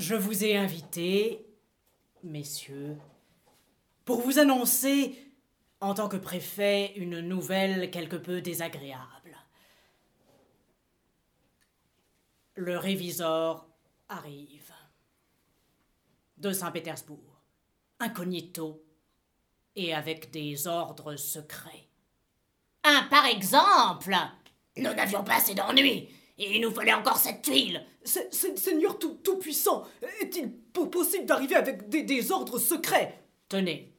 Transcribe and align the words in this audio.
Je 0.00 0.14
vous 0.14 0.44
ai 0.44 0.56
invité, 0.56 1.46
messieurs, 2.22 2.96
pour 4.06 4.22
vous 4.22 4.38
annoncer, 4.38 5.14
en 5.78 5.92
tant 5.92 6.08
que 6.08 6.16
préfet, 6.16 6.94
une 6.96 7.20
nouvelle 7.20 7.90
quelque 7.90 8.16
peu 8.16 8.40
désagréable. 8.40 9.36
Le 12.54 12.78
révisor 12.78 13.68
arrive. 14.08 14.72
De 16.38 16.50
Saint-Pétersbourg, 16.50 17.42
incognito 17.98 18.82
et 19.76 19.92
avec 19.92 20.30
des 20.30 20.66
ordres 20.66 21.16
secrets. 21.16 21.88
Un 22.84 23.02
par 23.10 23.26
exemple 23.26 24.16
Nous 24.78 24.94
n'avions 24.94 25.24
pas 25.24 25.36
assez 25.36 25.54
d'ennuis, 25.54 26.08
il 26.46 26.60
nous 26.62 26.70
fallait 26.70 26.92
encore 26.92 27.18
cette 27.18 27.42
tuile. 27.42 27.84
Seigneur 28.02 28.98
Tout-Puissant, 28.98 29.84
est-il 30.20 30.50
possible 30.72 31.26
d'arriver 31.26 31.54
avec 31.54 31.88
des, 31.88 32.32
ordres 32.32 32.58
secrets? 32.58 33.22
Tenez, 33.48 33.92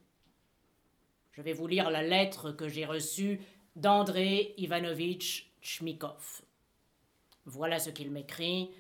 je 1.34 1.41
vais 1.41 1.54
vous 1.54 1.67
lire 1.67 1.90
la 1.90 2.02
lettre 2.02 2.52
que 2.52 2.67
j'ai 2.67 2.86
reçue 2.86 3.40
d'André 3.76 4.54
Ivanovitch 4.58 5.52
Chmikov. 5.62 6.41
Voilà 7.45 7.80
ce 7.80 7.90
qu'il 7.90 8.12
m'écrit. 8.12 8.72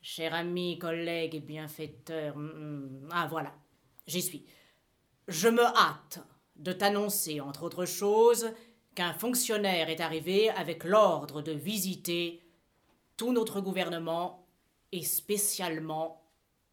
Cher 0.00 0.34
ami, 0.34 0.78
collègue 0.78 1.34
et 1.34 1.40
bienfaiteur. 1.40 2.36
Hmm, 2.36 2.46
hmm, 2.46 3.08
ah 3.10 3.26
voilà, 3.28 3.52
j'y 4.06 4.22
suis. 4.22 4.46
Je 5.28 5.48
me 5.48 5.64
hâte 5.64 6.20
de 6.56 6.72
t'annoncer, 6.72 7.40
entre 7.40 7.64
autres 7.64 7.86
choses, 7.86 8.50
qu'un 8.94 9.12
fonctionnaire 9.12 9.90
est 9.90 10.00
arrivé 10.00 10.48
avec 10.50 10.84
l'ordre 10.84 11.42
de 11.42 11.52
visiter 11.52 12.40
tout 13.16 13.32
notre 13.32 13.60
gouvernement 13.60 14.46
et 14.92 15.02
spécialement 15.02 16.22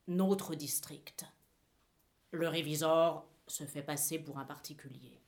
notre 0.07 0.55
district. 0.55 1.25
Le 2.31 2.47
révisor 2.47 3.27
se 3.47 3.63
fait 3.63 3.83
passer 3.83 4.19
pour 4.19 4.37
un 4.37 4.45
particulier. 4.45 5.21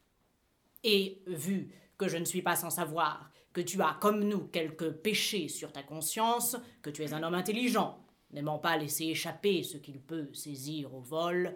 Et 0.84 1.22
vu 1.28 1.72
que 1.98 2.08
je 2.08 2.18
ne 2.18 2.26
suis 2.26 2.42
pas 2.42 2.56
sans 2.56 2.70
savoir 2.70 3.32
que 3.54 3.62
tu 3.62 3.82
as, 3.82 3.98
comme 4.02 4.24
nous, 4.24 4.48
quelques 4.48 4.92
péchés 4.92 5.48
sur 5.48 5.72
ta 5.72 5.82
conscience, 5.82 6.58
que 6.82 6.90
tu 6.90 7.04
es 7.04 7.14
un 7.14 7.24
homme 7.24 7.36
intelligent, 7.36 8.04
n'aimant 8.32 8.60
pas 8.60 8.78
laisser 8.78 9.06
échapper 9.06 9.64
ce 9.64 9.78
qu'il 9.78 10.02
peut 10.02 10.30
saisir 10.34 10.94
au 10.94 11.00
vol, 11.00 11.56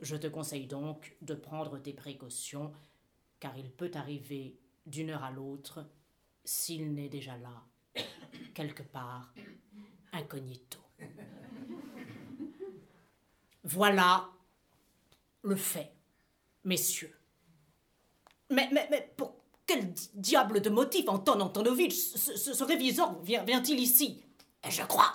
je 0.00 0.16
te 0.16 0.26
conseille 0.26 0.66
donc 0.66 1.16
de 1.20 1.34
prendre 1.34 1.78
tes 1.78 1.92
précautions, 1.92 2.72
car 3.40 3.56
il 3.58 3.70
peut 3.70 3.90
arriver 3.94 4.58
d'une 4.86 5.10
heure 5.10 5.24
à 5.24 5.30
l'autre, 5.30 5.86
s'il 6.44 6.94
n'est 6.94 7.08
déjà 7.08 7.36
là, 7.36 7.64
quelque 8.54 8.82
part, 8.82 9.32
incognito. 10.12 10.78
Voilà 13.64 14.28
le 15.42 15.56
fait, 15.56 15.92
messieurs. 16.64 17.16
Mais, 18.50 18.68
mais, 18.72 19.12
pour 19.16 19.36
quel 19.66 19.92
diable 20.14 20.60
de 20.60 20.70
motif 20.70 21.08
Anton 21.08 21.40
Antonovitch, 21.40 21.94
ce, 21.94 22.36
ce, 22.36 22.64
réviseur, 22.64 23.20
vient-il 23.22 23.80
ici? 23.80 24.22
Je 24.68 24.82
crois 24.82 25.14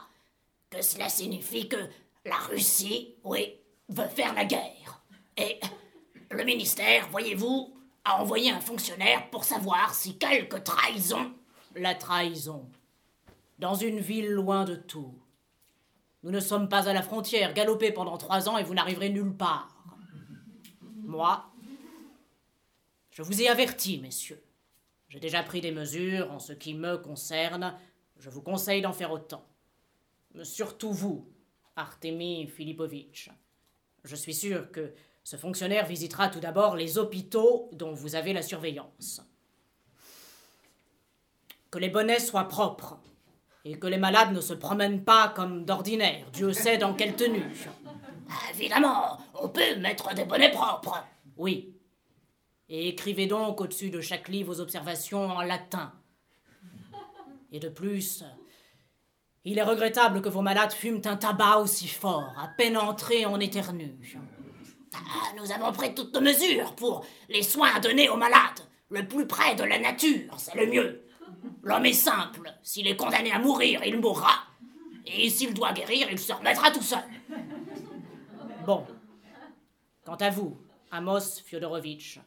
que 0.69 0.81
cela 0.81 1.09
signifie 1.09 1.67
que 1.67 1.89
la 2.25 2.37
Russie, 2.37 3.15
oui, 3.23 3.55
veut 3.89 4.07
faire 4.07 4.33
la 4.33 4.45
guerre. 4.45 5.01
Et 5.37 5.59
le 6.31 6.43
ministère, 6.43 7.07
voyez-vous, 7.09 7.73
a 8.03 8.21
envoyé 8.21 8.51
un 8.51 8.59
fonctionnaire 8.59 9.29
pour 9.29 9.43
savoir 9.43 9.93
si 9.93 10.17
quelque 10.17 10.57
trahison. 10.57 11.33
La 11.75 11.95
trahison. 11.95 12.69
Dans 13.59 13.75
une 13.75 13.99
ville 13.99 14.31
loin 14.31 14.65
de 14.65 14.75
tout. 14.75 15.13
Nous 16.23 16.31
ne 16.31 16.39
sommes 16.39 16.69
pas 16.69 16.89
à 16.89 16.93
la 16.93 17.01
frontière. 17.01 17.53
Galopez 17.53 17.91
pendant 17.91 18.17
trois 18.17 18.49
ans 18.49 18.57
et 18.57 18.63
vous 18.63 18.73
n'arriverez 18.73 19.09
nulle 19.09 19.35
part. 19.35 19.83
Moi, 20.95 21.45
je 23.11 23.21
vous 23.21 23.41
ai 23.41 23.49
averti, 23.49 23.99
messieurs. 23.99 24.41
J'ai 25.09 25.19
déjà 25.19 25.43
pris 25.43 25.61
des 25.61 25.71
mesures 25.71 26.31
en 26.31 26.39
ce 26.39 26.53
qui 26.53 26.73
me 26.73 26.97
concerne. 26.97 27.75
Je 28.17 28.29
vous 28.29 28.41
conseille 28.41 28.81
d'en 28.81 28.93
faire 28.93 29.11
autant. 29.11 29.45
Surtout 30.43 30.91
vous, 30.91 31.27
Artemi 31.75 32.47
Filipovitch. 32.47 33.31
Je 34.03 34.15
suis 34.15 34.33
sûr 34.33 34.71
que 34.71 34.93
ce 35.23 35.35
fonctionnaire 35.35 35.85
visitera 35.85 36.29
tout 36.29 36.39
d'abord 36.39 36.75
les 36.75 36.97
hôpitaux 36.97 37.69
dont 37.73 37.93
vous 37.93 38.15
avez 38.15 38.33
la 38.33 38.41
surveillance. 38.41 39.21
Que 41.71 41.79
les 41.79 41.89
bonnets 41.89 42.19
soient 42.19 42.47
propres 42.47 42.99
et 43.65 43.77
que 43.77 43.87
les 43.87 43.97
malades 43.97 44.31
ne 44.31 44.41
se 44.41 44.53
promènent 44.53 45.03
pas 45.03 45.29
comme 45.29 45.65
d'ordinaire, 45.65 46.25
Dieu 46.31 46.53
sait 46.53 46.77
dans 46.77 46.93
quelle 46.93 47.15
tenue. 47.15 47.43
Évidemment, 48.53 49.17
on 49.35 49.49
peut 49.49 49.75
mettre 49.77 50.13
des 50.15 50.25
bonnets 50.25 50.51
propres. 50.51 51.03
Oui. 51.37 51.75
Et 52.69 52.89
écrivez 52.89 53.27
donc 53.27 53.61
au-dessus 53.61 53.89
de 53.89 54.01
chaque 54.01 54.27
livre 54.27 54.53
vos 54.53 54.61
observations 54.61 55.27
en 55.27 55.41
latin. 55.41 55.91
Et 57.51 57.59
de 57.59 57.69
plus, 57.69 58.23
il 59.43 59.57
est 59.57 59.63
regrettable 59.63 60.21
que 60.21 60.29
vos 60.29 60.41
malades 60.41 60.71
fument 60.71 61.01
un 61.05 61.15
tabac 61.15 61.57
aussi 61.57 61.87
fort, 61.87 62.31
à 62.37 62.47
peine 62.47 62.77
entré 62.77 63.25
en 63.25 63.39
éternue. 63.39 63.97
Ah, 64.93 65.33
nous 65.37 65.51
avons 65.51 65.71
pris 65.71 65.93
toutes 65.93 66.13
nos 66.13 66.21
mesures 66.21 66.75
pour 66.75 67.05
les 67.29 67.43
soins 67.43 67.79
donnés 67.79 68.09
aux 68.09 68.17
malades. 68.17 68.61
Le 68.89 69.07
plus 69.07 69.27
près 69.27 69.55
de 69.55 69.63
la 69.63 69.79
nature, 69.79 70.33
c'est 70.37 70.55
le 70.55 70.67
mieux. 70.67 71.08
L'homme 71.63 71.85
est 71.85 71.93
simple. 71.93 72.53
S'il 72.63 72.87
est 72.87 72.95
condamné 72.95 73.31
à 73.31 73.39
mourir, 73.39 73.81
il 73.85 73.99
mourra. 73.99 74.45
Et 75.05 75.29
s'il 75.29 75.53
doit 75.53 75.73
guérir, 75.73 76.07
il 76.11 76.19
se 76.19 76.33
remettra 76.33 76.71
tout 76.71 76.81
seul. 76.81 77.03
Bon. 78.65 78.85
Quant 80.05 80.15
à 80.15 80.29
vous, 80.29 80.57
Amos 80.91 81.41
Fyodorovitch, 81.45 82.19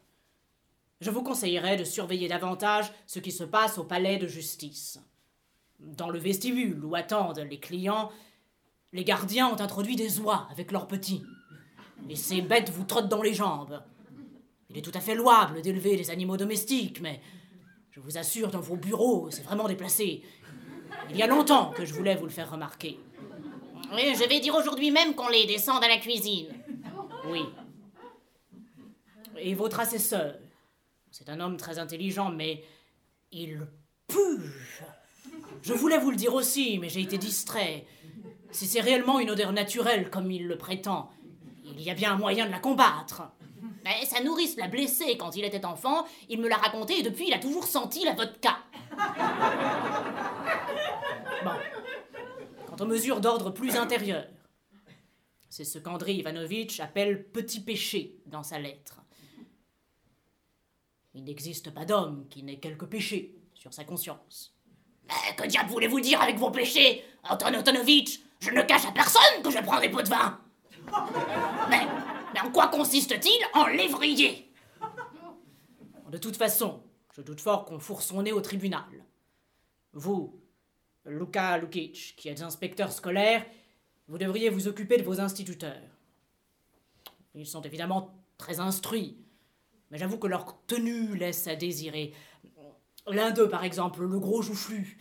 je 1.00 1.10
vous 1.10 1.22
conseillerais 1.22 1.76
de 1.76 1.84
surveiller 1.84 2.28
davantage 2.28 2.92
ce 3.06 3.18
qui 3.18 3.32
se 3.32 3.44
passe 3.44 3.78
au 3.78 3.84
palais 3.84 4.18
de 4.18 4.28
justice. 4.28 5.00
Dans 5.80 6.10
le 6.10 6.18
vestibule 6.18 6.84
où 6.84 6.94
attendent 6.94 7.44
les 7.50 7.58
clients, 7.58 8.12
les 8.92 9.04
gardiens 9.04 9.48
ont 9.48 9.60
introduit 9.60 9.96
des 9.96 10.20
oies 10.20 10.46
avec 10.50 10.70
leurs 10.70 10.86
petits. 10.86 11.24
Et 12.08 12.14
ces 12.14 12.40
bêtes 12.40 12.70
vous 12.70 12.84
trottent 12.84 13.08
dans 13.08 13.22
les 13.22 13.34
jambes. 13.34 13.82
Il 14.70 14.78
est 14.78 14.82
tout 14.82 14.92
à 14.94 15.00
fait 15.00 15.14
louable 15.14 15.60
d'élever 15.60 15.96
des 15.96 16.10
animaux 16.10 16.36
domestiques, 16.36 17.00
mais 17.00 17.20
je 17.92 18.00
vous 18.00 18.16
assure, 18.16 18.50
dans 18.50 18.60
vos 18.60 18.76
bureaux, 18.76 19.30
c'est 19.30 19.42
vraiment 19.42 19.68
déplacé. 19.68 20.22
Il 21.10 21.16
y 21.16 21.22
a 21.22 21.26
longtemps 21.26 21.70
que 21.72 21.84
je 21.84 21.92
voulais 21.92 22.16
vous 22.16 22.24
le 22.24 22.30
faire 22.30 22.50
remarquer. 22.50 22.98
Oui, 23.92 24.14
je 24.14 24.26
vais 24.26 24.40
dire 24.40 24.54
aujourd'hui 24.54 24.90
même 24.90 25.14
qu'on 25.14 25.28
les 25.28 25.44
descend 25.44 25.84
à 25.84 25.88
la 25.88 25.98
cuisine. 25.98 26.48
Oui. 27.26 27.42
Et 29.38 29.54
votre 29.54 29.78
assesseur, 29.78 30.36
c'est 31.10 31.28
un 31.28 31.38
homme 31.40 31.58
très 31.58 31.78
intelligent, 31.78 32.30
mais 32.30 32.64
il 33.30 33.60
pue. 34.08 34.40
Je 35.60 35.74
voulais 35.74 35.98
vous 35.98 36.10
le 36.10 36.16
dire 36.16 36.32
aussi, 36.32 36.78
mais 36.78 36.88
j'ai 36.88 37.02
été 37.02 37.18
distrait. 37.18 37.84
Si 38.50 38.66
c'est 38.66 38.80
réellement 38.80 39.20
une 39.20 39.30
odeur 39.30 39.52
naturelle, 39.52 40.08
comme 40.08 40.30
il 40.30 40.46
le 40.46 40.56
prétend, 40.56 41.10
il 41.64 41.82
y 41.82 41.90
a 41.90 41.94
bien 41.94 42.12
un 42.12 42.16
moyen 42.16 42.46
de 42.46 42.50
la 42.50 42.58
combattre. 42.58 43.24
Mais 43.84 44.04
sa 44.04 44.22
nourrice 44.22 44.56
l'a 44.56 44.68
blessé 44.68 45.16
quand 45.16 45.36
il 45.36 45.44
était 45.44 45.64
enfant, 45.64 46.04
il 46.28 46.40
me 46.40 46.48
l'a 46.48 46.56
raconté 46.56 46.98
et 46.98 47.02
depuis 47.02 47.28
il 47.28 47.34
a 47.34 47.38
toujours 47.38 47.64
senti 47.64 48.04
la 48.04 48.14
vodka. 48.14 48.58
Bon. 51.44 51.50
Quant 52.68 52.84
aux 52.84 52.86
mesures 52.86 53.20
d'ordre 53.20 53.50
plus 53.50 53.74
intérieur, 53.76 54.26
c'est 55.50 55.64
ce 55.64 55.78
qu'André 55.78 56.14
Ivanovitch 56.14 56.78
appelle 56.78 57.28
petit 57.28 57.60
péché 57.60 58.16
dans 58.26 58.44
sa 58.44 58.58
lettre. 58.60 59.02
Il 61.14 61.24
n'existe 61.24 61.74
pas 61.74 61.84
d'homme 61.84 62.26
qui 62.30 62.42
n'ait 62.42 62.58
quelque 62.58 62.84
péché 62.84 63.34
sur 63.54 63.74
sa 63.74 63.84
conscience. 63.84 64.54
Mais 65.06 65.34
que 65.36 65.46
diable 65.46 65.68
voulez-vous 65.68 66.00
dire 66.00 66.22
avec 66.22 66.36
vos 66.36 66.50
péchés, 66.50 67.04
Anton 67.24 67.54
Antonovitch? 67.54 68.20
Je 68.40 68.50
ne 68.50 68.62
cache 68.62 68.86
à 68.86 68.92
personne 68.92 69.42
que 69.42 69.50
je 69.50 69.58
prends 69.58 69.80
des 69.80 69.90
pots 69.90 70.02
de 70.02 70.08
vin. 70.08 70.40
Mais, 71.68 71.86
mais 72.34 72.40
en 72.40 72.50
quoi 72.50 72.68
consiste-t-il 72.68 73.46
en 73.54 73.66
lévrier 73.66 74.52
De 76.10 76.18
toute 76.18 76.36
façon, 76.36 76.82
je 77.14 77.22
doute 77.22 77.40
fort 77.40 77.64
qu'on 77.64 77.78
fourre 77.78 78.02
son 78.02 78.22
nez 78.22 78.32
au 78.32 78.40
tribunal. 78.40 78.84
Vous, 79.92 80.40
Luka 81.06 81.58
Lukic, 81.58 82.14
qui 82.16 82.28
êtes 82.28 82.42
inspecteur 82.42 82.92
scolaire, 82.92 83.44
vous 84.08 84.18
devriez 84.18 84.50
vous 84.50 84.68
occuper 84.68 84.96
de 84.96 85.02
vos 85.02 85.20
instituteurs. 85.20 85.88
Ils 87.34 87.46
sont 87.46 87.62
évidemment 87.62 88.14
très 88.36 88.60
instruits, 88.60 89.16
mais 89.90 89.98
j'avoue 89.98 90.18
que 90.18 90.26
leur 90.26 90.64
tenue 90.66 91.16
laisse 91.16 91.46
à 91.46 91.56
désirer. 91.56 92.12
L'un 93.06 93.30
d'eux, 93.30 93.48
par 93.48 93.64
exemple, 93.64 94.04
le 94.04 94.20
gros 94.20 94.42
joufflu, 94.42 94.98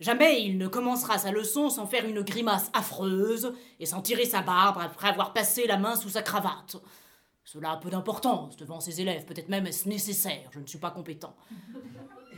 Jamais 0.00 0.44
il 0.44 0.58
ne 0.58 0.68
commencera 0.68 1.18
sa 1.18 1.32
leçon 1.32 1.70
sans 1.70 1.86
faire 1.86 2.06
une 2.06 2.22
grimace 2.22 2.70
affreuse 2.72 3.52
et 3.80 3.86
sans 3.86 4.00
tirer 4.00 4.26
sa 4.26 4.42
barbe 4.42 4.78
après 4.80 5.08
avoir 5.08 5.32
passé 5.32 5.66
la 5.66 5.76
main 5.76 5.96
sous 5.96 6.10
sa 6.10 6.22
cravate. 6.22 6.76
Cela 7.44 7.72
a 7.72 7.76
peu 7.78 7.90
d'importance 7.90 8.56
devant 8.56 8.78
ses 8.78 9.00
élèves, 9.00 9.24
peut-être 9.24 9.48
même 9.48 9.66
est-ce 9.66 9.88
nécessaire, 9.88 10.48
je 10.52 10.60
ne 10.60 10.66
suis 10.66 10.78
pas 10.78 10.90
compétent. 10.90 11.34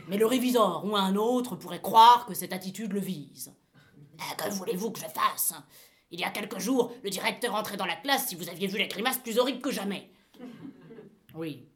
Mais 0.07 0.17
le 0.17 0.25
réviseur 0.25 0.83
ou 0.85 0.95
un 0.95 1.15
autre 1.15 1.55
pourrait 1.55 1.81
croire 1.81 2.25
que 2.25 2.33
cette 2.33 2.53
attitude 2.53 2.93
le 2.93 2.99
vise. 2.99 3.53
Eh, 4.15 4.35
que 4.37 4.49
voulez-vous 4.49 4.91
que 4.91 4.99
je 4.99 5.05
fasse? 5.05 5.53
Il 6.09 6.19
y 6.19 6.23
a 6.23 6.31
quelques 6.31 6.59
jours, 6.59 6.91
le 7.03 7.09
directeur 7.09 7.53
entrait 7.53 7.77
dans 7.77 7.85
la 7.85 7.95
classe 7.95 8.27
si 8.27 8.35
vous 8.35 8.49
aviez 8.49 8.67
vu 8.67 8.77
les 8.77 8.87
grimaces 8.87 9.19
plus 9.19 9.37
horribles 9.37 9.61
que 9.61 9.71
jamais. 9.71 10.09
Oui, 11.35 11.67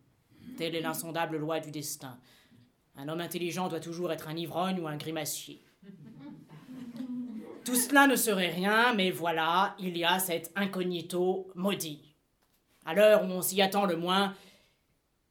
telle 0.57 0.75
est 0.75 0.81
l'insondable 0.81 1.37
loi 1.37 1.59
du 1.59 1.71
destin. 1.71 2.17
Un 2.95 3.07
homme 3.07 3.21
intelligent 3.21 3.67
doit 3.67 3.79
toujours 3.79 4.11
être 4.11 4.27
un 4.27 4.35
ivrogne 4.35 4.79
ou 4.79 4.87
un 4.87 4.97
grimacier. 4.97 5.61
Tout 7.63 7.75
cela 7.75 8.05
ne 8.05 8.15
serait 8.15 8.51
rien, 8.51 8.93
mais 8.93 9.09
voilà, 9.09 9.75
il 9.79 9.97
y 9.97 10.05
a 10.05 10.19
cet 10.19 10.51
incognito 10.55 11.51
maudit. 11.55 12.15
À 12.85 12.93
l'heure 12.93 13.23
où 13.23 13.27
on 13.27 13.41
s'y 13.41 13.61
attend 13.61 13.85
le 13.85 13.97
moins, 13.97 14.35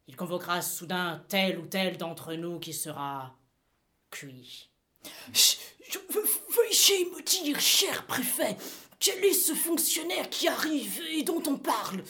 il 0.08 0.16
convoquera 0.16 0.60
soudain 0.60 1.24
tel 1.28 1.58
ou 1.58 1.66
tel 1.66 1.96
d'entre 1.96 2.34
nous 2.34 2.58
qui 2.58 2.72
sera 2.72 3.36
cuit. 4.10 4.68
Je, 5.32 5.98
veuillez 6.08 7.04
me 7.06 7.22
dire, 7.22 7.60
cher 7.60 8.04
préfet, 8.06 8.56
quel 8.98 9.24
est 9.24 9.32
ce 9.32 9.54
fonctionnaire 9.54 10.28
qui 10.28 10.48
arrive 10.48 11.00
et 11.12 11.22
dont 11.22 11.42
on 11.46 11.56
parle? 11.56 12.02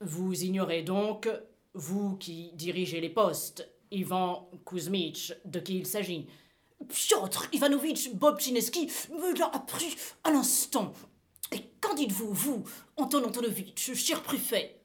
Vous 0.00 0.44
ignorez 0.44 0.82
donc, 0.82 1.28
vous 1.74 2.16
qui 2.16 2.52
dirigez 2.52 3.00
les 3.00 3.08
postes, 3.08 3.68
Ivan 3.90 4.50
Kuzmich, 4.66 5.32
de 5.44 5.60
qui 5.60 5.78
il 5.78 5.86
s'agit. 5.86 6.26
Piotr 6.88 7.48
Ivanovitch 7.52 8.10
Bobchineski 8.14 8.90
me 9.10 9.38
l'a 9.38 9.46
appris 9.46 9.96
à 10.24 10.30
l'instant. 10.30 10.92
Et 11.52 11.70
qu'en 11.80 11.94
dites-vous, 11.94 12.32
vous, 12.32 12.64
Anton 12.96 13.24
Antonovitch, 13.24 13.92
cher 13.94 14.22
préfet? 14.22 14.80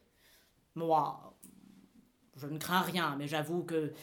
Moi, 0.76 1.36
je 2.36 2.48
ne 2.48 2.58
crains 2.58 2.82
rien, 2.82 3.16
mais 3.18 3.28
j'avoue 3.28 3.64
que 3.64 3.94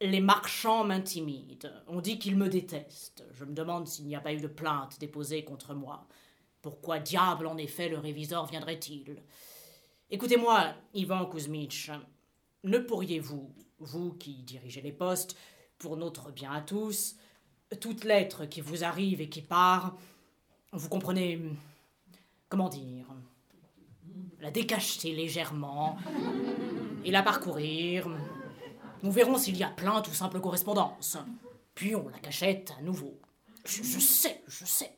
les 0.00 0.20
marchands 0.20 0.84
m'intimident. 0.84 1.70
On 1.88 2.00
dit 2.00 2.18
qu'ils 2.18 2.36
me 2.36 2.48
détestent. 2.48 3.24
Je 3.32 3.44
me 3.44 3.52
demande 3.52 3.88
s'il 3.88 4.06
n'y 4.06 4.16
a 4.16 4.20
pas 4.20 4.32
eu 4.32 4.40
de 4.40 4.46
plainte 4.46 4.98
déposée 5.00 5.44
contre 5.44 5.74
moi. 5.74 6.06
Pourquoi 6.62 6.98
diable, 6.98 7.46
en 7.46 7.56
effet, 7.56 7.88
le 7.88 7.98
réviseur 7.98 8.46
viendrait-il? 8.46 9.22
Écoutez-moi, 10.10 10.72
Ivan 10.94 11.26
Kuzmich, 11.26 11.90
ne 12.64 12.78
pourriez-vous, 12.78 13.52
vous 13.80 14.12
qui 14.14 14.42
dirigez 14.42 14.80
les 14.80 14.92
postes, 14.92 15.36
pour 15.78 15.96
notre 15.96 16.30
bien 16.30 16.52
à 16.52 16.60
tous, 16.60 17.16
toute 17.80 18.04
lettre 18.04 18.46
qui 18.46 18.60
vous 18.60 18.84
arrive 18.84 19.20
et 19.20 19.28
qui 19.28 19.42
part, 19.42 19.96
vous 20.72 20.88
comprenez, 20.88 21.40
comment 22.48 22.68
dire, 22.68 23.06
la 24.40 24.50
décacheter 24.50 25.12
légèrement 25.12 25.98
et 27.04 27.10
la 27.10 27.22
parcourir. 27.22 28.08
Nous 29.02 29.12
verrons 29.12 29.38
s'il 29.38 29.56
y 29.56 29.62
a 29.62 29.68
plainte 29.68 30.08
ou 30.08 30.14
simple 30.14 30.40
correspondance. 30.40 31.18
Puis 31.74 31.94
on 31.94 32.08
la 32.08 32.18
cachette 32.18 32.72
à 32.78 32.82
nouveau. 32.82 33.18
Je, 33.64 33.82
sais, 33.98 34.42
je 34.46 34.64
sais. 34.64 34.90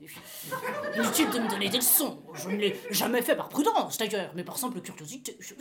Inutile 0.96 1.30
de 1.30 1.38
me 1.40 1.48
donner 1.48 1.68
des 1.68 1.78
leçons. 1.78 2.22
Je 2.34 2.48
ne 2.48 2.56
l'ai 2.56 2.80
jamais 2.90 3.22
fait 3.22 3.34
par 3.34 3.48
prudence, 3.48 3.98
d'ailleurs, 3.98 4.32
mais 4.34 4.44
par 4.44 4.58
simple 4.58 4.80
curiosité. 4.80 5.36
Je, 5.40 5.54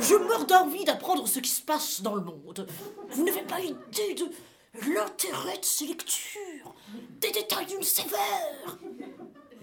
je 0.00 0.14
meurs 0.14 0.46
d'envie 0.46 0.84
d'apprendre 0.84 1.28
ce 1.28 1.38
qui 1.38 1.50
se 1.50 1.62
passe 1.62 2.02
dans 2.02 2.14
le 2.14 2.22
monde. 2.22 2.66
Vous 3.10 3.24
n'avez 3.24 3.42
pas 3.42 3.60
idée 3.60 4.14
de 4.14 4.30
l'intérêt 4.92 5.58
de 5.58 5.64
ces 5.64 5.86
lectures, 5.86 6.74
des 7.20 7.30
détails 7.30 7.66
d'une 7.66 7.82
sévère. 7.82 8.78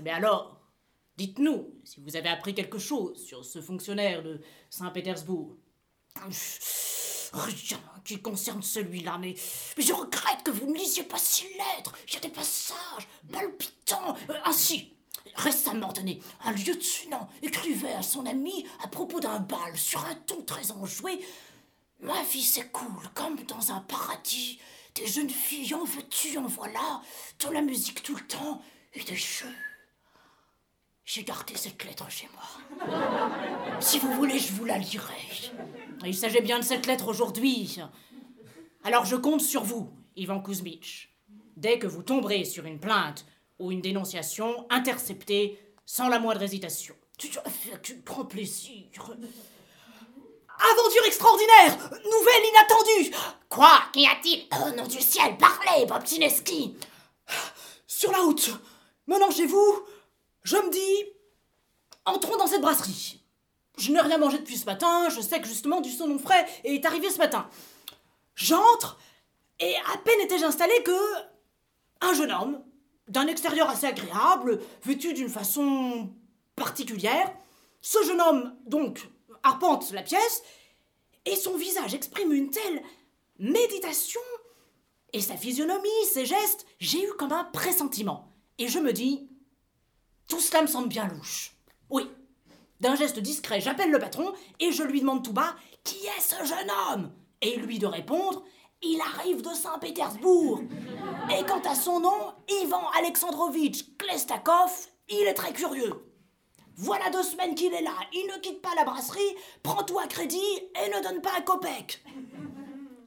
Mais 0.02 0.12
alors, 0.12 0.62
dites-nous 1.18 1.74
si 1.84 2.02
vous 2.02 2.16
avez 2.16 2.30
appris 2.30 2.54
quelque 2.54 2.80
chose 2.80 3.24
sur 3.26 3.44
ce 3.44 3.62
fonctionnaire 3.62 4.24
de 4.24 4.40
Saint-Pétersbourg. 4.70 5.58
Rien 7.34 7.80
qui 8.04 8.22
concerne 8.22 8.64
celui-là, 8.64 9.18
mais, 9.20 9.36
je 9.78 9.94
regrette 9.94 10.44
que 10.44 10.52
vous 10.52 10.66
ne 10.66 10.78
lisiez 10.78 11.04
pas 11.04 11.18
ces 11.18 11.48
lettres. 11.50 11.94
Il 12.08 12.14
y 12.16 12.18
a 12.18 12.22
des 12.22 12.30
passages 12.30 13.08
palpitants. 13.32 14.16
Euh, 14.30 14.34
ainsi, 14.46 14.94
récemment 15.36 15.92
donné, 15.94 16.20
un 16.44 16.52
lieutenant 16.52 17.30
écrivait 17.42 17.94
à 17.94 18.02
son 18.02 18.26
ami 18.26 18.66
à 18.84 18.88
propos 18.88 19.20
d'un 19.20 19.40
bal 19.40 19.78
sur 19.78 20.04
un 20.06 20.16
ton 20.16 20.42
très 20.44 20.72
enjoué. 20.72 21.20
Ma 22.00 22.24
vie 22.24 22.44
s'écoule 22.44 23.10
comme 23.14 23.36
dans 23.44 23.72
un 23.72 23.82
paradis. 23.82 24.60
Des 24.96 25.06
jeunes 25.06 25.30
filles 25.30 25.76
en 25.76 25.84
veux-tu, 25.84 26.38
en 26.38 26.48
voilà, 26.48 27.02
de 27.40 27.50
la 27.50 27.62
musique 27.62 28.02
tout 28.02 28.16
le 28.16 28.26
temps 28.26 28.62
et 28.94 29.04
des 29.04 29.16
jeux. 29.16 29.56
J'ai 31.06 31.24
gardé 31.24 31.56
cette 31.56 31.84
lettre 31.84 32.10
chez 32.10 32.30
moi. 32.34 33.80
Si 33.80 34.00
vous 34.00 34.14
voulez, 34.14 34.40
je 34.40 34.54
vous 34.54 34.66
la 34.66 34.78
lirai. 34.78 35.52
Il 36.06 36.16
s'agit 36.16 36.42
bien 36.42 36.60
de 36.60 36.64
cette 36.64 36.86
lettre 36.86 37.08
aujourd'hui. 37.08 37.78
Alors 38.84 39.06
je 39.06 39.16
compte 39.16 39.42
sur 39.42 39.64
vous, 39.64 39.90
Ivan 40.16 40.42
Kuzmich. 40.42 41.10
Dès 41.58 41.78
que 41.78 41.88
vous 41.88 42.04
tomberez 42.04 42.46
sur 42.46 42.66
une 42.66 42.80
plainte 42.80 43.26
ou 43.60 43.72
une 43.72 43.82
dénonciation, 43.82 44.66
interceptez 44.70 45.60
sans 45.86 46.08
la 46.08 46.20
moindre 46.20 46.44
hésitation. 46.44 46.96
Avec 47.46 48.04
grand 48.06 48.26
plaisir. 48.26 48.86
Aventure 50.62 51.06
extraordinaire 51.06 51.78
Nouvelle 51.92 52.50
inattendue 52.50 53.16
Quoi 53.50 53.82
Qu'y 53.94 54.06
a-t-il 54.06 54.46
Oh 54.54 54.76
nom 54.76 54.88
du 54.88 55.02
ciel, 55.02 55.38
parlez, 55.38 55.86
Bobtineski 55.86 56.78
Sur 57.88 58.12
la 58.12 58.20
route, 58.20 58.52
menant 59.08 59.32
chez 59.32 59.46
vous, 59.46 59.84
je 60.44 60.56
me 60.56 60.70
dis, 60.72 61.12
entrons 62.06 62.38
dans 62.38 62.48
cette 62.48 62.62
brasserie. 62.62 63.19
Je 63.80 63.92
n'ai 63.92 64.02
rien 64.02 64.18
mangé 64.18 64.38
depuis 64.38 64.58
ce 64.58 64.66
matin, 64.66 65.10
je 65.10 65.22
sais 65.22 65.40
que 65.40 65.48
justement 65.48 65.80
du 65.80 65.90
saumon 65.90 66.20
frais 66.20 66.46
est 66.66 66.86
arrivé 66.86 67.10
ce 67.10 67.18
matin. 67.18 67.50
J'entre, 68.36 69.00
et 69.60 69.76
à 69.94 69.98
peine 69.98 70.20
étais-je 70.22 70.44
installé 70.44 70.74
que 70.84 70.92
un 72.02 72.14
jeune 72.14 72.32
homme, 72.32 72.62
d'un 73.08 73.28
extérieur 73.28 73.70
assez 73.70 73.88
agréable, 73.88 74.60
vêtu 74.84 75.14
d'une 75.14 75.30
façon 75.30 76.10
particulière, 76.56 77.32
ce 77.82 78.04
jeune 78.04 78.22
homme, 78.22 78.56
donc, 78.66 79.10
arpente 79.44 79.92
la 79.92 80.04
pièce, 80.04 80.44
et 81.26 81.36
son 81.36 81.56
visage 81.56 81.94
exprime 81.94 82.34
une 82.34 82.52
telle 82.52 82.84
méditation, 83.40 84.22
et 85.14 85.22
sa 85.22 85.38
physionomie, 85.38 85.90
ses 86.12 86.26
gestes, 86.26 86.66
j'ai 86.80 87.04
eu 87.04 87.12
comme 87.14 87.32
un 87.32 87.46
pressentiment. 87.46 88.32
Et 88.58 88.68
je 88.68 88.80
me 88.80 88.94
dis, 88.94 89.30
tout 90.28 90.40
cela 90.40 90.62
me 90.62 90.68
semble 90.68 90.90
bien 90.90 91.08
louche. 91.08 91.54
Oui. 91.90 92.10
D'un 92.80 92.96
geste 92.96 93.20
discret, 93.20 93.60
j'appelle 93.60 93.92
le 93.92 94.00
patron 94.00 94.32
et 94.60 94.72
je 94.72 94.84
lui 94.84 95.02
demande 95.02 95.24
tout 95.24 95.34
bas 95.34 95.56
Qui 95.84 95.98
est 96.06 96.22
ce 96.22 96.46
jeune 96.46 96.72
homme? 96.92 97.12
Et 97.42 97.58
lui 97.58 97.78
de 97.78 97.88
répondre 97.88 98.44
Il 98.82 99.02
arrive 99.02 99.42
de 99.42 99.50
Saint-Pétersbourg. 99.50 100.62
Et 101.38 101.46
quant 101.46 101.62
à 101.70 101.76
son 101.76 102.00
nom, 102.00 102.34
Ivan 102.64 102.90
Alexandrovitch 102.98 103.98
Klestakov, 103.98 104.88
il 105.10 105.28
est 105.28 105.34
très 105.34 105.52
curieux. 105.52 105.94
Voilà 106.78 107.10
deux 107.10 107.24
semaines 107.24 107.56
qu'il 107.56 107.74
est 107.74 107.82
là, 107.82 107.96
il 108.14 108.26
ne 108.28 108.40
quitte 108.40 108.62
pas 108.62 108.74
la 108.78 108.86
brasserie, 108.86 109.36
prend 109.62 109.84
tout 109.84 110.00
à 110.00 110.08
crédit 110.08 110.38
et 110.38 110.90
ne 110.90 111.04
donne 111.04 111.22
pas 111.22 111.38
un 111.38 111.42
copec. 111.42 112.02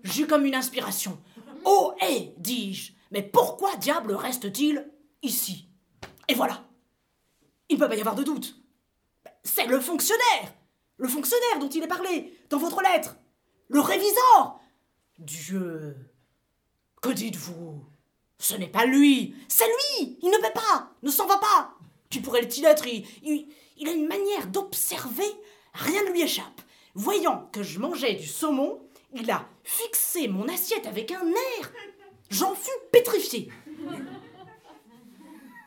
J'eus 0.03 0.27
comme 0.27 0.45
une 0.45 0.55
inspiration. 0.55 1.19
Oh, 1.65 1.95
hé, 2.03 2.35
dis-je, 2.37 2.93
mais 3.11 3.23
pourquoi 3.23 3.77
diable 3.77 4.13
reste-t-il 4.13 4.93
ici? 5.23 5.71
Et 6.29 6.35
voilà. 6.35 6.69
Il 7.71 7.77
ne 7.77 7.81
peut 7.81 7.89
pas 7.89 7.97
y 7.97 8.01
avoir 8.01 8.17
de 8.17 8.25
doute. 8.25 8.62
C'est 9.45 9.67
le 9.67 9.81
fonctionnaire! 9.81 10.55
Le 10.99 11.09
fonctionnaire 11.09 11.59
dont 11.59 11.69
il 11.69 11.83
est 11.83 11.89
parlé 11.89 12.39
dans 12.51 12.59
votre 12.59 12.83
lettre! 12.83 13.17
Le 13.69 13.81
révisor 13.81 14.61
Dieu! 15.19 15.97
Que 17.01 17.11
dites-vous? 17.11 17.85
Ce 18.39 18.55
n'est 18.55 18.69
pas 18.69 18.87
lui! 18.87 19.35
C'est 19.49 19.67
lui! 19.67 20.19
Il 20.23 20.31
ne 20.31 20.37
peut 20.37 20.53
pas! 20.55 20.91
Ne 21.03 21.11
s'en 21.11 21.27
va 21.27 21.39
pas! 21.39 21.75
Tu 22.11 22.21
pourrais 22.21 22.43
le 22.43 22.67
être 22.67 22.87
il, 22.87 23.07
il 23.79 23.89
a 23.89 23.93
une 23.93 24.07
manière 24.07 24.47
d'observer, 24.47 25.25
rien 25.73 26.05
ne 26.05 26.11
lui 26.11 26.23
échappe. 26.23 26.61
Voyant 26.95 27.49
que 27.53 27.63
je 27.63 27.79
mangeais 27.79 28.15
du 28.15 28.27
saumon, 28.27 28.87
il 29.15 29.31
a 29.31 29.49
fixé 29.65 30.29
mon 30.29 30.47
assiette 30.49 30.87
avec 30.87 31.11
un 31.11 31.27
air. 31.27 31.73
J'en 32.29 32.55
fus 32.55 32.71
pétrifié. 32.93 33.51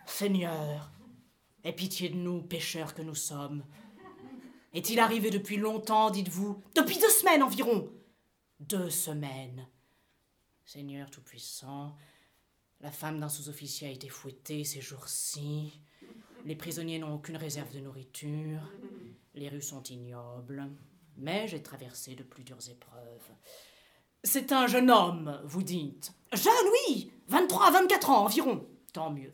Seigneur, 0.05 0.91
Aie 1.65 1.74
pitié 1.74 2.10
de 2.10 2.15
nous, 2.15 2.43
pécheurs 2.43 2.93
que 2.93 3.01
nous 3.01 3.15
sommes. 3.15 3.65
Est-il 4.72 5.00
arrivé 5.00 5.31
depuis 5.31 5.57
longtemps, 5.57 6.12
dites-vous? 6.12 6.62
Depuis 6.75 7.00
deux 7.00 7.10
semaines 7.10 7.41
environ. 7.41 7.91
Deux 8.60 8.91
semaines. 8.91 9.67
Seigneur 10.63 11.10
Tout-Puissant, 11.10 11.95
la 12.81 12.91
femme 12.91 13.19
d'un 13.19 13.29
sous-officier 13.29 13.88
a 13.88 13.91
été 13.91 14.10
fouettée 14.10 14.63
ces 14.63 14.79
jours-ci. 14.79 15.81
Les 16.45 16.55
prisonniers 16.55 17.00
n'ont 17.00 17.15
aucune 17.15 17.38
réserve 17.38 17.74
de 17.74 17.79
nourriture. 17.79 18.62
Les 19.34 19.50
rues 19.50 19.63
sont 19.63 19.81
ignobles. 19.81 20.69
Mais 21.17 21.48
j'ai 21.48 21.63
traversé 21.63 22.13
de 22.13 22.22
plus 22.22 22.43
dures 22.43 22.69
épreuves. 22.69 23.31
C'est 24.24 24.51
un 24.51 24.67
jeune 24.67 24.91
homme, 24.91 25.41
vous 25.45 25.63
dites. 25.63 26.13
Jeune, 26.31 26.53
oui 26.88 27.12
23 27.27 27.67
à 27.67 27.72
24 27.72 28.10
ans 28.12 28.25
environ. 28.25 28.67
Tant 28.93 29.10
mieux. 29.10 29.34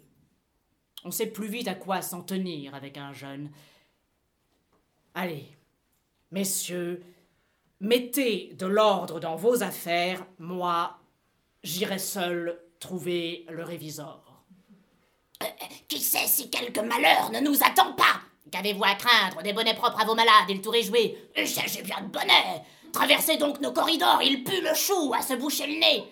On 1.04 1.12
sait 1.12 1.28
plus 1.28 1.48
vite 1.48 1.68
à 1.68 1.74
quoi 1.74 2.02
s'en 2.02 2.22
tenir 2.22 2.76
avec 2.76 2.98
un 2.98 3.14
jeune. 3.14 3.50
Allez, 5.16 5.46
messieurs, 6.32 7.04
mettez 7.80 8.54
de 8.54 8.66
l'ordre 8.66 9.20
dans 9.20 9.36
vos 9.36 9.64
affaires, 9.64 10.26
moi, 10.40 11.00
j'irai 11.64 12.00
seul 12.00 12.62
trouver 12.80 13.46
le 13.50 13.64
révisor. 13.64 14.44
Qui 15.88 16.00
sait 16.00 16.28
si 16.28 16.50
quelque 16.50 16.80
malheur 16.80 17.32
ne 17.32 17.40
nous 17.40 17.64
attend 17.64 17.94
pas? 17.94 18.22
Qu'avez-vous 18.52 18.84
à 18.84 18.96
craindre? 18.96 19.42
Des 19.42 19.54
bonnets 19.54 19.74
propres 19.74 20.02
à 20.02 20.06
vos 20.06 20.16
malades 20.16 20.50
et 20.50 20.54
le 20.54 20.76
est 20.76 20.84
joué. 20.84 21.18
Il 21.36 21.48
s'agit 21.48 21.82
bien 21.82 22.02
de 22.02 22.08
bonnets. 22.08 22.64
Traversez 22.94 23.38
donc 23.38 23.60
nos 23.62 23.72
corridors, 23.72 24.22
il 24.22 24.44
pue 24.44 24.62
le 24.62 24.74
chou 24.74 25.14
à 25.18 25.22
se 25.22 25.34
boucher 25.34 25.66
le 25.66 25.80
nez. 25.80 26.04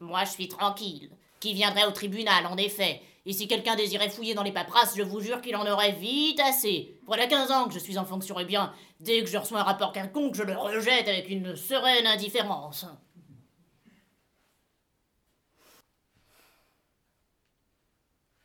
Moi, 0.00 0.24
je 0.24 0.32
suis 0.32 0.48
tranquille. 0.48 1.10
Qui 1.40 1.54
viendrait 1.54 1.86
au 1.86 1.92
tribunal, 1.92 2.46
en 2.46 2.56
effet? 2.56 3.00
Et 3.26 3.32
si 3.32 3.46
quelqu'un 3.46 3.76
désirait 3.76 4.10
fouiller 4.10 4.34
dans 4.34 4.42
les 4.42 4.52
paperasses, 4.52 4.96
je 4.96 5.02
vous 5.02 5.20
jure 5.20 5.40
qu'il 5.40 5.56
en 5.56 5.70
aurait 5.70 5.92
vite 5.92 6.40
assez. 6.40 6.98
Voilà 7.06 7.26
15 7.26 7.50
ans 7.50 7.68
que 7.68 7.74
je 7.74 7.78
suis 7.78 7.98
en 7.98 8.04
fonction, 8.04 8.38
et 8.38 8.44
bien, 8.44 8.72
dès 9.00 9.20
que 9.22 9.28
je 9.28 9.36
reçois 9.36 9.60
un 9.60 9.64
rapport 9.64 9.92
quelconque, 9.92 10.34
je 10.34 10.42
le 10.42 10.56
rejette 10.56 11.08
avec 11.08 11.28
une 11.28 11.54
sereine 11.56 12.06
indifférence. 12.06 12.86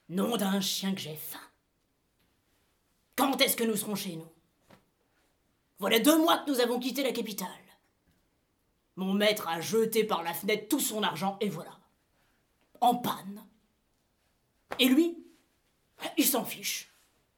Nom 0.10 0.36
d'un 0.38 0.60
chien 0.60 0.94
que 0.94 1.02
j'ai 1.02 1.16
faim. 1.16 1.40
Quand 3.16 3.40
est-ce 3.42 3.56
que 3.56 3.64
nous 3.64 3.78
serons 3.78 3.96
chez 3.96 4.16
nous? 4.16 4.30
Voilà 5.80 6.00
deux 6.00 6.18
mois 6.18 6.40
que 6.40 6.52
nous 6.52 6.60
avons 6.60 6.80
quitté 6.80 7.04
la 7.04 7.12
capitale. 7.12 7.48
Mon 8.96 9.14
maître 9.14 9.48
a 9.48 9.60
jeté 9.60 10.04
par 10.04 10.24
la 10.24 10.34
fenêtre 10.34 10.68
tout 10.68 10.80
son 10.80 11.04
argent 11.04 11.38
et 11.42 11.50
voilà. 11.50 11.80
En 12.80 12.96
panne. 12.96 13.44
Et 14.80 14.88
lui 14.88 15.18
Il 16.18 16.26
s'en 16.26 16.44
fiche. 16.44 16.92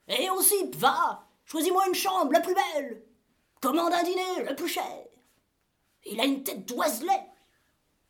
Et 0.08 0.30
aussi, 0.30 0.56
va 0.76 1.28
Choisis-moi 1.46 1.88
une 1.88 1.96
chambre, 1.96 2.32
la 2.32 2.42
plus 2.42 2.56
belle 2.56 3.04
Commande 3.62 3.94
un 3.94 4.04
dîner, 4.04 4.48
le 4.48 4.56
plus 4.56 4.68
cher 4.68 4.84
Il 6.06 6.20
a 6.20 6.26
une 6.26 6.44
tête 6.44 6.68
d'oiselet 6.68 7.22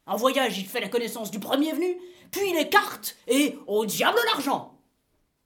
En 0.05 0.15
voyage, 0.15 0.57
il 0.57 0.65
fait 0.65 0.81
la 0.81 0.89
connaissance 0.89 1.31
du 1.31 1.39
premier 1.39 1.73
venu, 1.73 1.97
puis 2.31 2.53
les 2.53 2.69
cartes, 2.69 3.15
et 3.27 3.57
au 3.67 3.85
diable 3.85 4.19
l'argent 4.31 4.77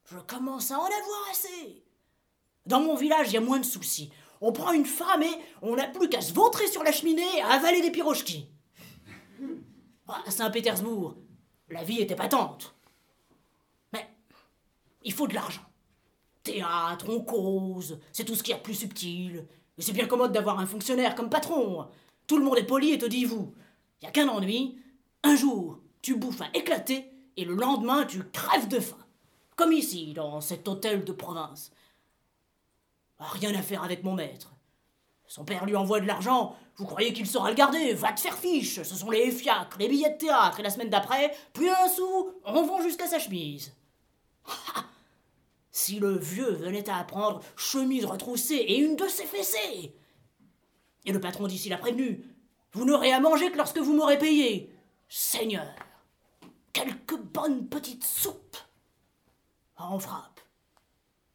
Je 0.05 0.17
commence 0.19 0.71
à 0.71 0.79
en 0.79 0.86
avoir 0.86 1.29
assez 1.31 1.83
Dans 2.65 2.81
mon 2.81 2.95
village, 2.95 3.27
il 3.29 3.33
y 3.33 3.38
a 3.38 3.41
moins 3.41 3.59
de 3.59 3.65
soucis. 3.65 4.12
On 4.41 4.53
prend 4.53 4.71
une 4.71 4.86
femme 4.86 5.24
et 5.24 5.36
on 5.62 5.75
n'a 5.75 5.88
plus 5.88 6.09
qu'à 6.09 6.21
se 6.21 6.33
vautrer 6.33 6.67
sur 6.67 6.83
la 6.83 6.91
cheminée 6.91 7.38
et 7.38 7.41
à 7.41 7.50
avaler 7.50 7.81
des 7.81 7.91
pirochki. 7.91 8.48
À 10.07 10.31
Saint-Pétersbourg, 10.31 11.15
la 11.69 11.83
vie 11.83 12.01
était 12.01 12.15
patente. 12.15 12.74
Il 15.03 15.13
faut 15.13 15.27
de 15.27 15.34
l'argent. 15.34 15.62
Théâtre, 16.44 17.06
on 17.10 17.22
cause, 17.22 18.00
c'est 18.12 18.25
tout 18.25 18.36
ce 18.36 18.44
qu'il 18.44 18.56
y 18.56 18.60
plus 18.60 18.75
subtil. 18.75 19.46
Et 19.77 19.82
c'est 19.82 19.94
bien 19.94 20.08
commode 20.08 20.32
d'avoir 20.32 20.60
un 20.60 20.65
fonctionnaire 20.65 21.15
comme 21.15 21.29
patron. 21.29 21.88
Tout 22.27 22.38
le 22.38 22.44
monde 22.44 22.58
est 22.58 22.65
poli 22.65 22.91
et 22.91 22.98
te 22.98 23.06
dit 23.06 23.25
vous. 23.25 23.53
Il 24.01 24.06
n'y 24.06 24.10
a 24.10 24.12
qu'un 24.12 24.27
ennui. 24.27 24.77
Un 25.24 25.36
jour, 25.36 25.79
tu 26.01 26.15
bouffes 26.15 26.41
un 26.41 26.51
éclaté 26.53 27.12
et 27.38 27.46
le 27.46 27.56
lendemain, 27.56 28.06
tu 28.06 28.24
crèves 28.24 28.68
de 28.68 28.79
faim. 28.79 28.98
Comme 29.56 29.74
ici, 29.74 30.13
dans 30.13 30.41
cet 30.41 30.68
hôtel 30.68 31.03
de 31.03 31.12
province. 31.12 31.72
Rien 33.20 33.53
à 33.56 33.62
faire 33.62 33.84
avec 33.84 34.03
mon 34.03 34.13
maître. 34.13 34.53
Son 35.27 35.46
père 35.46 35.65
lui 35.65 35.75
envoie 35.75 36.00
de 36.00 36.08
l'argent. 36.08 36.56
Vous 36.77 36.86
croyez 36.86 37.13
qu'il 37.13 37.27
saura 37.27 37.50
le 37.50 37.56
garder? 37.56 37.94
Va 37.94 38.13
te 38.13 38.20
faire 38.20 38.38
fiche. 38.38 38.82
Ce 38.82 38.96
sont 38.96 39.12
les 39.12 39.32
fiacres, 39.32 39.77
les 39.77 39.88
billets 39.88 40.13
de 40.13 40.18
théâtre, 40.18 40.60
et 40.60 40.63
la 40.63 40.70
semaine 40.70 40.89
d'après, 40.89 41.36
plus 41.53 41.70
un 41.70 41.88
sou, 41.88 42.32
on 42.46 42.63
vend 42.63 42.82
jusqu'à 42.82 43.08
sa 43.08 43.20
chemise. 43.20 43.74
si 45.79 46.00
le 46.00 46.17
vieux 46.17 46.51
venait 46.51 46.89
à 46.89 46.98
apprendre 46.98 47.41
chemise 47.55 48.03
retroussée 48.03 48.55
et 48.55 48.79
une 48.79 48.98
de 48.98 49.07
ses 49.07 49.25
fessées 49.25 49.95
Et 51.05 51.12
le 51.13 51.21
patron 51.21 51.48
d'ici 51.48 51.69
l'a 51.69 51.77
prévenu. 51.77 52.25
Vous 52.74 52.83
n'aurez 52.83 53.13
à 53.13 53.19
manger 53.21 53.50
que 53.50 53.57
lorsque 53.57 53.77
vous 53.77 53.93
m'aurez 53.93 54.19
payé. 54.19 54.75
Seigneur, 55.07 55.74
quelques 56.74 57.17
bonnes 57.17 57.67
petites 57.67 58.03
soupes. 58.03 58.57
Ah, 59.77 59.89
on 59.91 60.00
frappe. 60.00 60.41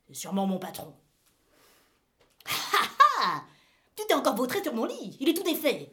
C'est 0.07 0.15
sûrement 0.15 0.47
mon 0.47 0.59
patron. 0.59 0.95
Tu 3.97 4.03
t'es 4.07 4.15
encore 4.15 4.37
vautré 4.37 4.63
sur 4.63 4.75
mon 4.75 4.85
lit, 4.85 5.17
il 5.21 5.29
est 5.29 5.35
tout 5.35 5.43
défait. 5.43 5.91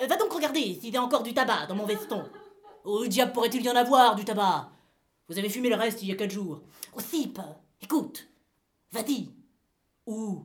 Euh, 0.00 0.06
Va 0.06 0.16
donc 0.16 0.32
regarder 0.32 0.74
s'il 0.80 0.92
y 0.92 0.96
a 0.96 1.02
encore 1.02 1.22
du 1.22 1.32
tabac 1.32 1.66
dans 1.66 1.76
mon 1.76 1.86
veston. 1.86 2.24
Où 2.84 3.06
diable 3.06 3.32
pourrait-il 3.32 3.62
y 3.62 3.70
en 3.70 3.76
avoir 3.76 4.16
du 4.16 4.24
tabac? 4.24 4.73
Vous 5.28 5.38
avez 5.38 5.48
fumé 5.48 5.68
le 5.68 5.76
reste 5.76 6.02
il 6.02 6.08
y 6.08 6.12
a 6.12 6.16
quatre 6.16 6.30
jours. 6.30 6.60
Au 6.94 7.00
CIP, 7.00 7.38
écoute, 7.80 8.28
va-y. 8.92 9.28
Où? 10.06 10.44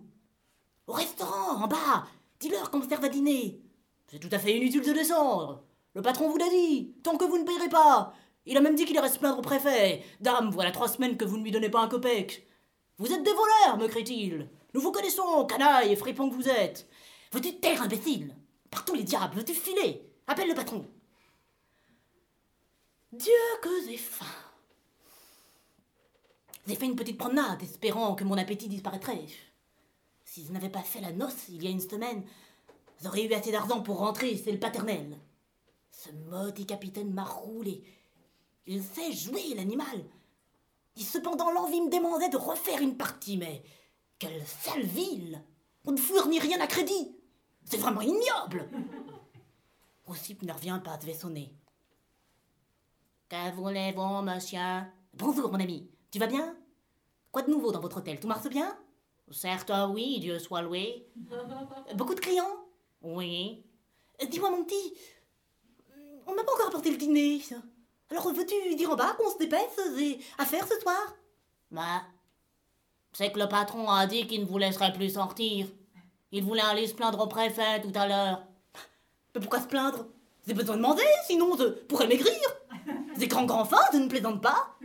Au 0.87 0.93
restaurant, 0.93 1.63
en 1.63 1.67
bas. 1.67 2.07
Dis-leur 2.39 2.71
qu'on 2.71 2.79
me 2.79 2.87
serve 2.87 3.03
à 3.03 3.09
dîner. 3.09 3.61
C'est 4.07 4.19
tout 4.19 4.29
à 4.31 4.39
fait 4.39 4.55
inutile 4.55 4.81
de 4.81 4.93
descendre. 4.93 5.63
Le 5.93 6.01
patron 6.01 6.29
vous 6.29 6.37
l'a 6.37 6.49
dit, 6.49 6.93
tant 7.03 7.17
que 7.17 7.25
vous 7.25 7.37
ne 7.37 7.43
payerez 7.43 7.69
pas. 7.69 8.13
Il 8.45 8.57
a 8.57 8.61
même 8.61 8.75
dit 8.75 8.85
qu'il 8.85 8.95
irait 8.95 9.09
se 9.09 9.19
plaindre 9.19 9.39
au 9.39 9.41
préfet. 9.41 10.03
Dame, 10.21 10.49
voilà 10.51 10.71
trois 10.71 10.87
semaines 10.87 11.17
que 11.17 11.25
vous 11.25 11.37
ne 11.37 11.43
lui 11.43 11.51
donnez 11.51 11.69
pas 11.69 11.81
un 11.81 11.89
copec. 11.89 12.47
Vous 12.97 13.11
êtes 13.11 13.23
des 13.23 13.33
voleurs, 13.33 13.77
me 13.77 13.87
crie-t-il. 13.87 14.49
Nous 14.73 14.81
vous 14.81 14.91
connaissons, 14.91 15.45
canaille 15.45 15.91
et 15.91 15.95
fripon 15.95 16.29
que 16.29 16.35
vous 16.35 16.49
êtes. 16.49 16.87
Veux-tu 17.31 17.59
taire, 17.59 17.81
imbécile 17.81 18.35
Par 18.71 18.85
tous 18.85 18.95
les 18.95 19.03
diables, 19.03 19.35
veux-tu 19.35 19.53
filer 19.53 20.01
Appelle 20.25 20.47
le 20.47 20.55
patron. 20.55 20.85
Dieu 23.11 23.33
que 23.61 23.69
j'ai 23.87 23.97
faim. 23.97 24.25
J'ai 26.69 26.75
fait 26.75 26.85
une 26.85 26.95
petite 26.95 27.17
promenade, 27.17 27.63
espérant 27.63 28.13
que 28.13 28.23
mon 28.23 28.37
appétit 28.37 28.67
disparaîtrait. 28.67 29.25
Si 30.23 30.45
je 30.45 30.51
n'avais 30.51 30.69
pas 30.69 30.83
fait 30.83 31.01
la 31.01 31.11
noce 31.11 31.49
il 31.49 31.63
y 31.63 31.67
a 31.67 31.71
une 31.71 31.79
semaine, 31.79 32.23
j'aurais 33.01 33.25
eu 33.25 33.33
assez 33.33 33.51
d'argent 33.51 33.81
pour 33.81 33.97
rentrer, 33.97 34.37
c'est 34.37 34.51
le 34.51 34.59
paternel. 34.59 35.17
Ce 35.89 36.11
maudit 36.29 36.67
capitaine 36.67 37.11
m'a 37.11 37.23
roulé. 37.23 37.83
Il 38.67 38.83
sait 38.83 39.11
jouer, 39.11 39.55
l'animal. 39.55 40.05
Cependant, 40.95 41.49
l'envie 41.49 41.81
me 41.81 41.89
demandait 41.89 42.29
de 42.29 42.37
refaire 42.37 42.81
une 42.81 42.97
partie, 42.97 43.37
mais 43.37 43.63
quelle 44.19 44.45
sale 44.45 44.83
ville 44.83 45.41
On 45.85 45.93
ne 45.93 45.97
fournit 45.97 46.39
rien 46.39 46.61
à 46.61 46.67
crédit 46.67 47.15
C'est 47.65 47.77
vraiment 47.77 48.01
ignoble 48.01 48.69
Ossip 50.05 50.43
ne 50.43 50.53
revient 50.53 50.79
pas, 50.83 50.97
devait 50.97 51.15
sonner. 51.15 51.51
Que 53.27 53.55
voulez-vous, 53.55 54.21
monsieur? 54.21 54.83
Bonjour, 55.15 55.51
mon 55.51 55.59
ami. 55.59 55.89
Tu 56.11 56.19
vas 56.19 56.27
bien? 56.27 56.55
Quoi 57.31 57.43
de 57.43 57.51
nouveau 57.51 57.71
dans 57.71 57.79
votre 57.79 57.97
hôtel? 57.97 58.19
Tout 58.19 58.27
marche 58.27 58.47
bien? 58.49 58.75
Certes, 59.31 59.71
oui, 59.91 60.19
Dieu 60.19 60.39
soit 60.39 60.61
loué. 60.63 61.07
Beaucoup 61.95 62.15
de 62.15 62.19
clients 62.19 62.65
Oui. 63.01 63.63
Dis-moi, 64.29 64.49
mon 64.49 64.63
petit, 64.63 64.93
on 66.25 66.33
m'a 66.33 66.43
pas 66.43 66.53
encore 66.53 66.67
apporté 66.67 66.91
le 66.91 66.97
dîner. 66.97 67.41
Alors 68.09 68.33
veux-tu 68.33 68.75
dire 68.75 68.89
en 68.89 68.95
bas 68.95 69.13
qu'on 69.13 69.31
se 69.31 69.37
dépêche 69.37 69.69
et 69.99 70.19
à 70.39 70.45
faire 70.45 70.67
ce 70.67 70.79
soir? 70.79 71.15
Bah, 71.71 72.01
c'est 73.13 73.31
que 73.31 73.39
le 73.39 73.47
patron 73.47 73.87
a 73.89 74.07
dit 74.07 74.25
qu'il 74.25 74.41
ne 74.41 74.45
vous 74.45 74.57
laisserait 74.57 74.93
plus 74.93 75.11
sortir. 75.13 75.67
Il 76.31 76.43
voulait 76.43 76.61
aller 76.61 76.87
se 76.87 76.93
plaindre 76.95 77.19
au 77.19 77.27
préfet 77.27 77.81
tout 77.81 77.91
à 77.93 78.07
l'heure. 78.07 78.43
Mais 79.33 79.41
pourquoi 79.41 79.61
se 79.61 79.67
plaindre? 79.67 80.07
J'ai 80.47 80.53
besoin 80.55 80.77
de 80.77 80.81
manger, 80.81 81.03
sinon 81.27 81.55
je 81.57 81.65
pourrais 81.65 82.07
maigrir. 82.07 82.33
J'ai 83.17 83.27
grand 83.27 83.45
grand 83.45 83.65
faim, 83.65 83.81
je 83.93 83.97
ne 83.97 84.07
plaisante 84.07 84.41
pas. 84.41 84.75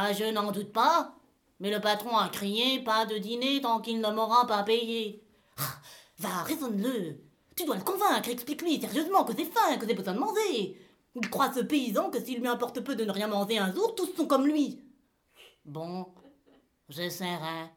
Ah, 0.00 0.12
je 0.12 0.26
n'en 0.26 0.52
doute 0.52 0.72
pas. 0.72 1.12
Mais 1.58 1.72
le 1.72 1.80
patron 1.80 2.16
a 2.16 2.28
crié 2.28 2.84
pas 2.84 3.04
de 3.04 3.18
dîner 3.18 3.60
tant 3.60 3.80
qu'il 3.80 4.00
ne 4.00 4.08
m'aura 4.12 4.46
pas 4.46 4.62
payé. 4.62 5.24
Ah, 5.56 5.74
va, 6.20 6.42
raisonne-le. 6.44 7.20
Tu 7.56 7.64
dois 7.64 7.74
le 7.74 7.82
convaincre, 7.82 8.28
explique-lui 8.28 8.80
sérieusement 8.80 9.24
que 9.24 9.34
c'est 9.34 9.44
faim, 9.44 9.76
que 9.76 9.88
j'ai 9.88 9.94
besoin 9.94 10.14
de 10.14 10.20
manger. 10.20 10.80
Il 11.16 11.28
croit 11.28 11.52
ce 11.52 11.58
paysan 11.58 12.10
que 12.10 12.24
s'il 12.24 12.38
lui 12.38 12.46
importe 12.46 12.78
peu 12.80 12.94
de 12.94 13.04
ne 13.04 13.10
rien 13.10 13.26
manger 13.26 13.58
un 13.58 13.74
jour, 13.74 13.96
tous 13.96 14.14
sont 14.14 14.28
comme 14.28 14.46
lui. 14.46 14.80
Bon, 15.64 16.06
j'essaierai. 16.88 17.72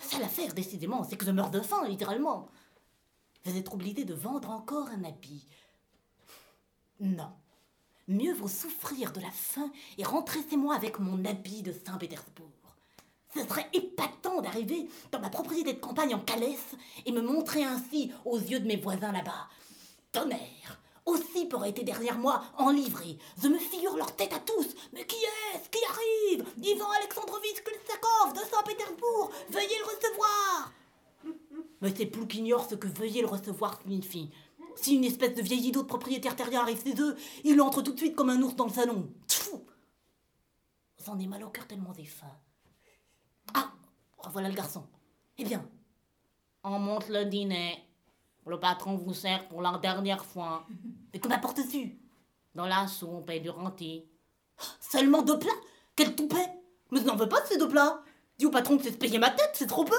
Ça 0.00 0.18
l'affaire, 0.20 0.54
décidément, 0.54 1.04
c'est 1.04 1.18
que 1.18 1.26
je 1.26 1.32
meurs 1.32 1.50
de 1.50 1.60
faim, 1.60 1.86
littéralement. 1.86 2.48
Vous 3.44 3.58
êtes 3.58 3.70
obligé 3.74 4.06
de 4.06 4.14
vendre 4.14 4.48
encore 4.48 4.88
un 4.88 5.04
habit. 5.04 5.46
Non. 6.98 7.30
Mieux 8.10 8.34
vaut 8.34 8.48
souffrir 8.48 9.12
de 9.12 9.20
la 9.20 9.30
faim 9.30 9.70
et 9.96 10.02
rentrer 10.02 10.40
chez 10.50 10.56
moi 10.56 10.74
avec 10.74 10.98
mon 10.98 11.24
habit 11.24 11.62
de 11.62 11.72
Saint-Pétersbourg. 11.72 12.50
Ce 13.32 13.46
serait 13.46 13.68
épatant 13.72 14.40
d'arriver 14.40 14.88
dans 15.12 15.20
ma 15.20 15.30
propriété 15.30 15.74
de 15.74 15.78
campagne 15.78 16.16
en 16.16 16.18
Calès 16.18 16.58
et 17.06 17.12
me 17.12 17.20
montrer 17.20 17.62
ainsi 17.62 18.10
aux 18.24 18.40
yeux 18.40 18.58
de 18.58 18.66
mes 18.66 18.78
voisins 18.78 19.12
là-bas. 19.12 19.46
Tonnerre 20.10 20.80
Aussi 21.06 21.48
aurait 21.52 21.70
été 21.70 21.84
derrière 21.84 22.18
moi 22.18 22.42
en 22.58 22.70
livrée. 22.70 23.16
Je 23.40 23.46
me 23.46 23.58
figure 23.58 23.96
leur 23.96 24.16
tête 24.16 24.32
à 24.32 24.40
tous. 24.40 24.66
Mais 24.92 25.06
qui 25.06 25.14
est-ce 25.54 25.70
qui 25.70 25.78
arrive? 25.84 26.52
Ivan 26.64 26.90
Alexandrovitch 26.90 27.62
Kulsakov 27.62 28.32
de 28.32 28.50
Saint-Pétersbourg 28.50 29.30
Veuillez 29.50 29.78
le 29.78 29.84
recevoir 29.84 30.72
Mais 31.80 31.94
c'est 31.96 32.06
plus 32.06 32.26
qu'ignore 32.26 32.68
ce 32.68 32.74
que 32.74 32.88
veuillez 32.88 33.20
le 33.20 33.28
recevoir 33.28 33.80
signifie. 33.80 34.32
Si 34.80 34.94
une 34.94 35.04
espèce 35.04 35.34
de 35.34 35.42
vieil 35.42 35.68
idiot 35.68 35.82
de 35.82 35.86
propriétaire 35.86 36.34
terrien 36.34 36.62
arrive 36.62 36.82
chez 36.82 36.98
eux, 36.98 37.14
il 37.44 37.60
entre 37.60 37.82
tout 37.82 37.92
de 37.92 37.98
suite 37.98 38.16
comme 38.16 38.30
un 38.30 38.40
ours 38.40 38.56
dans 38.56 38.64
le 38.64 38.72
salon. 38.72 39.12
Tfou 39.28 39.66
J'en 41.04 41.18
ai 41.18 41.26
mal 41.26 41.44
au 41.44 41.50
cœur 41.50 41.66
tellement 41.66 41.92
j'ai 41.94 42.06
faim. 42.06 42.32
Ah 43.52 43.72
Voilà 44.32 44.48
le 44.48 44.54
garçon. 44.54 44.86
Eh 45.36 45.44
bien, 45.44 45.68
On 46.64 46.78
monte 46.78 47.08
le 47.10 47.26
dîner. 47.26 47.84
Le 48.46 48.58
patron 48.58 48.96
vous 48.96 49.12
sert 49.12 49.48
pour 49.48 49.60
la 49.60 49.76
dernière 49.76 50.24
fois. 50.24 50.66
mais 51.12 51.20
que 51.20 51.28
m'apportes-tu 51.28 51.98
Dans 52.54 52.66
la 52.66 52.86
soupe 52.86 53.28
et 53.28 53.40
du 53.40 53.50
rôti. 53.50 54.06
Seulement 54.80 55.20
deux 55.20 55.38
plats? 55.38 55.52
Quel 55.94 56.16
toupet? 56.16 56.48
Mais 56.90 57.00
je 57.00 57.04
n'en 57.04 57.16
veux 57.16 57.28
pas 57.28 57.42
de 57.42 57.46
ces 57.48 57.58
deux 57.58 57.68
plats 57.68 58.02
Dis 58.38 58.46
au 58.46 58.50
patron 58.50 58.78
que 58.78 58.84
c'est 58.84 58.92
se 58.92 58.96
payer 58.96 59.18
ma 59.18 59.28
tête, 59.30 59.50
c'est 59.52 59.66
trop 59.66 59.84
peu 59.84 59.94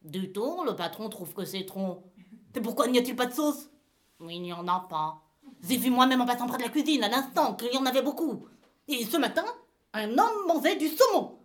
Du 0.00 0.32
tout, 0.32 0.64
le 0.64 0.74
patron 0.74 1.10
trouve 1.10 1.34
que 1.34 1.44
c'est 1.44 1.66
trop. 1.66 2.10
Mais 2.54 2.62
pourquoi 2.62 2.88
n'y 2.88 2.98
a-t-il 2.98 3.14
pas 3.14 3.26
de 3.26 3.34
sauce? 3.34 3.68
Il 4.20 4.42
n'y 4.42 4.52
en 4.52 4.66
a 4.68 4.80
pas. 4.88 5.20
J'ai 5.62 5.76
vu 5.76 5.90
moi-même 5.90 6.20
en 6.20 6.26
passant 6.26 6.46
près 6.46 6.58
de 6.58 6.62
la 6.62 6.68
cuisine 6.68 7.04
à 7.04 7.08
l'instant 7.08 7.54
qu'il 7.54 7.72
y 7.72 7.76
en 7.76 7.86
avait 7.86 8.02
beaucoup. 8.02 8.46
Et 8.88 9.04
ce 9.04 9.16
matin, 9.16 9.44
un 9.92 10.10
homme 10.10 10.46
mangeait 10.46 10.76
du 10.76 10.88
saumon. 10.88 11.38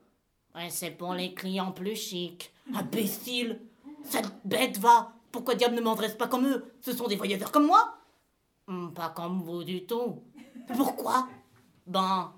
C'est 0.69 0.91
pour 0.91 1.13
les 1.13 1.33
clients 1.33 1.71
plus 1.71 1.95
chics. 1.95 2.51
Imbécile 2.73 3.59
Cette 4.03 4.31
bête 4.45 4.77
va 4.77 5.13
Pourquoi 5.31 5.55
diable 5.55 5.75
ne 5.75 5.81
mangerait 5.81 6.15
pas 6.17 6.27
comme 6.27 6.47
eux? 6.47 6.73
Ce 6.81 6.93
sont 6.93 7.07
des 7.07 7.15
voyageurs 7.15 7.51
comme 7.51 7.67
moi 7.67 7.97
Hmm, 8.67 8.89
Pas 8.91 9.09
comme 9.09 9.41
vous 9.41 9.63
du 9.63 9.85
tout. 9.85 10.21
Pourquoi? 10.75 11.27
Ben, 11.87 12.31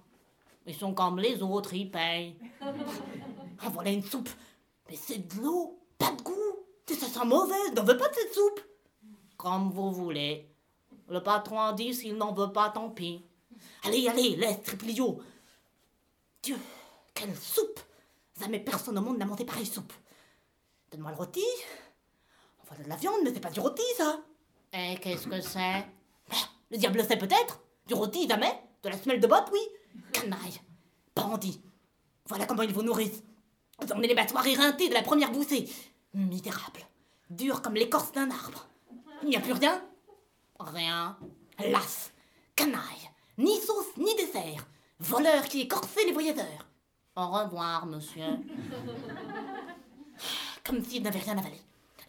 ils 0.66 0.76
sont 0.76 0.94
comme 0.94 1.20
les 1.20 1.42
autres, 1.44 1.74
ils 1.74 1.92
payent. 1.92 2.38
Ah 2.62 3.70
voilà 3.72 3.92
une 3.92 4.04
soupe 4.04 4.30
Mais 4.90 4.96
c'est 4.96 5.28
de 5.28 5.42
l'eau, 5.42 5.80
pas 5.98 6.12
de 6.12 6.22
goût 6.22 6.34
ça 6.88 7.08
sent 7.08 7.26
mauvais, 7.26 7.56
je 7.70 7.74
n'en 7.74 7.84
veux 7.84 7.98
pas 7.98 8.08
de 8.10 8.14
cette 8.14 8.34
soupe 8.34 8.62
Comme 9.44 9.72
vous 9.72 9.92
voulez. 9.92 10.50
Le 11.10 11.22
patron 11.22 11.60
a 11.60 11.74
dit 11.74 11.94
s'il 11.94 12.16
n'en 12.16 12.32
veut 12.32 12.54
pas, 12.54 12.70
tant 12.70 12.90
pis. 12.90 13.26
Allez, 13.84 14.08
allez, 14.08 14.38
laisse 14.38 14.64
Triplio. 14.64 15.20
Dieu, 16.42 16.58
quelle 17.14 17.36
soupe. 17.36 17.82
Jamais 18.40 18.62
personne 18.62 18.98
au 18.98 19.02
monde 19.02 19.18
n'a 19.18 19.26
mangé 19.26 19.44
pareille 19.44 19.66
soupe. 19.66 19.92
Donne-moi 20.90 21.12
le 21.12 21.18
rôti. 21.18 21.44
On 22.62 22.74
voit 22.74 22.82
de 22.86 22.88
la 22.88 22.96
viande, 22.96 23.20
mais 23.22 23.34
c'est 23.34 23.42
pas 23.42 23.52
du 23.52 23.60
rôti, 23.60 23.82
ça. 23.98 24.22
Et 24.72 24.96
qu'est-ce 25.02 25.28
que 25.28 25.42
c'est? 25.42 25.88
Le 26.72 26.78
diable 26.78 27.04
sait 27.04 27.18
peut-être. 27.18 27.60
Du 27.86 27.96
rôti, 27.96 28.30
jamais. 28.30 28.64
De 28.82 28.88
la 28.88 28.98
semelle 28.98 29.20
de 29.20 29.28
botte, 29.28 29.50
oui. 29.52 29.60
Canaille. 30.14 30.62
Bandit. 31.18 31.62
Voilà 32.28 32.46
comment 32.46 32.64
ils 32.64 32.74
vous 32.74 32.82
nourrissent. 32.82 33.24
Vous 33.82 33.92
emmenez 33.92 34.08
les 34.08 34.16
battoirs 34.16 34.48
éreintés 34.48 34.88
de 34.88 34.94
la 34.94 35.04
première 35.04 35.34
boussée. 35.34 35.68
Misérable. 36.14 36.80
Dur 37.30 37.62
comme 37.62 37.76
l'écorce 37.76 38.14
d'un 38.14 38.32
arbre 38.32 38.70
Il 39.24 39.30
n'y 39.30 39.38
a 39.38 39.42
plus 39.42 39.54
rien 39.54 39.82
Rien. 40.60 41.18
Las 41.60 42.12
Canaille 42.56 43.10
Ni 43.38 43.58
sauce, 43.62 43.96
ni 43.98 44.14
dessert 44.16 44.68
Voleur 45.00 45.44
qui 45.46 45.62
écorçait 45.62 46.06
les 46.06 46.12
voyageurs 46.12 46.68
Au 47.16 47.28
revoir, 47.28 47.86
monsieur. 47.86 48.24
Comme 50.66 50.84
s'il 50.84 51.04
n'avait 51.04 51.20
rien 51.20 51.38
avalé. 51.38 51.60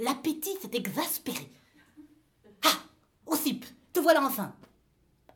L'appétit 0.01 0.57
s'est 0.61 0.77
exaspéré. 0.77 1.49
Ah 2.65 2.79
Ossip, 3.27 3.65
te 3.93 4.01
voilà 4.01 4.25
enfin 4.25 4.53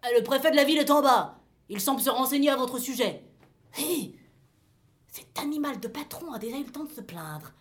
Le 0.02 0.22
préfet 0.22 0.50
de 0.50 0.56
la 0.56 0.64
ville 0.64 0.78
est 0.78 0.90
en 0.90 1.00
bas. 1.00 1.38
Il 1.68 1.80
semble 1.80 2.00
se 2.00 2.10
renseigner 2.10 2.50
à 2.50 2.56
votre 2.56 2.78
sujet. 2.78 3.22
Hé 3.78 4.18
Cet 5.06 5.38
animal 5.38 5.78
de 5.78 5.86
patron 5.88 6.32
a 6.32 6.38
déjà 6.40 6.56
eu 6.56 6.64
le 6.64 6.72
temps 6.72 6.84
de 6.84 6.92
se 6.92 7.00
plaindre. 7.02 7.52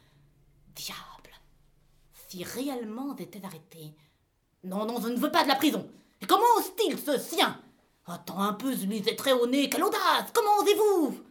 Diable 0.75 1.33
Si 2.27 2.43
réellement 2.43 3.15
j'étais 3.17 3.45
arrêté. 3.45 3.93
Non, 4.63 4.85
non, 4.85 4.99
je 4.99 5.09
ne 5.09 5.17
veux 5.17 5.31
pas 5.31 5.43
de 5.43 5.49
la 5.49 5.55
prison. 5.55 5.89
Et 6.21 6.25
comment 6.25 6.45
ose-t-il 6.57 6.97
ce 6.97 7.17
sien? 7.17 7.61
Attends 8.05 8.39
un 8.39 8.53
peu, 8.53 8.75
je 8.75 8.85
lui 8.85 8.97
ai 8.97 9.15
très 9.15 9.33
au 9.33 9.47
nez. 9.47 9.69
Quelle 9.69 9.83
audace 9.83 10.31
Comment 10.33 10.57
osez-vous? 10.59 11.23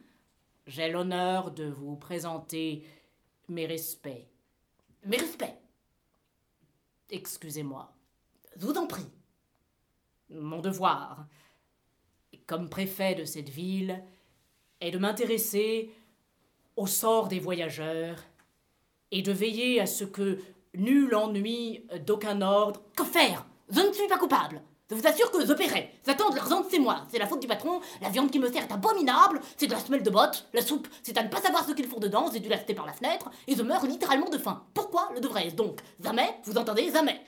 J'ai 0.66 0.90
l'honneur 0.90 1.50
de 1.50 1.64
vous 1.64 1.97
présenter 1.97 2.85
mes 3.49 3.66
respects. 3.66 4.26
Mes 5.04 5.16
respects? 5.16 5.56
Excusez-moi. 7.11 7.92
Je 8.56 8.66
vous 8.66 8.75
en 8.75 8.87
prie. 8.87 9.06
Mon 10.30 10.61
devoir, 10.61 11.26
comme 12.47 12.68
préfet 12.68 13.14
de 13.14 13.25
cette 13.25 13.49
ville, 13.49 14.02
est 14.80 14.90
de 14.90 14.99
m'intéresser 14.99 15.92
au 16.75 16.87
sort 16.87 17.28
des 17.28 17.38
voyageurs 17.38 18.18
et 19.11 19.22
de 19.22 19.33
veiller 19.33 19.81
à 19.81 19.87
ce 19.87 20.05
que 20.05 20.40
nul 20.77 21.15
ennui 21.15 21.87
d'aucun 22.07 22.41
ordre. 22.43 22.83
Que 22.97 23.05
faire? 23.05 23.47
Je 23.69 23.81
ne 23.81 23.93
suis 23.93 24.07
pas 24.07 24.19
coupable. 24.19 24.62
Je 24.89 24.95
vous 24.95 25.07
assure 25.07 25.33
que 25.33 25.45
je 25.45 25.53
paierai. 25.53 25.91
J'attends 26.07 26.31
de 26.31 26.37
l'argent, 26.37 26.65
c'est 26.71 26.79
moi. 26.79 27.05
C'est 27.09 27.19
la 27.19 27.27
faute 27.27 27.41
du 27.41 27.49
patron. 27.49 27.81
La 28.01 28.09
viande 28.09 28.31
qui 28.31 28.39
me 28.39 28.51
sert 28.51 28.62
est 28.62 28.73
abominable. 28.73 29.41
C'est 29.57 29.67
de 29.67 29.73
la 29.73 29.81
semelle 29.81 30.05
de 30.05 30.11
botte. 30.11 30.49
La 30.53 30.62
soupe, 30.62 30.87
c'est 31.03 31.19
à 31.19 31.25
ne 31.25 31.29
pas 31.29 31.41
savoir 31.41 31.67
ce 31.67 31.73
qu'il 31.73 31.89
faut 31.89 31.99
dedans. 31.99 32.31
J'ai 32.33 32.39
dû 32.39 32.49
la 32.49 32.57
jeter 32.57 32.75
par 32.75 32.87
la 32.87 32.93
fenêtre. 32.93 33.29
Et 33.49 33.57
je 33.57 33.62
meurs 33.62 33.85
littéralement 33.85 34.31
de 34.31 34.39
faim. 34.39 34.65
Pourquoi 34.75 35.11
le 35.12 35.21
devrais-je 35.21 35.57
donc? 35.57 35.81
Jamais, 35.99 36.39
vous 36.45 36.57
entendez? 36.57 36.93
Jamais. 36.93 37.21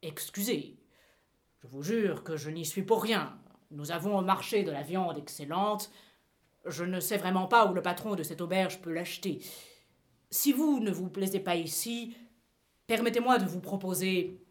Excusez, 0.00 0.76
je 1.62 1.66
vous 1.66 1.82
jure 1.82 2.24
que 2.24 2.36
je 2.36 2.50
n'y 2.50 2.64
suis 2.64 2.82
pour 2.82 3.02
rien. 3.02 3.38
Nous 3.70 3.90
avons 3.90 4.18
au 4.18 4.22
marché 4.22 4.62
de 4.62 4.70
la 4.70 4.82
viande 4.82 5.18
excellente. 5.18 5.90
Je 6.66 6.84
ne 6.84 7.00
sais 7.00 7.16
vraiment 7.16 7.46
pas 7.46 7.66
où 7.66 7.74
le 7.74 7.82
patron 7.82 8.14
de 8.14 8.22
cette 8.22 8.40
auberge 8.40 8.80
peut 8.80 8.92
l'acheter. 8.92 9.40
Si 10.34 10.52
vous 10.52 10.80
ne 10.80 10.90
vous 10.90 11.08
plaisez 11.08 11.38
pas 11.38 11.54
ici, 11.54 12.12
permettez-moi 12.88 13.38
de 13.38 13.46
vous 13.46 13.60
proposer 13.60 14.44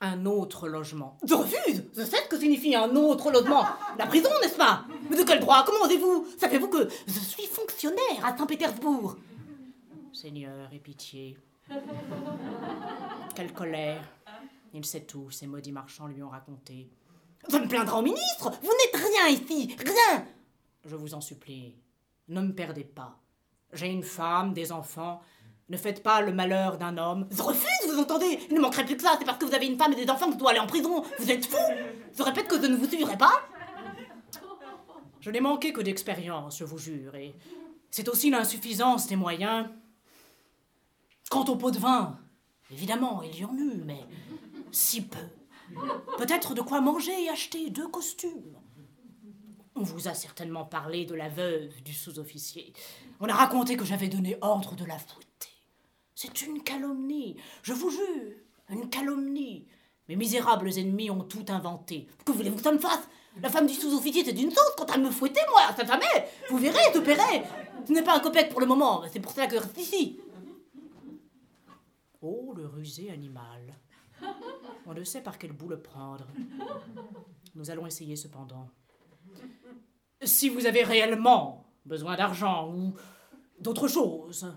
un 0.00 0.26
autre 0.26 0.66
logement. 0.66 1.18
Je 1.24 1.34
refuse 1.34 1.84
Je 1.96 2.02
sais 2.02 2.16
ce 2.24 2.28
que 2.28 2.36
signifie 2.36 2.74
un 2.74 2.96
autre 2.96 3.30
logement. 3.30 3.64
La 3.96 4.06
prison, 4.06 4.28
n'est-ce 4.42 4.56
pas? 4.56 4.84
Mais 5.08 5.16
de 5.16 5.22
quel 5.22 5.38
droit? 5.38 5.62
Comment 5.64 5.84
osez-vous? 5.84 6.26
Savez-vous 6.36 6.66
que 6.66 6.88
je 7.06 7.20
suis 7.20 7.46
fonctionnaire 7.46 8.24
à 8.24 8.36
Saint-Pétersbourg? 8.36 9.16
Seigneur, 10.12 10.68
aie 10.72 10.80
pitié. 10.80 11.38
Quelle 13.36 13.52
colère. 13.52 14.02
Il 14.72 14.84
sait 14.84 15.04
tout, 15.04 15.30
ces 15.30 15.46
maudits 15.46 15.70
marchands 15.70 16.08
lui 16.08 16.24
ont 16.24 16.30
raconté. 16.30 16.90
Je 17.48 17.56
me 17.56 17.68
plaindrai 17.68 17.98
au 17.98 18.02
ministre 18.02 18.50
Vous 18.60 18.72
n'êtes 18.72 19.00
rien 19.00 19.28
ici 19.28 19.76
Rien 19.78 20.26
Je 20.84 20.96
vous 20.96 21.14
en 21.14 21.20
supplie, 21.20 21.76
ne 22.26 22.40
me 22.40 22.52
perdez 22.52 22.82
pas. 22.82 23.23
J'ai 23.74 23.88
une 23.88 24.02
femme, 24.02 24.52
des 24.52 24.72
enfants. 24.72 25.20
Ne 25.68 25.76
faites 25.76 26.02
pas 26.02 26.20
le 26.20 26.32
malheur 26.32 26.76
d'un 26.76 26.96
homme. 26.98 27.26
Je 27.30 27.42
refuse, 27.42 27.90
vous 27.90 27.98
entendez? 27.98 28.38
Il 28.50 28.56
ne 28.56 28.60
manquerait 28.60 28.84
plus 28.84 28.96
que 28.96 29.02
ça, 29.02 29.16
c'est 29.18 29.24
parce 29.24 29.38
que 29.38 29.44
vous 29.44 29.54
avez 29.54 29.66
une 29.66 29.78
femme 29.78 29.92
et 29.92 30.04
des 30.04 30.10
enfants 30.10 30.26
que 30.26 30.34
je 30.34 30.38
dois 30.38 30.50
aller 30.50 30.60
en 30.60 30.66
prison. 30.66 31.02
Vous 31.18 31.30
êtes 31.30 31.46
fou 31.46 31.56
Je 32.16 32.22
répète 32.22 32.48
que 32.48 32.60
je 32.60 32.66
ne 32.66 32.76
vous 32.76 32.86
suivrai 32.86 33.16
pas 33.16 33.42
Je 35.20 35.30
n'ai 35.30 35.40
manqué 35.40 35.72
que 35.72 35.80
d'expérience, 35.80 36.58
je 36.58 36.64
vous 36.64 36.78
jure, 36.78 37.14
et 37.14 37.34
c'est 37.90 38.08
aussi 38.08 38.28
l'insuffisance 38.30 39.06
des 39.06 39.16
moyens. 39.16 39.68
Quant 41.30 41.44
au 41.46 41.56
pot 41.56 41.70
de 41.70 41.78
vin, 41.78 42.18
évidemment, 42.70 43.22
il 43.22 43.38
y 43.38 43.44
en 43.44 43.56
eut, 43.56 43.82
mais 43.84 44.04
si 44.70 45.00
peu. 45.00 45.18
Peut-être 46.18 46.54
de 46.54 46.60
quoi 46.60 46.82
manger 46.82 47.24
et 47.24 47.30
acheter 47.30 47.70
deux 47.70 47.88
costumes. 47.88 48.58
On 49.76 49.82
vous 49.82 50.06
a 50.06 50.14
certainement 50.14 50.64
parlé 50.64 51.04
de 51.04 51.14
la 51.14 51.28
veuve 51.28 51.82
du 51.82 51.92
sous-officier. 51.92 52.72
On 53.18 53.28
a 53.28 53.34
raconté 53.34 53.76
que 53.76 53.84
j'avais 53.84 54.08
donné 54.08 54.36
ordre 54.40 54.76
de 54.76 54.84
la 54.84 54.98
fouetter. 54.98 55.48
C'est 56.14 56.42
une 56.42 56.62
calomnie, 56.62 57.36
je 57.62 57.72
vous 57.72 57.90
jure, 57.90 58.36
une 58.68 58.88
calomnie. 58.88 59.66
Mes 60.08 60.14
misérables 60.14 60.78
ennemis 60.78 61.10
ont 61.10 61.24
tout 61.24 61.44
inventé. 61.48 62.06
Que 62.24 62.30
voulez-vous 62.30 62.56
que 62.56 62.62
ça 62.62 62.72
me 62.72 62.78
fasse? 62.78 63.08
La 63.42 63.50
femme 63.50 63.66
du 63.66 63.74
sous-officier, 63.74 64.24
c'est 64.24 64.32
d'une 64.32 64.52
sauce 64.52 64.74
quand 64.78 64.86
elle 64.94 65.02
me 65.02 65.10
fouettait, 65.10 65.44
moi, 65.50 65.62
ça 65.76 65.84
jamais 65.84 66.28
Vous 66.50 66.58
verrez, 66.58 66.78
je 66.94 67.00
paierai 67.00 67.42
Ce 67.84 67.92
n'est 67.92 68.04
pas 68.04 68.16
un 68.16 68.20
copec 68.20 68.50
pour 68.50 68.60
le 68.60 68.66
moment, 68.66 69.02
c'est 69.12 69.18
pour 69.18 69.32
cela 69.32 69.48
que 69.48 69.56
je 69.56 69.60
reste 69.62 69.78
ici. 69.78 70.20
Oh, 72.22 72.54
le 72.56 72.66
rusé 72.66 73.10
animal. 73.10 73.74
On 74.86 74.94
ne 74.94 75.02
sait 75.02 75.20
par 75.20 75.36
quel 75.36 75.52
bout 75.52 75.68
le 75.68 75.80
prendre. 75.80 76.28
Nous 77.56 77.70
allons 77.70 77.86
essayer 77.86 78.14
cependant. 78.14 78.68
Si 80.24 80.48
vous 80.48 80.66
avez 80.66 80.82
réellement 80.82 81.66
besoin 81.84 82.16
d'argent 82.16 82.72
ou 82.72 82.94
d'autre 83.60 83.88
chose, 83.88 84.54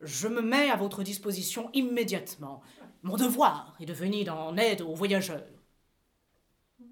je 0.00 0.28
me 0.28 0.40
mets 0.40 0.70
à 0.70 0.76
votre 0.76 1.02
disposition 1.02 1.70
immédiatement. 1.74 2.62
Mon 3.02 3.16
devoir 3.16 3.74
est 3.80 3.86
de 3.86 3.92
venir 3.92 4.34
en 4.36 4.56
aide 4.56 4.82
aux 4.82 4.94
voyageurs. 4.94 5.46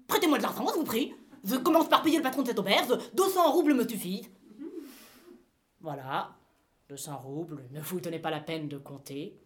Prêtez-moi 0.07 0.37
de 0.37 0.43
l'argent, 0.43 0.67
je 0.67 0.79
vous 0.79 0.83
prie. 0.83 1.13
Je 1.43 1.55
commence 1.55 1.89
par 1.89 2.03
payer 2.03 2.17
le 2.17 2.23
patron 2.23 2.41
de 2.41 2.47
cette 2.47 2.59
auberge. 2.59 2.97
200 3.13 3.51
roubles 3.51 3.73
me 3.73 3.87
suffisent. 3.87 4.29
Voilà, 5.79 6.35
200 6.89 7.17
roubles, 7.17 7.63
ne 7.71 7.81
vous 7.81 8.01
donnez 8.01 8.19
pas 8.19 8.29
la 8.29 8.41
peine 8.41 8.67
de 8.67 8.77
compter. 8.77 9.39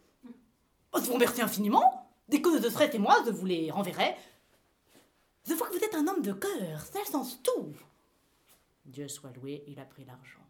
Oh, 0.92 0.98
je 1.00 1.06
vous 1.06 1.14
remercie 1.14 1.42
infiniment. 1.42 2.10
Dès 2.28 2.42
que 2.42 2.62
je 2.62 2.70
serai 2.70 2.90
témoin, 2.90 3.16
je 3.26 3.32
vous 3.32 3.46
les 3.46 3.70
renverrai. 3.70 4.16
Je 5.48 5.54
vois 5.54 5.68
que 5.68 5.78
vous 5.78 5.84
êtes 5.84 5.94
un 5.94 6.08
homme 6.08 6.24
de 6.24 6.34
cœur, 6.34 6.82
ça 6.82 7.06
sens 7.06 7.42
tout. 7.44 7.74
Dieu 8.86 9.08
soit 9.08 9.32
loué, 9.34 9.64
il 9.68 9.80
a 9.80 9.86
pris 9.86 10.06
l'argent. 10.06 10.46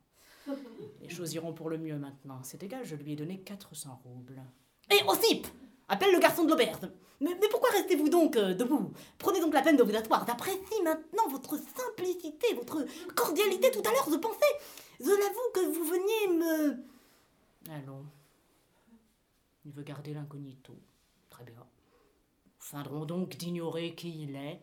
Les 1.02 1.10
choses 1.10 1.34
iront 1.34 1.54
pour 1.54 1.70
le 1.70 1.78
mieux 1.78 1.98
maintenant. 1.98 2.42
C'est 2.44 2.62
égal, 2.62 2.86
je 2.86 2.96
lui 2.96 3.14
ai 3.14 3.16
donné 3.16 3.40
400 3.40 4.02
roubles. 4.04 4.44
Et 4.92 5.02
Ossip 5.08 5.48
Appelle 5.88 6.14
le 6.14 6.20
garçon 6.20 6.46
de 6.46 6.50
l'auberge. 6.50 6.90
Mais, 7.22 7.36
pourquoi 7.50 7.70
restez-vous 7.70 8.10
donc 8.10 8.36
euh, 8.36 8.54
debout? 8.54 8.92
Prenez 9.18 9.40
donc 9.40 9.54
la 9.54 9.62
peine 9.62 9.78
de 9.78 9.84
vous 9.84 9.96
asseoir. 9.96 10.26
J'apprécie 10.26 10.82
maintenant 10.84 11.28
votre 11.30 11.58
simplicité, 11.58 12.54
votre 12.56 12.86
cordialité. 13.14 13.72
Tout 13.72 13.88
à 13.88 13.92
l'heure, 13.92 14.08
je 14.12 14.18
pensais, 14.18 14.46
je 15.00 15.10
l'avoue, 15.10 15.52
que 15.54 15.74
vous 15.74 15.84
veniez 15.84 16.40
me... 16.40 16.84
Allons. 17.72 18.06
Il 19.66 19.72
veut 19.72 19.84
garder 19.84 20.14
l'incognito. 20.14 20.74
Très 21.30 21.44
bien. 21.44 21.66
Feindrons 22.60 23.06
donc 23.06 23.38
d'ignorer 23.38 23.94
qui 23.94 24.24
il 24.24 24.36
est. 24.36 24.60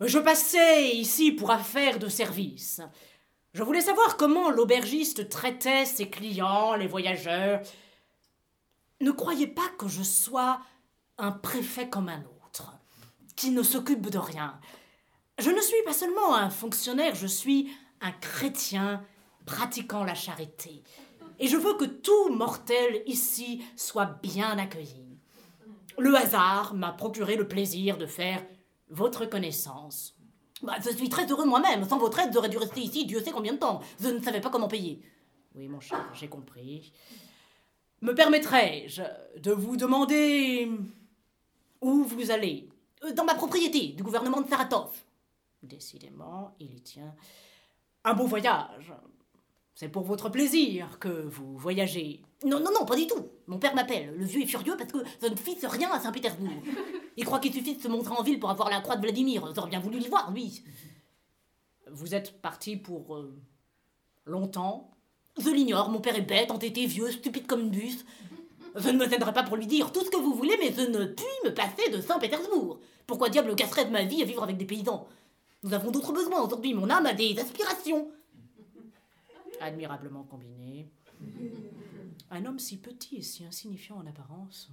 Je 0.00 0.18
passais 0.18 0.96
ici 0.96 1.30
pour 1.30 1.52
affaire 1.52 1.98
de 1.98 2.08
service. 2.08 2.80
Je 3.52 3.62
voulais 3.62 3.80
savoir 3.80 4.16
comment 4.16 4.50
l'aubergiste 4.50 5.28
traitait 5.28 5.84
ses 5.84 6.10
clients, 6.10 6.74
les 6.74 6.88
voyageurs. 6.88 7.60
Ne 9.00 9.12
croyez 9.12 9.46
pas 9.46 9.68
que 9.78 9.86
je 9.86 10.02
sois 10.02 10.60
un 11.18 11.30
préfet 11.30 11.88
comme 11.88 12.08
un 12.08 12.24
autre, 12.44 12.72
qui 13.36 13.50
ne 13.50 13.62
s'occupe 13.62 14.10
de 14.10 14.18
rien. 14.18 14.58
Je 15.38 15.50
ne 15.50 15.60
suis 15.60 15.82
pas 15.84 15.92
seulement 15.92 16.34
un 16.34 16.50
fonctionnaire, 16.50 17.14
je 17.14 17.28
suis 17.28 17.70
un 18.00 18.10
chrétien 18.10 19.04
pratiquant 19.46 20.02
la 20.02 20.14
charité. 20.14 20.82
Et 21.38 21.46
je 21.46 21.56
veux 21.56 21.74
que 21.74 21.84
tout 21.84 22.30
mortel 22.30 23.02
ici 23.06 23.64
soit 23.76 24.18
bien 24.22 24.58
accueilli. 24.58 25.18
Le 25.98 26.16
hasard 26.16 26.74
m'a 26.74 26.90
procuré 26.90 27.36
le 27.36 27.46
plaisir 27.46 27.96
de 27.96 28.06
faire 28.06 28.44
votre 28.94 29.26
connaissance. 29.26 30.14
Bah, 30.62 30.76
je 30.82 30.90
suis 30.90 31.08
très 31.08 31.26
heureux 31.30 31.44
moi-même. 31.44 31.86
Sans 31.88 31.98
votre 31.98 32.18
aide, 32.20 32.30
j'aurais 32.32 32.48
dû 32.48 32.56
rester 32.58 32.80
ici 32.80 33.04
Dieu 33.04 33.20
sait 33.20 33.32
combien 33.32 33.52
de 33.52 33.58
temps. 33.58 33.80
Je 34.00 34.08
ne 34.08 34.20
savais 34.22 34.40
pas 34.40 34.50
comment 34.50 34.68
payer. 34.68 35.02
Oui, 35.54 35.68
mon 35.68 35.80
cher, 35.80 36.08
j'ai 36.14 36.28
compris. 36.28 36.92
Me 38.00 38.14
permettrais-je 38.14 39.02
de 39.40 39.52
vous 39.52 39.76
demander 39.76 40.70
où 41.80 42.04
vous 42.04 42.30
allez? 42.30 42.68
Euh, 43.04 43.12
Dans 43.12 43.24
ma 43.24 43.34
propriété, 43.34 43.88
du 43.88 44.02
gouvernement 44.02 44.40
de 44.40 44.48
Saratov. 44.48 44.90
Décidément, 45.62 46.54
il 46.60 46.74
y 46.76 46.80
tient. 46.80 47.14
Un 48.04 48.14
beau 48.14 48.26
voyage. 48.26 48.92
C'est 49.74 49.88
pour 49.88 50.04
votre 50.04 50.28
plaisir 50.28 50.98
que 51.00 51.08
vous 51.08 51.56
voyagez. 51.56 52.22
Non, 52.44 52.60
non, 52.60 52.70
non, 52.72 52.84
pas 52.84 52.94
du 52.94 53.08
tout. 53.08 53.28
Mon 53.48 53.58
père 53.58 53.74
m'appelle. 53.74 54.14
Le 54.16 54.24
vieux 54.24 54.42
est 54.42 54.46
furieux 54.46 54.76
parce 54.78 54.92
que 54.92 54.98
je 55.20 55.26
ne 55.26 55.34
fisse 55.34 55.64
rien 55.64 55.90
à 55.90 55.98
Saint-Pétersbourg. 55.98 56.62
Il 57.16 57.24
croit 57.24 57.40
qu'il 57.40 57.52
suffit 57.52 57.76
de 57.76 57.82
se 57.82 57.88
montrer 57.88 58.14
en 58.14 58.22
ville 58.22 58.38
pour 58.38 58.50
avoir 58.50 58.70
la 58.70 58.80
croix 58.80 58.96
de 58.96 59.02
Vladimir. 59.02 59.52
J'aurais 59.54 59.70
bien 59.70 59.80
voulu 59.80 59.98
l'y 59.98 60.08
voir, 60.08 60.30
lui. 60.30 60.62
Vous 61.90 62.14
êtes 62.14 62.40
parti 62.40 62.76
pour 62.76 63.16
euh, 63.16 63.36
longtemps? 64.26 64.92
Je 65.38 65.50
l'ignore. 65.50 65.90
Mon 65.90 66.00
père 66.00 66.16
est 66.16 66.22
bête, 66.22 66.52
entêté, 66.52 66.86
vieux, 66.86 67.10
stupide 67.10 67.48
comme 67.48 67.62
une 67.62 67.70
bus. 67.70 68.04
Je 68.76 68.90
ne 68.90 68.98
me 68.98 69.08
tiendrai 69.08 69.32
pas 69.32 69.42
pour 69.42 69.56
lui 69.56 69.66
dire 69.66 69.92
tout 69.92 70.04
ce 70.04 70.10
que 70.10 70.16
vous 70.16 70.34
voulez, 70.34 70.56
mais 70.60 70.72
je 70.72 70.82
ne 70.82 71.06
puis 71.06 71.26
me 71.44 71.50
passer 71.50 71.90
de 71.90 72.00
Saint-Pétersbourg. 72.00 72.78
Pourquoi 73.08 73.28
diable 73.28 73.54
casserait 73.56 73.86
de 73.86 73.90
ma 73.90 74.04
vie 74.04 74.22
à 74.22 74.24
vivre 74.24 74.42
avec 74.44 74.56
des 74.56 74.64
paysans? 74.64 75.08
Nous 75.64 75.74
avons 75.74 75.90
d'autres 75.90 76.12
besoins 76.12 76.42
aujourd'hui. 76.42 76.74
Mon 76.74 76.90
âme 76.90 77.06
a 77.06 77.12
des 77.12 77.38
aspirations 77.38 78.08
admirablement 79.60 80.24
combiné. 80.24 80.88
Un 82.30 82.44
homme 82.44 82.58
si 82.58 82.78
petit 82.78 83.16
et 83.16 83.22
si 83.22 83.44
insignifiant 83.44 83.96
en 83.96 84.06
apparence. 84.06 84.70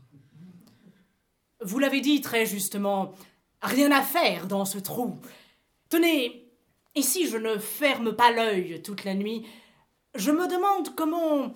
Vous 1.62 1.80
l'avez 1.80 2.02
dit 2.02 2.22
très 2.22 2.46
justement, 2.46 3.14
rien 3.62 3.92
à 3.92 4.02
faire 4.02 4.48
dans 4.48 4.66
ce 4.66 4.80
trou. 4.80 5.20
Tenez, 5.90 6.52
et 6.96 7.02
si 7.02 7.28
je 7.28 7.38
ne 7.38 7.58
ferme 7.58 8.16
pas 8.16 8.32
l'œil 8.32 8.82
toute 8.82 9.04
la 9.04 9.14
nuit, 9.14 9.46
je 10.16 10.32
me 10.32 10.48
demande 10.48 10.96
comment. 10.96 11.54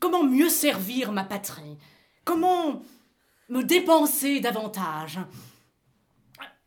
comment 0.00 0.24
mieux 0.24 0.48
servir 0.48 1.12
ma 1.12 1.24
patrie, 1.24 1.76
comment 2.24 2.82
me 3.48 3.62
dépenser 3.62 4.40
davantage. 4.40 5.20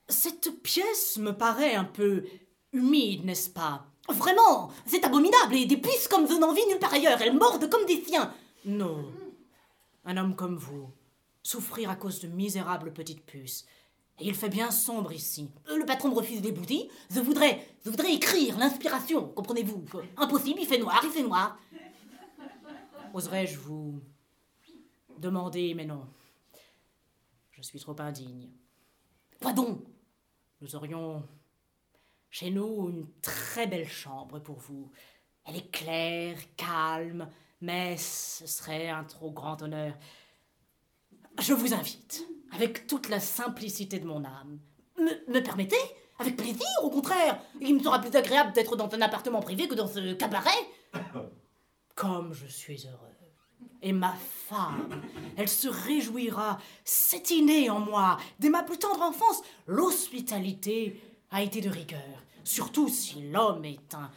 Cette 0.08 0.62
pièce 0.63 1.17
me 1.17 1.32
paraît 1.32 1.76
un 1.76 1.84
peu 1.84 2.26
humide, 2.72 3.26
n'est-ce 3.26 3.50
pas? 3.50 3.88
Vraiment, 4.12 4.72
c'est 4.86 5.04
abominable, 5.06 5.56
et 5.56 5.65
des 5.65 5.78
puces 5.78 6.08
comme 6.08 6.28
je 6.28 6.34
n'en 6.34 6.54
vis 6.54 6.65
nulle 6.67 6.80
part 6.80 6.93
ailleurs, 6.93 7.22
elles 7.22 7.38
mordent 7.38 7.69
comme 7.69 7.86
des 7.86 8.04
siens. 8.04 8.34
Non, 8.65 9.06
un 10.06 10.17
homme 10.17 10.36
comme 10.36 10.58
vous, 10.58 10.89
souffrir 11.43 11.89
à 11.89 11.95
cause 11.95 12.19
de 12.22 12.28
misérables 12.28 12.93
petites 12.93 13.26
puces. 13.26 13.65
Et 14.19 14.28
il 14.28 14.36
fait 14.36 14.50
bien 14.50 14.69
sombre 14.72 15.13
ici. 15.13 15.50
Euh, 15.69 15.78
le 15.78 15.86
patron 15.86 16.10
me 16.10 16.15
refuse 16.15 16.41
des 16.41 16.52
bouties. 16.52 16.89
Je 17.10 17.22
voudrais, 17.22 17.65
je 17.86 17.89
voudrais 17.89 18.13
écrire 18.13 18.58
l'inspiration, 18.58 19.30
comprenez-vous? 19.30 19.86
Impossible, 20.17 20.60
il 20.62 20.67
fait 20.67 20.78
noir, 20.78 21.00
il 21.04 21.10
fait 21.10 21.24
noir. 21.24 21.58
Oserais-je 23.13 23.58
vous 23.58 24.02
demander, 25.17 25.74
mais 25.74 25.86
non. 25.86 26.06
Je 27.52 27.62
suis 27.62 27.80
trop 27.80 27.95
indigne. 28.00 28.50
Quoi 29.41 29.54
donc? 29.54 29.80
Nous 30.62 30.76
aurions 30.76 31.24
chez 32.30 32.52
nous, 32.52 32.89
une 32.89 33.08
très 33.22 33.68
belle 33.68 33.88
chambre 33.88 34.39
pour 34.39 34.58
vous. 34.58 34.92
Elle 35.46 35.58
est 35.58 35.72
claire, 35.72 36.38
calme, 36.58 37.30
mais 37.62 37.98
ce 37.98 38.46
serait 38.46 38.89
un 38.89 39.04
trop 39.04 39.32
grand 39.32 39.62
honneur. 39.62 39.94
Je 41.39 41.54
vous 41.54 41.74
invite, 41.74 42.28
avec 42.52 42.88
toute 42.88 43.10
la 43.10 43.20
simplicité 43.20 44.00
de 44.00 44.06
mon 44.06 44.24
âme. 44.24 44.60
Me, 44.98 45.32
me 45.32 45.42
permettez 45.42 45.78
Avec 46.20 46.36
plaisir, 46.36 46.68
au 46.84 46.89
contraire. 46.89 47.42
Il 47.62 47.76
me 47.76 47.84
sera 47.84 48.00
plus 48.00 48.15
agréable 48.15 48.54
d'être 48.54 48.76
dans 48.76 48.94
un 48.94 49.02
appartement 49.02 49.39
privé 49.39 49.68
que 49.68 49.76
dans 49.76 49.88
ce 49.88 50.13
cabaret. 50.13 50.50
Comme 51.96 52.34
je 52.34 52.46
suis 52.46 52.86
heureux. 52.86 53.10
Et 53.82 53.94
ma 53.94 54.13
femme, 54.13 55.02
elle 55.38 55.48
se 55.48 55.70
réjouira. 55.70 56.60
Inné 57.30 57.70
en 57.70 57.80
moi. 57.80 58.18
Dès 58.39 58.50
ma 58.50 58.63
plus 58.63 58.78
tendre 58.78 59.02
enfance, 59.02 59.42
l'hospitalité 59.68 61.02
a 61.32 61.44
été 61.44 61.62
de 61.62 61.70
rigueur, 61.70 62.24
surtout 62.44 62.88
si 62.88 63.30
l'homme 63.30 63.65
est 63.65 63.94
un 63.94 64.10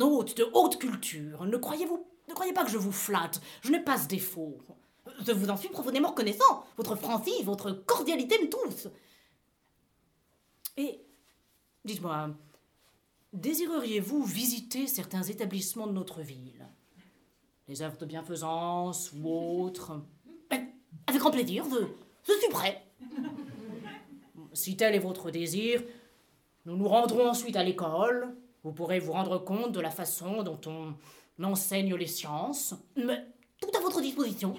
hôte 0.00 0.36
de 0.36 0.46
haute 0.52 0.78
culture. 0.78 1.44
Ne 1.44 1.56
croyez 1.56 1.86
pas 2.52 2.64
que 2.64 2.70
je 2.70 2.78
vous 2.78 2.92
flatte, 2.92 3.40
je 3.62 3.70
n'ai 3.70 3.80
pas 3.80 3.98
ce 3.98 4.08
défaut. 4.08 4.58
Je 5.24 5.32
vous 5.32 5.50
en 5.50 5.56
suis 5.56 5.68
profondément 5.68 6.08
reconnaissant. 6.08 6.64
Votre 6.76 6.96
franchise, 6.96 7.44
votre 7.44 7.70
cordialité 7.70 8.36
me 8.42 8.48
tous. 8.48 8.88
Et, 10.76 11.00
dites-moi, 11.84 12.30
désireriez-vous 13.32 14.24
visiter 14.24 14.86
certains 14.86 15.22
établissements 15.22 15.86
de 15.86 15.92
notre 15.92 16.22
ville? 16.22 16.66
Les 17.68 17.82
œuvres 17.82 17.98
de 17.98 18.06
bienfaisance 18.06 19.12
ou 19.12 19.28
autres? 19.28 20.00
Avec 21.06 21.20
grand 21.20 21.30
plaisir, 21.30 21.64
je 22.26 22.32
suis 22.32 22.48
prêt. 22.50 22.84
Si 24.52 24.76
tel 24.76 24.94
est 24.94 25.00
votre 25.00 25.30
désir, 25.30 25.82
nous 26.64 26.76
nous 26.76 26.88
rendrons 26.88 27.28
ensuite 27.28 27.56
à 27.56 27.62
l'école. 27.62 28.36
Vous 28.62 28.72
pourrez 28.72 28.98
vous 28.98 29.12
rendre 29.12 29.38
compte 29.38 29.72
de 29.72 29.80
la 29.80 29.90
façon 29.90 30.42
dont 30.42 30.60
on 30.66 30.94
enseigne 31.42 31.94
les 31.94 32.06
sciences. 32.06 32.74
Mais 32.96 33.26
tout 33.60 33.70
à 33.76 33.80
votre 33.80 34.00
disposition. 34.00 34.54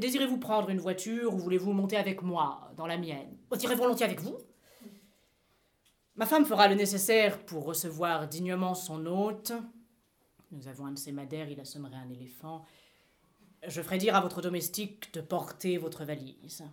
Désirez-vous 0.00 0.38
prendre 0.38 0.68
une 0.70 0.80
voiture 0.80 1.32
ou 1.32 1.38
voulez-vous 1.38 1.72
monter 1.72 1.96
avec 1.96 2.22
moi 2.22 2.72
dans 2.76 2.88
la 2.88 2.98
mienne? 2.98 3.36
J'irai 3.56 3.76
volontiers 3.76 4.06
avec 4.06 4.20
vous. 4.20 4.36
Ma 6.16 6.26
femme 6.26 6.44
fera 6.44 6.66
le 6.66 6.74
nécessaire 6.74 7.44
pour 7.44 7.64
recevoir 7.64 8.26
dignement 8.26 8.74
son 8.74 9.06
hôte. 9.06 9.52
Nous 10.50 10.66
avons 10.66 10.86
un 10.86 10.92
de 10.92 10.98
ces 10.98 11.12
madères, 11.12 11.48
il 11.48 11.60
assommerait 11.60 11.96
un 11.96 12.10
éléphant. 12.10 12.64
Je 13.66 13.82
ferai 13.82 13.98
dire 13.98 14.16
à 14.16 14.20
votre 14.20 14.42
domestique 14.42 15.12
de 15.14 15.20
porter 15.20 15.76
votre 15.78 16.04
valise. 16.04 16.64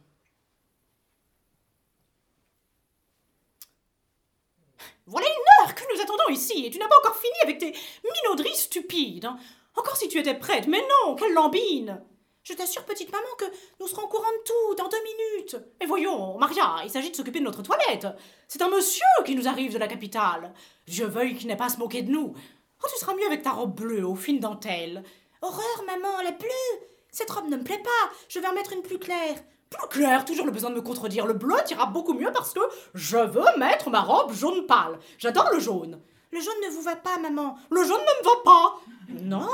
Voilà 5.06 5.28
une 5.28 5.66
heure 5.66 5.76
que 5.76 5.84
nous 5.94 6.02
attendons 6.02 6.30
ici, 6.30 6.66
et 6.66 6.70
tu 6.70 6.80
n'as 6.80 6.88
pas 6.88 6.98
encore 7.00 7.18
fini 7.18 7.34
avec 7.44 7.58
tes 7.58 7.74
minauderies 8.04 8.56
stupides. 8.56 9.26
Hein. 9.26 9.38
Encore 9.76 9.98
si 9.98 10.08
tu 10.08 10.18
étais 10.18 10.34
prête, 10.34 10.68
mais 10.68 10.82
non, 10.82 11.16
quelle 11.16 11.34
lambine 11.34 12.02
Je 12.44 12.54
t'assure, 12.54 12.86
petite 12.86 13.12
maman, 13.12 13.28
que 13.38 13.46
nous 13.82 13.88
serons 13.88 14.08
courant 14.08 14.32
de 14.32 14.44
tout 14.46 14.76
dans 14.76 14.88
deux 14.88 15.04
minutes. 15.04 15.58
Mais 15.80 15.88
voyons, 15.88 16.38
Maria, 16.38 16.78
il 16.86 16.90
s'agit 16.90 17.12
de 17.12 17.16
s'occuper 17.16 17.40
de 17.40 17.46
notre 17.46 17.64
toilette. 17.64 18.08
C'est 18.48 18.62
un 18.62 18.70
monsieur 18.70 19.04
qui 19.26 19.36
nous 19.36 19.48
arrive 19.48 19.74
de 19.74 19.78
la 19.78 19.88
capitale. 19.88 20.54
Je 20.88 21.04
veuille 21.04 21.36
qu'il 21.36 21.48
n'ait 21.48 21.58
pas 21.58 21.66
à 21.66 21.70
se 21.70 21.80
moquer 21.80 22.04
de 22.04 22.12
nous. 22.12 22.34
Oh, 22.82 22.88
tu 22.90 23.00
seras 23.00 23.14
mieux 23.14 23.26
avec 23.26 23.42
ta 23.42 23.52
robe 23.52 23.76
bleue 23.76 24.08
aux 24.08 24.16
fines 24.16 24.40
dentelles. 24.40 25.04
Horreur, 25.42 25.84
maman, 25.86 26.22
la 26.24 26.32
bleue 26.32 26.80
Cette 27.12 27.32
robe 27.32 27.50
ne 27.50 27.58
me 27.58 27.64
plaît 27.64 27.84
pas. 27.84 28.14
Je 28.30 28.40
vais 28.40 28.48
en 28.48 28.54
mettre 28.54 28.72
une 28.72 28.84
plus 28.84 29.00
claire. 29.00 29.36
Plus 29.74 29.88
clair, 29.90 30.26
toujours 30.26 30.46
le 30.46 30.52
besoin 30.52 30.70
de 30.70 30.76
me 30.76 30.82
contredire. 30.82 31.26
Le 31.26 31.34
bleu 31.34 31.56
ira 31.70 31.86
beaucoup 31.88 32.14
mieux 32.14 32.32
parce 32.32 32.54
que 32.54 32.60
je 32.94 33.18
veux 33.18 33.58
mettre 33.58 33.90
ma 33.90 34.02
robe 34.02 34.34
jaune 34.34 34.66
pâle. 34.66 35.00
J'adore 35.18 35.50
le 35.52 35.60
jaune. 35.60 36.00
Le 36.32 36.40
jaune 36.40 36.54
ne 36.66 36.70
vous 36.70 36.82
va 36.82 36.96
pas, 36.96 37.18
maman. 37.18 37.58
Le 37.70 37.84
jaune 37.84 38.02
ne 38.02 38.20
me 38.20 38.24
va 38.24 38.42
pas. 38.44 38.80
Non, 39.22 39.50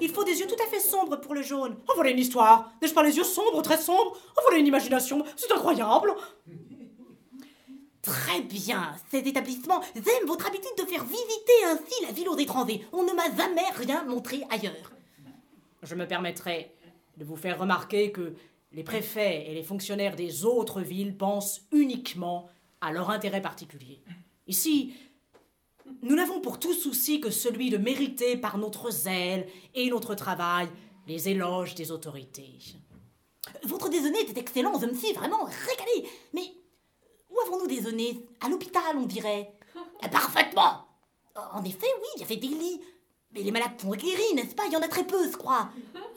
il 0.00 0.10
faut 0.10 0.24
des 0.24 0.38
yeux 0.38 0.46
tout 0.46 0.62
à 0.62 0.66
fait 0.66 0.80
sombres 0.80 1.16
pour 1.20 1.34
le 1.34 1.42
jaune. 1.42 1.76
Oh, 1.88 1.92
voilà 1.94 2.10
une 2.10 2.18
histoire. 2.18 2.72
N'ai-je 2.80 2.94
pas 2.94 3.02
les 3.02 3.16
yeux 3.16 3.24
sombres, 3.24 3.62
très 3.62 3.78
sombres? 3.78 4.16
Oh, 4.36 4.40
voilà 4.42 4.58
une 4.58 4.66
imagination. 4.66 5.24
C'est 5.36 5.52
incroyable. 5.52 6.14
Très 8.02 8.42
bien. 8.42 8.94
Ces 9.10 9.18
établissements 9.18 9.80
aiment 9.94 10.26
votre 10.26 10.46
habitude 10.46 10.76
de 10.76 10.84
faire 10.84 11.04
visiter 11.04 11.64
ainsi 11.66 12.02
la 12.02 12.12
ville 12.12 12.28
aux 12.28 12.36
étrangers. 12.36 12.86
On 12.92 13.02
ne 13.02 13.12
m'a 13.12 13.34
jamais 13.34 13.68
rien 13.74 14.04
montré 14.04 14.42
ailleurs. 14.50 14.92
Je 15.82 15.94
me 15.94 16.06
permettrai 16.06 16.70
de 17.16 17.24
vous 17.24 17.36
faire 17.36 17.58
remarquer 17.58 18.12
que 18.12 18.34
les 18.74 18.82
préfets 18.82 19.46
et 19.48 19.54
les 19.54 19.62
fonctionnaires 19.62 20.16
des 20.16 20.44
autres 20.44 20.80
villes 20.80 21.16
pensent 21.16 21.62
uniquement 21.72 22.48
à 22.80 22.92
leur 22.92 23.10
intérêt 23.10 23.40
particulier. 23.40 24.02
Ici, 24.46 24.94
nous 26.02 26.16
n'avons 26.16 26.40
pour 26.40 26.58
tout 26.58 26.74
souci 26.74 27.20
que 27.20 27.30
celui 27.30 27.70
de 27.70 27.76
mériter 27.76 28.36
par 28.36 28.58
notre 28.58 28.90
zèle 28.90 29.46
et 29.74 29.88
notre 29.88 30.14
travail 30.14 30.68
les 31.06 31.28
éloges 31.28 31.74
des 31.74 31.92
autorités. 31.92 32.58
Votre 33.62 33.88
déjeuner 33.88 34.20
était 34.22 34.40
excellent, 34.40 34.78
je 34.80 34.86
me 34.86 34.94
suis 34.94 35.12
vraiment 35.12 35.44
régalé. 35.44 36.08
Mais 36.32 36.52
avons-nous 37.46 37.66
déjeuné? 37.66 38.26
À 38.40 38.48
l'hôpital, 38.48 38.96
on 38.96 39.06
dirait. 39.06 39.52
Parfaitement. 40.10 40.86
En 41.52 41.64
effet, 41.64 41.86
oui, 42.00 42.08
il 42.16 42.20
y 42.20 42.24
avait 42.24 42.36
des 42.36 42.48
lits. 42.48 42.80
Mais 43.32 43.42
les 43.42 43.50
malades 43.50 43.80
sont 43.80 43.90
guéris, 43.90 44.34
n'est-ce 44.34 44.54
pas? 44.54 44.64
Il 44.66 44.72
y 44.72 44.76
en 44.76 44.82
a 44.82 44.88
très 44.88 45.04
peu, 45.04 45.30
je 45.30 45.36
crois. 45.36 45.68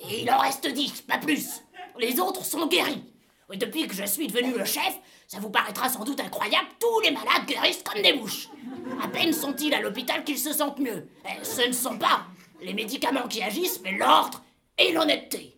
Et 0.09 0.21
il 0.21 0.31
en 0.31 0.37
reste 0.39 0.67
dix, 0.67 1.01
pas 1.01 1.17
plus. 1.17 1.61
Les 1.99 2.19
autres 2.19 2.45
sont 2.45 2.67
guéris. 2.67 3.03
Depuis 3.55 3.87
que 3.87 3.95
je 3.95 4.05
suis 4.05 4.27
devenu 4.27 4.57
le 4.57 4.65
chef, 4.65 4.99
ça 5.27 5.39
vous 5.39 5.49
paraîtra 5.49 5.87
sans 5.87 6.03
doute 6.03 6.19
incroyable, 6.19 6.67
tous 6.79 6.99
les 6.99 7.11
malades 7.11 7.45
guérissent 7.47 7.83
comme 7.83 8.01
des 8.01 8.13
mouches. 8.13 8.49
À 9.01 9.07
peine 9.07 9.31
sont-ils 9.31 9.73
à 9.73 9.81
l'hôpital 9.81 10.23
qu'ils 10.23 10.37
se 10.37 10.51
sentent 10.51 10.79
mieux. 10.79 11.07
Eh, 11.25 11.43
ce 11.43 11.65
ne 11.65 11.71
sont 11.71 11.97
pas 11.97 12.25
les 12.61 12.73
médicaments 12.73 13.27
qui 13.27 13.41
agissent, 13.41 13.81
mais 13.83 13.97
l'ordre 13.97 14.43
et 14.77 14.91
l'honnêteté. 14.91 15.55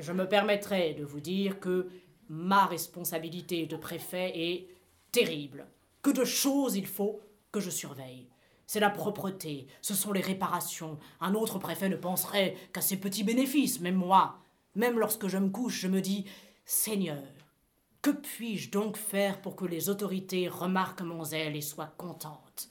Je 0.00 0.12
me 0.12 0.28
permettrai 0.28 0.94
de 0.94 1.04
vous 1.04 1.20
dire 1.20 1.58
que 1.58 1.88
ma 2.28 2.66
responsabilité 2.66 3.66
de 3.66 3.76
préfet 3.76 4.32
est 4.34 4.68
terrible. 5.10 5.66
Que 6.02 6.10
de 6.10 6.24
choses 6.24 6.76
il 6.76 6.86
faut 6.86 7.20
que 7.50 7.60
je 7.60 7.70
surveille. 7.70 8.28
C'est 8.66 8.80
la 8.80 8.90
propreté, 8.90 9.66
ce 9.80 9.94
sont 9.94 10.12
les 10.12 10.20
réparations. 10.20 10.98
Un 11.20 11.34
autre 11.34 11.58
préfet 11.58 11.88
ne 11.88 11.96
penserait 11.96 12.54
qu'à 12.72 12.82
ses 12.82 12.98
petits 12.98 13.24
bénéfices, 13.24 13.80
mais 13.80 13.92
moi, 13.92 14.38
même 14.74 14.98
lorsque 14.98 15.28
je 15.28 15.38
me 15.38 15.50
couche, 15.50 15.80
je 15.80 15.88
me 15.88 16.00
dis 16.00 16.24
Seigneur, 16.64 17.22
que 18.02 18.10
puis-je 18.10 18.70
donc 18.70 18.96
faire 18.96 19.40
pour 19.40 19.56
que 19.56 19.64
les 19.64 19.88
autorités 19.88 20.48
remarquent 20.48 21.02
mon 21.02 21.24
zèle 21.24 21.56
et 21.56 21.60
soient 21.60 21.94
contentes? 21.96 22.68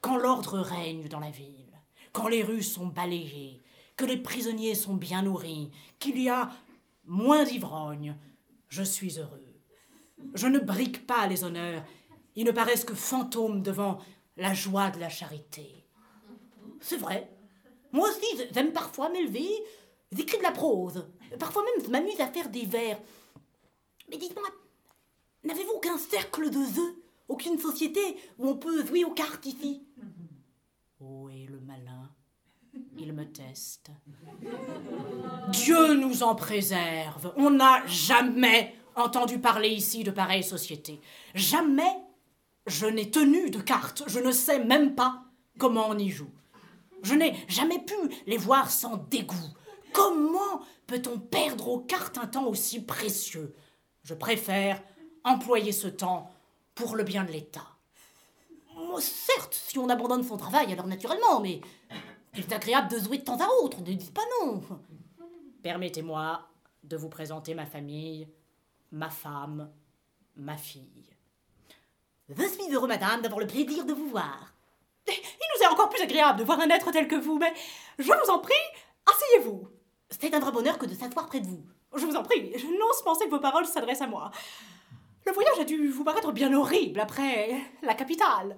Quand 0.00 0.16
l'ordre 0.16 0.58
règne 0.58 1.08
dans 1.08 1.20
la 1.20 1.30
ville, 1.30 1.80
quand 2.12 2.28
les 2.28 2.42
rues 2.42 2.62
sont 2.62 2.86
balayées, 2.86 3.62
que 3.96 4.04
les 4.04 4.16
prisonniers 4.16 4.74
sont 4.74 4.94
bien 4.94 5.22
nourris, 5.22 5.70
qu'il 5.98 6.20
y 6.20 6.28
a 6.28 6.50
moins 7.04 7.44
d'ivrognes, 7.44 8.16
je 8.68 8.82
suis 8.82 9.18
heureux. 9.18 9.60
Je 10.34 10.46
ne 10.46 10.58
brique 10.58 11.06
pas 11.06 11.26
les 11.26 11.44
honneurs, 11.44 11.84
ils 12.34 12.44
ne 12.44 12.52
paraissent 12.52 12.84
que 12.84 12.94
fantômes 12.94 13.62
devant 13.62 13.98
la 14.36 14.54
joie 14.54 14.90
de 14.90 15.00
la 15.00 15.08
charité. 15.08 15.86
C'est 16.80 16.98
vrai. 16.98 17.30
Moi 17.92 18.08
aussi, 18.08 18.42
j'aime 18.52 18.72
parfois 18.72 19.08
m'élever. 19.08 19.48
J'écris 20.12 20.38
de 20.38 20.42
la 20.42 20.52
prose. 20.52 21.08
Parfois 21.38 21.64
même, 21.64 21.84
je 21.84 21.90
m'amuse 21.90 22.20
à 22.20 22.28
faire 22.28 22.48
des 22.48 22.64
vers. 22.64 22.98
Mais 24.10 24.16
dites-moi, 24.16 24.48
n'avez-vous 25.44 25.72
aucun 25.72 25.98
cercle 25.98 26.50
de 26.50 26.58
œufs 26.58 26.94
Aucune 27.28 27.58
société 27.58 28.00
où 28.38 28.48
on 28.48 28.56
peut 28.56 28.86
jouer 28.86 29.04
aux 29.04 29.12
cartes 29.12 29.46
ici? 29.46 29.82
Oh, 31.00 31.28
et 31.28 31.46
le 31.46 31.58
malin, 31.60 32.08
il 32.98 33.12
me 33.12 33.24
teste. 33.24 33.90
Dieu 35.48 35.94
nous 35.94 36.22
en 36.22 36.36
préserve. 36.36 37.32
On 37.36 37.50
n'a 37.50 37.84
jamais 37.86 38.74
entendu 38.94 39.38
parler 39.40 39.70
ici 39.70 40.04
de 40.04 40.12
pareille 40.12 40.44
société. 40.44 41.00
Jamais 41.34 41.96
je 42.66 42.86
n'ai 42.86 43.10
tenu 43.10 43.50
de 43.50 43.60
cartes. 43.60 44.04
Je 44.06 44.20
ne 44.20 44.30
sais 44.30 44.64
même 44.64 44.94
pas 44.94 45.24
comment 45.58 45.88
on 45.88 45.98
y 45.98 46.10
joue. 46.10 46.30
Je 47.02 47.14
n'ai 47.14 47.34
jamais 47.48 47.80
pu 47.80 47.94
les 48.26 48.38
voir 48.38 48.70
sans 48.70 48.96
dégoût. 48.96 49.34
Comment 49.96 50.60
peut-on 50.86 51.18
perdre 51.18 51.68
aux 51.68 51.80
cartes 51.80 52.18
un 52.18 52.26
temps 52.26 52.44
aussi 52.44 52.82
précieux? 52.82 53.54
Je 54.02 54.12
préfère 54.12 54.82
employer 55.24 55.72
ce 55.72 55.88
temps 55.88 56.30
pour 56.74 56.96
le 56.96 57.02
bien 57.02 57.24
de 57.24 57.32
l'État. 57.32 57.66
Oh, 58.76 59.00
certes, 59.00 59.54
si 59.54 59.78
on 59.78 59.88
abandonne 59.88 60.22
son 60.22 60.36
travail, 60.36 60.70
alors 60.70 60.86
naturellement, 60.86 61.40
mais 61.40 61.62
il 62.34 62.40
est 62.40 62.52
agréable 62.52 62.90
de 62.90 62.98
jouer 62.98 63.16
de 63.16 63.24
temps 63.24 63.40
à 63.40 63.48
autre, 63.62 63.80
ne 63.80 63.94
dites 63.94 64.12
pas 64.12 64.20
non. 64.42 64.62
Permettez-moi 65.62 66.46
de 66.84 66.96
vous 66.98 67.08
présenter 67.08 67.54
ma 67.54 67.64
famille, 67.64 68.28
ma 68.92 69.08
femme, 69.08 69.70
ma 70.36 70.58
fille. 70.58 71.10
Je 72.28 72.42
suis 72.42 72.70
heureux, 72.70 72.86
madame, 72.86 73.22
d'avoir 73.22 73.40
le 73.40 73.46
plaisir 73.46 73.86
de 73.86 73.94
vous 73.94 74.10
voir. 74.10 74.52
Il 75.08 75.14
nous 75.14 75.62
est 75.62 75.72
encore 75.72 75.88
plus 75.88 76.02
agréable 76.02 76.38
de 76.38 76.44
voir 76.44 76.60
un 76.60 76.68
être 76.68 76.92
tel 76.92 77.08
que 77.08 77.14
vous, 77.14 77.38
mais 77.38 77.54
je 77.98 78.04
vous 78.04 78.30
en 78.30 78.40
prie, 78.40 78.52
asseyez-vous. 79.06 79.70
C'est 80.10 80.34
un 80.34 80.40
vrai 80.40 80.52
bonheur 80.52 80.78
que 80.78 80.86
de 80.86 80.94
s'asseoir 80.94 81.26
près 81.26 81.40
de 81.40 81.46
vous. 81.46 81.64
Je 81.94 82.06
vous 82.06 82.16
en 82.16 82.22
prie, 82.22 82.52
je 82.56 82.66
n'ose 82.66 83.02
penser 83.04 83.26
que 83.26 83.30
vos 83.30 83.40
paroles 83.40 83.66
s'adressent 83.66 84.02
à 84.02 84.06
moi. 84.06 84.30
Le 85.26 85.32
voyage 85.32 85.58
a 85.60 85.64
dû 85.64 85.88
vous 85.88 86.04
paraître 86.04 86.32
bien 86.32 86.52
horrible 86.52 87.00
après 87.00 87.56
la 87.82 87.94
capitale. 87.94 88.56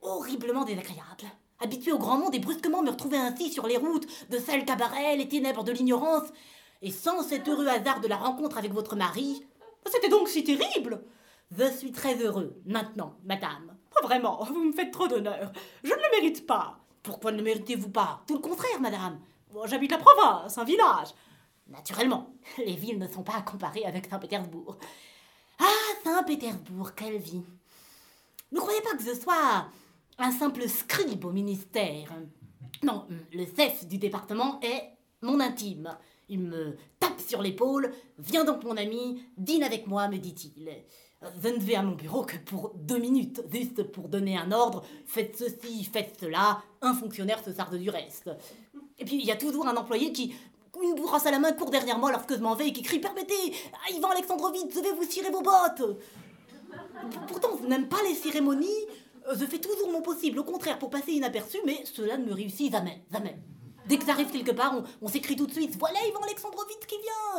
Horriblement 0.00 0.64
désagréable. 0.64 1.24
Habitué 1.60 1.92
au 1.92 1.98
grand 1.98 2.18
monde 2.18 2.34
et 2.34 2.38
brusquement 2.38 2.82
me 2.82 2.90
retrouver 2.90 3.18
ainsi 3.18 3.52
sur 3.52 3.66
les 3.66 3.76
routes 3.76 4.06
de 4.30 4.38
sales 4.38 4.64
cabarets, 4.64 5.16
les 5.16 5.28
ténèbres 5.28 5.64
de 5.64 5.72
l'ignorance, 5.72 6.28
et 6.80 6.90
sans 6.90 7.22
cet 7.22 7.48
heureux 7.48 7.68
hasard 7.68 8.00
de 8.00 8.08
la 8.08 8.16
rencontre 8.16 8.58
avec 8.58 8.72
votre 8.72 8.96
mari. 8.96 9.46
C'était 9.86 10.08
donc 10.08 10.28
si 10.28 10.42
terrible. 10.42 11.04
Je 11.56 11.70
suis 11.70 11.92
très 11.92 12.16
heureux, 12.16 12.56
maintenant, 12.64 13.16
madame. 13.24 13.76
Pas 13.94 14.06
vraiment, 14.06 14.42
vous 14.44 14.64
me 14.64 14.72
faites 14.72 14.90
trop 14.90 15.06
d'honneur. 15.06 15.52
Je 15.84 15.90
ne 15.90 15.96
le 15.96 16.20
mérite 16.20 16.46
pas. 16.46 16.78
Pourquoi 17.02 17.32
ne 17.32 17.36
le 17.36 17.42
méritez-vous 17.42 17.90
pas? 17.90 18.22
Tout 18.26 18.34
le 18.34 18.40
contraire, 18.40 18.80
madame. 18.80 19.20
J'habite 19.66 19.90
la 19.90 19.98
province, 19.98 20.58
un 20.58 20.64
village. 20.64 21.08
Naturellement, 21.68 22.34
les 22.58 22.76
villes 22.76 22.98
ne 22.98 23.08
sont 23.08 23.22
pas 23.22 23.36
à 23.36 23.42
comparer 23.42 23.84
avec 23.84 24.06
Saint-Pétersbourg. 24.06 24.76
Ah, 25.58 25.94
Saint-Pétersbourg, 26.04 26.94
quelle 26.94 27.18
vie 27.18 27.42
Ne 28.50 28.60
croyez 28.60 28.80
pas 28.82 28.96
que 28.96 29.02
je 29.02 29.18
sois 29.18 29.66
un 30.18 30.30
simple 30.30 30.68
scribe 30.68 31.24
au 31.24 31.32
ministère. 31.32 32.12
Non, 32.82 33.06
le 33.32 33.44
chef 33.56 33.86
du 33.86 33.98
département 33.98 34.60
est 34.60 34.90
mon 35.22 35.40
intime. 35.40 35.96
Il 36.28 36.40
me 36.40 36.76
tape 36.98 37.20
sur 37.20 37.42
l'épaule. 37.42 37.92
Viens 38.18 38.44
donc, 38.44 38.64
mon 38.64 38.76
ami, 38.76 39.22
dîne 39.36 39.62
avec 39.62 39.86
moi, 39.86 40.08
me 40.08 40.18
dit-il. 40.18 40.70
Je 41.42 41.48
ne 41.48 41.58
vais 41.58 41.76
à 41.76 41.82
mon 41.82 41.94
bureau 41.94 42.24
que 42.24 42.36
pour 42.36 42.72
deux 42.74 42.98
minutes, 42.98 43.42
juste 43.52 43.84
pour 43.84 44.08
donner 44.08 44.36
un 44.36 44.50
ordre. 44.50 44.82
Faites 45.06 45.36
ceci, 45.36 45.84
faites 45.84 46.16
cela. 46.20 46.62
Un 46.80 46.94
fonctionnaire 46.94 47.42
se 47.44 47.52
sarde 47.52 47.76
du 47.76 47.90
reste. 47.90 48.30
Et 48.98 49.04
puis, 49.04 49.16
il 49.16 49.24
y 49.24 49.30
a 49.32 49.36
toujours 49.36 49.66
un 49.66 49.76
employé 49.76 50.12
qui, 50.12 50.34
une 50.82 50.94
bourrasse 50.94 51.26
à 51.26 51.30
la 51.30 51.38
main, 51.38 51.52
court 51.52 51.70
derrière 51.70 51.98
moi 51.98 52.10
lorsque 52.10 52.34
je 52.34 52.40
m'en 52.40 52.54
vais 52.54 52.68
et 52.68 52.72
qui 52.72 52.82
crie 52.82 52.98
Permettez, 52.98 53.52
ah, 53.72 53.90
Ivan 53.92 54.10
Alexandrovitch, 54.10 54.74
je 54.74 54.80
vais 54.80 54.92
vous 54.92 55.04
cirer 55.04 55.30
vos 55.30 55.42
bottes. 55.42 55.98
Pourtant, 57.28 57.50
je 57.62 57.66
n'aime 57.68 57.88
pas 57.88 58.02
les 58.08 58.14
cérémonies. 58.14 58.66
Euh, 59.28 59.34
Je 59.38 59.44
fais 59.46 59.58
toujours 59.58 59.90
mon 59.90 60.02
possible, 60.02 60.38
au 60.38 60.44
contraire, 60.44 60.78
pour 60.78 60.90
passer 60.90 61.12
inaperçu, 61.12 61.58
mais 61.64 61.84
cela 61.84 62.16
ne 62.16 62.24
me 62.24 62.32
réussit 62.32 62.72
jamais, 62.72 63.02
jamais. 63.12 63.36
Dès 63.86 63.98
que 63.98 64.06
j'arrive 64.06 64.30
quelque 64.30 64.52
part, 64.52 64.74
on, 64.76 64.84
on 65.04 65.08
s'écrie 65.08 65.36
tout 65.36 65.46
de 65.46 65.52
suite 65.52 65.76
Voilà 65.78 65.98
Ivan 66.06 66.20
Alexandrovitch 66.22 66.86
qui 66.86 66.96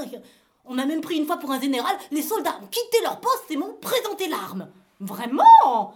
vient 0.10 0.22
On 0.66 0.74
m'a 0.76 0.86
même 0.86 1.02
pris 1.02 1.18
une 1.18 1.26
fois 1.26 1.38
pour 1.38 1.52
un 1.52 1.60
général, 1.60 1.96
les 2.12 2.22
soldats 2.22 2.60
ont 2.62 2.68
quitté 2.68 2.98
leur 3.02 3.20
poste 3.20 3.50
et 3.50 3.56
m'ont 3.58 3.74
présenté 3.76 4.28
l'arme. 4.28 4.70
Vraiment? 5.00 5.94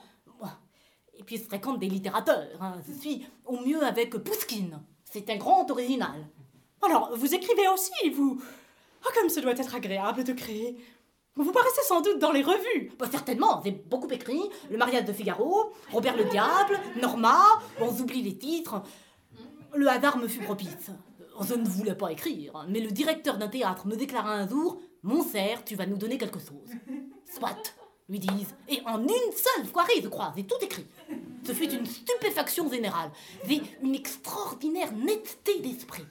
Et 1.20 1.24
puis 1.24 1.38
je 1.38 1.44
fréquente 1.44 1.80
des 1.80 1.90
littérateurs. 1.90 2.48
hein. 2.62 2.76
Je 2.88 2.94
suis 2.94 3.26
au 3.46 3.60
mieux 3.60 3.84
avec 3.84 4.16
Pouskine. 4.18 4.80
C'est 5.18 5.34
un 5.34 5.38
grand 5.38 5.70
original. 5.72 6.28
Alors, 6.84 7.12
vous 7.16 7.34
écrivez 7.34 7.68
aussi, 7.74 8.10
vous 8.12 8.40
Ah, 9.04 9.10
comme 9.16 9.30
ce 9.30 9.40
doit 9.40 9.54
être 9.54 9.74
agréable 9.74 10.24
de 10.24 10.34
créer. 10.34 10.78
Vous 11.36 11.52
paraissez 11.52 11.82
sans 11.88 12.02
doute 12.02 12.20
dans 12.20 12.32
les 12.32 12.44
revues. 12.44 12.92
Bah, 13.00 13.08
certainement, 13.12 13.62
j'ai 13.64 13.72
beaucoup 13.72 14.10
écrit. 14.10 14.42
Le 14.70 14.78
mariage 14.78 15.06
de 15.06 15.14
Figaro, 15.14 15.72
Robert 15.92 16.16
le 16.16 16.26
Diable, 16.26 16.80
Norma, 17.02 17.42
on 17.82 17.90
oublie 18.00 18.22
les 18.22 18.38
titres. 18.38 18.82
Le 19.74 19.88
hasard 19.88 20.18
me 20.18 20.28
fut 20.28 20.42
propice. 20.44 20.92
Je 21.42 21.54
ne 21.54 21.68
voulais 21.68 21.96
pas 21.96 22.12
écrire, 22.12 22.66
mais 22.70 22.80
le 22.80 22.90
directeur 22.90 23.38
d'un 23.38 23.48
théâtre 23.48 23.86
me 23.88 23.96
déclara 23.96 24.34
un 24.34 24.48
jour 24.48 24.82
Mon 25.04 25.24
cerf, 25.24 25.64
tu 25.64 25.76
vas 25.76 25.86
nous 25.86 25.98
donner 25.98 26.18
quelque 26.18 26.40
chose. 26.40 26.72
Soit, 27.26 27.76
lui 28.10 28.20
disent, 28.20 28.56
et 28.68 28.82
en 28.86 29.02
une 29.02 29.32
seule 29.32 29.68
soirée, 29.68 30.02
je 30.02 30.08
crois, 30.08 30.34
j'ai 30.36 30.46
tout 30.46 30.58
écrit. 30.62 30.88
Ce 31.48 31.54
fut 31.54 31.72
une 31.72 31.86
stupéfaction 31.86 32.70
générale. 32.70 33.10
Une 33.82 33.96
extraordinaire 33.96 34.92
netteté 34.92 35.60
d'esprit. 35.60 36.04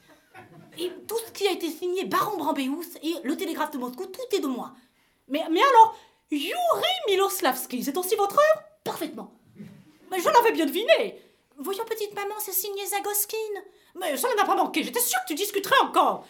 Et 0.79 0.91
tout 1.07 1.19
ce 1.27 1.31
qui 1.33 1.47
a 1.47 1.53
été 1.53 1.69
signé 1.69 2.07
Baron 2.07 2.39
Brambéus 2.39 2.97
et 3.03 3.15
le 3.23 3.37
télégraphe 3.37 3.71
de 3.73 3.79
Moscou, 3.79 4.07
tout 4.07 4.35
est 4.37 4.41
de 4.41 4.47
moi. 4.47 4.73
Mais, 5.29 5.43
mais 5.51 5.61
alors, 5.61 5.95
Yuri 6.31 6.55
Miloslavski, 7.09 7.85
c'est 7.85 7.97
aussi 7.99 8.15
votre 8.17 8.37
œuvre? 8.37 8.63
Parfaitement. 8.83 9.35
Mais 10.11 10.21
je 10.21 10.29
l'avais 10.29 10.53
bien 10.53 10.65
deviné. 10.65 11.21
Voyons, 11.59 11.85
petite 11.85 12.15
maman, 12.15 12.35
c'est 12.39 12.53
signé 12.53 12.87
Zagoskin. 12.87 13.37
Mais 13.99 14.17
ça 14.17 14.29
n'en 14.35 14.43
a 14.43 14.47
pas 14.47 14.57
manqué, 14.57 14.83
j'étais 14.85 15.01
sûre 15.01 15.19
que 15.23 15.29
tu 15.29 15.35
discuterais 15.35 15.81
encore. 15.83 16.27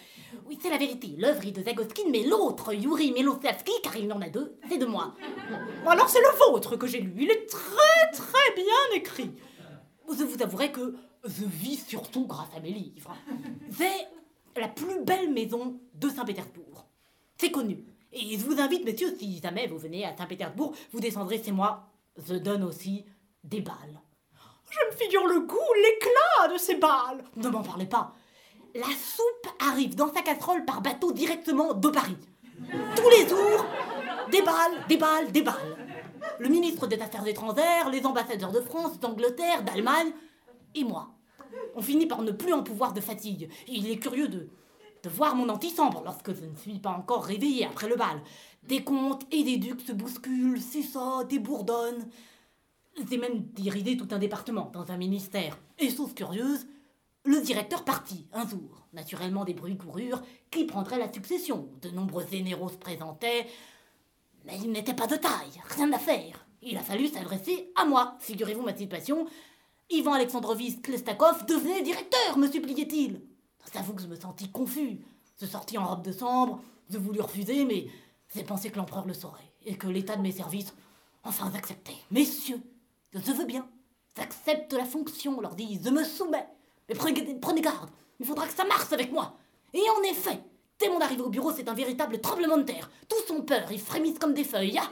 Oui, 0.46 0.58
c'est 0.60 0.70
la 0.70 0.78
vérité. 0.78 1.14
L'œuvre 1.18 1.46
est 1.46 1.52
de 1.52 1.62
Zagoskin, 1.62 2.04
mais 2.10 2.22
l'autre, 2.24 2.72
Yuri 2.72 3.12
Miloslavski, 3.12 3.72
car 3.82 3.96
il 3.96 4.06
y 4.06 4.12
en 4.12 4.20
a 4.20 4.28
deux, 4.28 4.56
c'est 4.68 4.78
de 4.78 4.86
moi. 4.86 5.14
Alors 5.86 6.08
c'est 6.08 6.20
le 6.20 6.38
vôtre 6.38 6.76
que 6.76 6.86
j'ai 6.86 7.00
lu. 7.00 7.14
Il 7.18 7.30
est 7.30 7.46
très 7.46 8.10
très 8.12 8.54
bien 8.54 8.94
écrit. 8.94 9.30
Je 10.08 10.24
vous 10.24 10.42
avouerai 10.42 10.70
que 10.72 10.94
je 11.24 11.44
vis 11.44 11.84
surtout 11.86 12.26
grâce 12.26 12.54
à 12.56 12.60
mes 12.60 12.70
livres. 12.70 13.14
C'est 13.70 14.08
la 14.56 14.68
plus 14.68 15.00
belle 15.04 15.32
maison 15.32 15.80
de 15.94 16.08
Saint-Pétersbourg. 16.08 16.86
C'est 17.38 17.50
connu. 17.50 17.84
Et 18.12 18.38
je 18.38 18.44
vous 18.44 18.60
invite, 18.60 18.84
messieurs, 18.84 19.14
si 19.18 19.40
jamais 19.42 19.66
vous 19.66 19.78
venez 19.78 20.04
à 20.06 20.16
Saint-Pétersbourg, 20.16 20.74
vous 20.92 21.00
descendrez 21.00 21.42
chez 21.42 21.52
moi. 21.52 21.90
Je 22.16 22.34
donne 22.34 22.62
aussi 22.64 23.04
des 23.44 23.60
balles. 23.60 24.00
Je 24.70 24.78
me 24.86 24.96
figure 24.96 25.26
le 25.26 25.40
goût, 25.40 25.74
l'éclat 25.76 26.52
de 26.52 26.58
ces 26.58 26.76
balles. 26.76 27.24
Ne 27.36 27.48
m'en 27.48 27.62
parlez 27.62 27.86
pas. 27.86 28.14
La 28.78 28.88
soupe 28.88 29.54
arrive 29.58 29.94
dans 29.94 30.12
sa 30.12 30.20
casserole 30.20 30.64
par 30.66 30.82
bateau 30.82 31.10
directement 31.10 31.72
de 31.72 31.88
Paris. 31.88 32.16
Tous 32.94 33.08
les 33.08 33.26
jours, 33.26 33.64
des 34.30 34.42
balles, 34.42 34.86
des 34.88 34.96
balles, 34.98 35.32
des 35.32 35.42
balles. 35.42 35.76
le 36.38 36.48
ministre 36.48 36.86
des 36.86 37.00
Affaires 37.00 37.26
étrangères, 37.26 37.88
les 37.90 38.04
ambassadeurs 38.04 38.52
de 38.52 38.60
France, 38.60 39.00
d'Angleterre, 39.00 39.62
d'Allemagne, 39.62 40.12
et 40.74 40.84
moi. 40.84 41.08
On 41.74 41.80
finit 41.80 42.06
par 42.06 42.20
ne 42.20 42.32
plus 42.32 42.52
en 42.52 42.62
pouvoir 42.62 42.92
de 42.92 43.00
fatigue. 43.00 43.48
Il 43.66 43.90
est 43.90 43.96
curieux 43.96 44.28
de, 44.28 44.48
de 45.02 45.08
voir 45.08 45.34
mon 45.36 45.48
antichambre 45.48 46.02
lorsque 46.04 46.34
je 46.34 46.44
ne 46.44 46.56
suis 46.56 46.78
pas 46.78 46.90
encore 46.90 47.24
réveillée 47.24 47.64
après 47.64 47.88
le 47.88 47.96
bal. 47.96 48.20
Des 48.64 48.84
comtes 48.84 49.22
et 49.30 49.42
des 49.42 49.56
ducs 49.56 49.80
se 49.80 49.92
bousculent, 49.92 50.60
s'essautent 50.60 51.32
et 51.32 51.38
bourdonnent. 51.38 52.08
C'est 53.08 53.18
même 53.18 53.40
d'irider 53.40 53.96
tout 53.96 54.08
un 54.10 54.18
département 54.18 54.70
dans 54.74 54.90
un 54.90 54.96
ministère. 54.98 55.58
Et 55.78 55.90
chose 55.90 56.14
curieuse, 56.14 56.66
le 57.26 57.40
directeur 57.40 57.84
partit 57.84 58.26
un 58.32 58.46
jour. 58.48 58.86
Naturellement, 58.92 59.44
des 59.44 59.54
bruits 59.54 59.76
coururent 59.76 60.22
qui 60.50 60.64
prendrait 60.64 60.98
la 60.98 61.12
succession. 61.12 61.68
De 61.82 61.90
nombreux 61.90 62.26
généraux 62.26 62.68
se 62.68 62.76
présentaient, 62.76 63.46
mais 64.44 64.58
il 64.62 64.70
n'était 64.70 64.94
pas 64.94 65.06
de 65.06 65.16
taille, 65.16 65.60
rien 65.76 65.92
à 65.92 65.98
faire. 65.98 66.46
Il 66.62 66.76
a 66.76 66.82
fallu 66.82 67.08
s'adresser 67.08 67.72
à 67.76 67.84
moi. 67.84 68.16
Figurez-vous 68.20 68.62
ma 68.62 68.76
situation. 68.76 69.26
Ivan 69.90 70.14
Alexandrovitch 70.14 70.80
Klestakov 70.82 71.46
devenait 71.46 71.82
directeur, 71.82 72.38
me 72.38 72.50
suppliait-il. 72.50 73.20
J'avoue 73.74 73.94
que 73.94 74.02
je 74.02 74.08
me 74.08 74.16
sentis 74.16 74.50
confus. 74.50 75.00
Je 75.40 75.46
sortis 75.46 75.76
en 75.76 75.86
robe 75.86 76.02
de 76.02 76.12
chambre, 76.12 76.62
je 76.88 76.96
voulus 76.96 77.20
refuser, 77.20 77.64
mais 77.64 77.88
j'ai 78.34 78.42
pensé 78.42 78.70
que 78.70 78.76
l'empereur 78.76 79.06
le 79.06 79.12
saurait 79.12 79.52
et 79.66 79.76
que 79.76 79.86
l'état 79.86 80.16
de 80.16 80.22
mes 80.22 80.32
services, 80.32 80.72
enfin, 81.24 81.50
j'acceptais. 81.52 81.96
Messieurs, 82.10 82.62
je 83.12 83.32
veux 83.32 83.44
bien, 83.44 83.68
j'accepte 84.16 84.72
la 84.72 84.86
fonction, 84.86 85.40
leur 85.40 85.54
dis 85.54 85.78
je 85.84 85.90
me 85.90 86.04
soumets. 86.04 86.48
Mais 86.88 86.94
prenez, 86.94 87.38
prenez 87.40 87.60
garde, 87.60 87.90
il 88.20 88.26
faudra 88.26 88.46
que 88.46 88.54
ça 88.54 88.64
marche 88.64 88.92
avec 88.92 89.12
moi. 89.12 89.36
Et 89.74 89.82
en 89.98 90.02
effet, 90.02 90.40
dès 90.78 90.88
mon 90.88 91.00
arrivée 91.00 91.22
au 91.22 91.30
bureau, 91.30 91.52
c'est 91.52 91.68
un 91.68 91.74
véritable 91.74 92.20
tremblement 92.20 92.56
de 92.56 92.62
terre. 92.62 92.90
Tous 93.08 93.32
ont 93.32 93.42
peur, 93.42 93.70
ils 93.70 93.80
frémissent 93.80 94.18
comme 94.18 94.34
des 94.34 94.44
feuilles. 94.44 94.78
Ah 94.80 94.88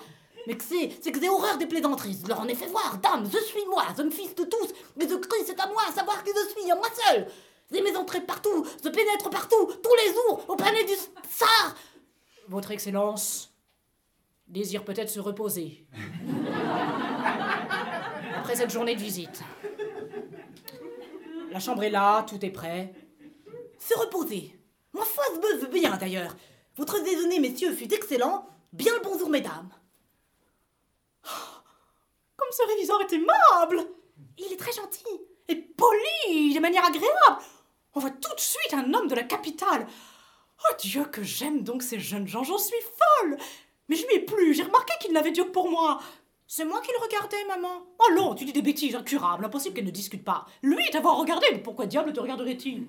mais 0.47 0.57
que 0.57 0.65
c'est, 0.65 0.91
c'est 1.01 1.13
que 1.13 1.21
j'ai 1.21 1.29
horreur 1.29 1.59
des 1.59 1.67
plaisanteries. 1.67 2.19
Je 2.23 2.29
leur 2.29 2.41
en 2.41 2.49
ai 2.49 2.55
fait 2.55 2.67
voir, 2.67 2.99
dame, 3.03 3.29
je 3.31 3.39
suis 3.39 3.65
moi, 3.67 3.85
je 3.97 4.03
me 4.03 4.11
fiche 4.11 4.35
de 4.35 4.45
tous, 4.45 4.69
mais 4.97 5.09
je 5.09 5.15
crie, 5.15 5.41
c'est 5.47 5.59
à 5.59 5.67
moi, 5.69 5.83
à 5.89 5.93
savoir 5.93 6.23
qui 6.23 6.31
je 6.31 6.51
suis, 6.51 6.71
à 6.71 6.75
moi 6.75 6.89
seul. 7.09 7.27
J'ai 7.73 7.81
mes 7.81 7.97
entrées 7.97 8.21
partout, 8.21 8.67
je 8.83 8.89
pénètre 8.89 9.31
partout, 9.31 9.71
tous 9.83 9.95
les 10.05 10.13
jours, 10.13 10.45
au 10.49 10.57
palais 10.57 10.85
du 10.85 10.93
tsar. 10.93 11.75
Votre 12.49 12.73
Excellence 12.73 13.51
désire 14.47 14.85
peut-être 14.85 15.09
se 15.09 15.21
reposer. 15.21 15.87
Après 18.37 18.57
cette 18.57 18.71
journée 18.71 18.95
de 18.95 19.01
visite. 19.01 19.41
La 21.55 21.61
chambre 21.61 21.85
est 21.85 21.91
là, 21.91 22.25
tout 22.25 22.45
est 22.45 22.51
prêt. 22.51 22.93
Se 23.79 23.97
reposer. 23.97 24.59
Ma 24.93 25.03
foi, 25.03 25.23
veux 25.61 25.69
bien 25.69 25.97
d'ailleurs. 25.97 26.35
Votre 26.75 26.99
déjeuner, 26.99 27.39
messieurs, 27.39 27.73
fut 27.73 27.95
excellent. 27.95 28.49
Bien 28.73 28.93
le 28.93 29.01
bonjour, 29.05 29.31
mesdames. 29.31 29.69
Comme 31.23 32.49
ce 32.51 32.67
réviseur 32.67 33.01
est 33.03 33.13
aimable 33.13 33.89
Il 34.37 34.53
est 34.53 34.57
très 34.57 34.73
gentil 34.73 35.05
et 35.47 35.55
poli, 35.55 36.55
de 36.55 36.59
manière 36.59 36.87
agréable. 36.87 37.45
On 37.95 38.01
voit 38.01 38.11
tout 38.11 38.35
de 38.35 38.41
suite 38.41 38.75
un 38.75 38.93
homme 38.93 39.07
de 39.07 39.15
la 39.15 39.23
capitale. 39.23 39.87
Oh 40.59 40.75
Dieu, 40.81 41.05
que 41.05 41.23
j'aime 41.23 41.63
donc 41.63 41.85
ces 41.85 42.01
jeunes 42.01 42.27
gens, 42.27 42.43
j'en 42.43 42.59
suis 42.59 42.75
folle 42.81 43.37
Mais 43.89 43.95
je 43.95 44.05
lui 44.09 44.15
ai 44.17 44.25
plu, 44.25 44.55
j'ai 44.55 44.65
remarqué 44.65 44.95
qu'il 45.01 45.13
n'avait 45.13 45.31
Dieu 45.31 45.45
que 45.45 45.51
pour 45.51 45.71
moi. 45.71 46.01
C'est 46.47 46.65
moi 46.65 46.81
qui 46.81 46.91
le 46.93 47.03
regardais, 47.03 47.45
maman. 47.49 47.85
Oh 47.99 48.13
non, 48.15 48.35
tu 48.35 48.45
dis 48.45 48.53
des 48.53 48.63
bêtises 48.63 48.95
incurables, 48.95 49.45
impossible 49.45 49.75
qu'elle 49.75 49.85
ne 49.87 49.91
discute 49.91 50.25
pas. 50.25 50.47
Lui 50.63 50.85
t'avoir 50.93 51.17
regardé, 51.17 51.47
mais 51.53 51.59
pourquoi 51.59 51.87
diable 51.87 52.13
te 52.13 52.21
regarderait-il? 52.21 52.87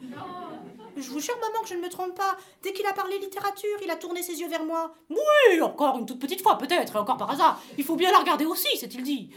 Je 0.98 1.10
vous 1.10 1.20
jure, 1.20 1.36
maman, 1.40 1.62
que 1.62 1.70
je 1.70 1.74
ne 1.76 1.82
me 1.82 1.90
trompe 1.90 2.16
pas. 2.16 2.38
Dès 2.64 2.74
qu'il 2.74 2.86
a 2.86 2.94
parlé 2.94 3.18
littérature, 3.20 3.78
il 3.84 3.92
a 3.92 3.96
tourné 3.96 4.22
ses 4.22 4.40
yeux 4.40 4.48
vers 4.48 4.64
moi. 4.64 4.94
Oui, 5.10 5.62
encore 5.62 5.98
une 5.98 6.06
toute 6.06 6.20
petite 6.20 6.42
fois, 6.42 6.58
peut-être, 6.58 6.96
encore 6.98 7.18
par 7.18 7.32
hasard. 7.32 7.62
Il 7.78 7.84
faut 7.84 7.96
bien 7.96 8.12
la 8.12 8.20
regarder 8.20 8.46
aussi, 8.46 8.78
s'est-il 8.78 9.04
dit. 9.04 9.30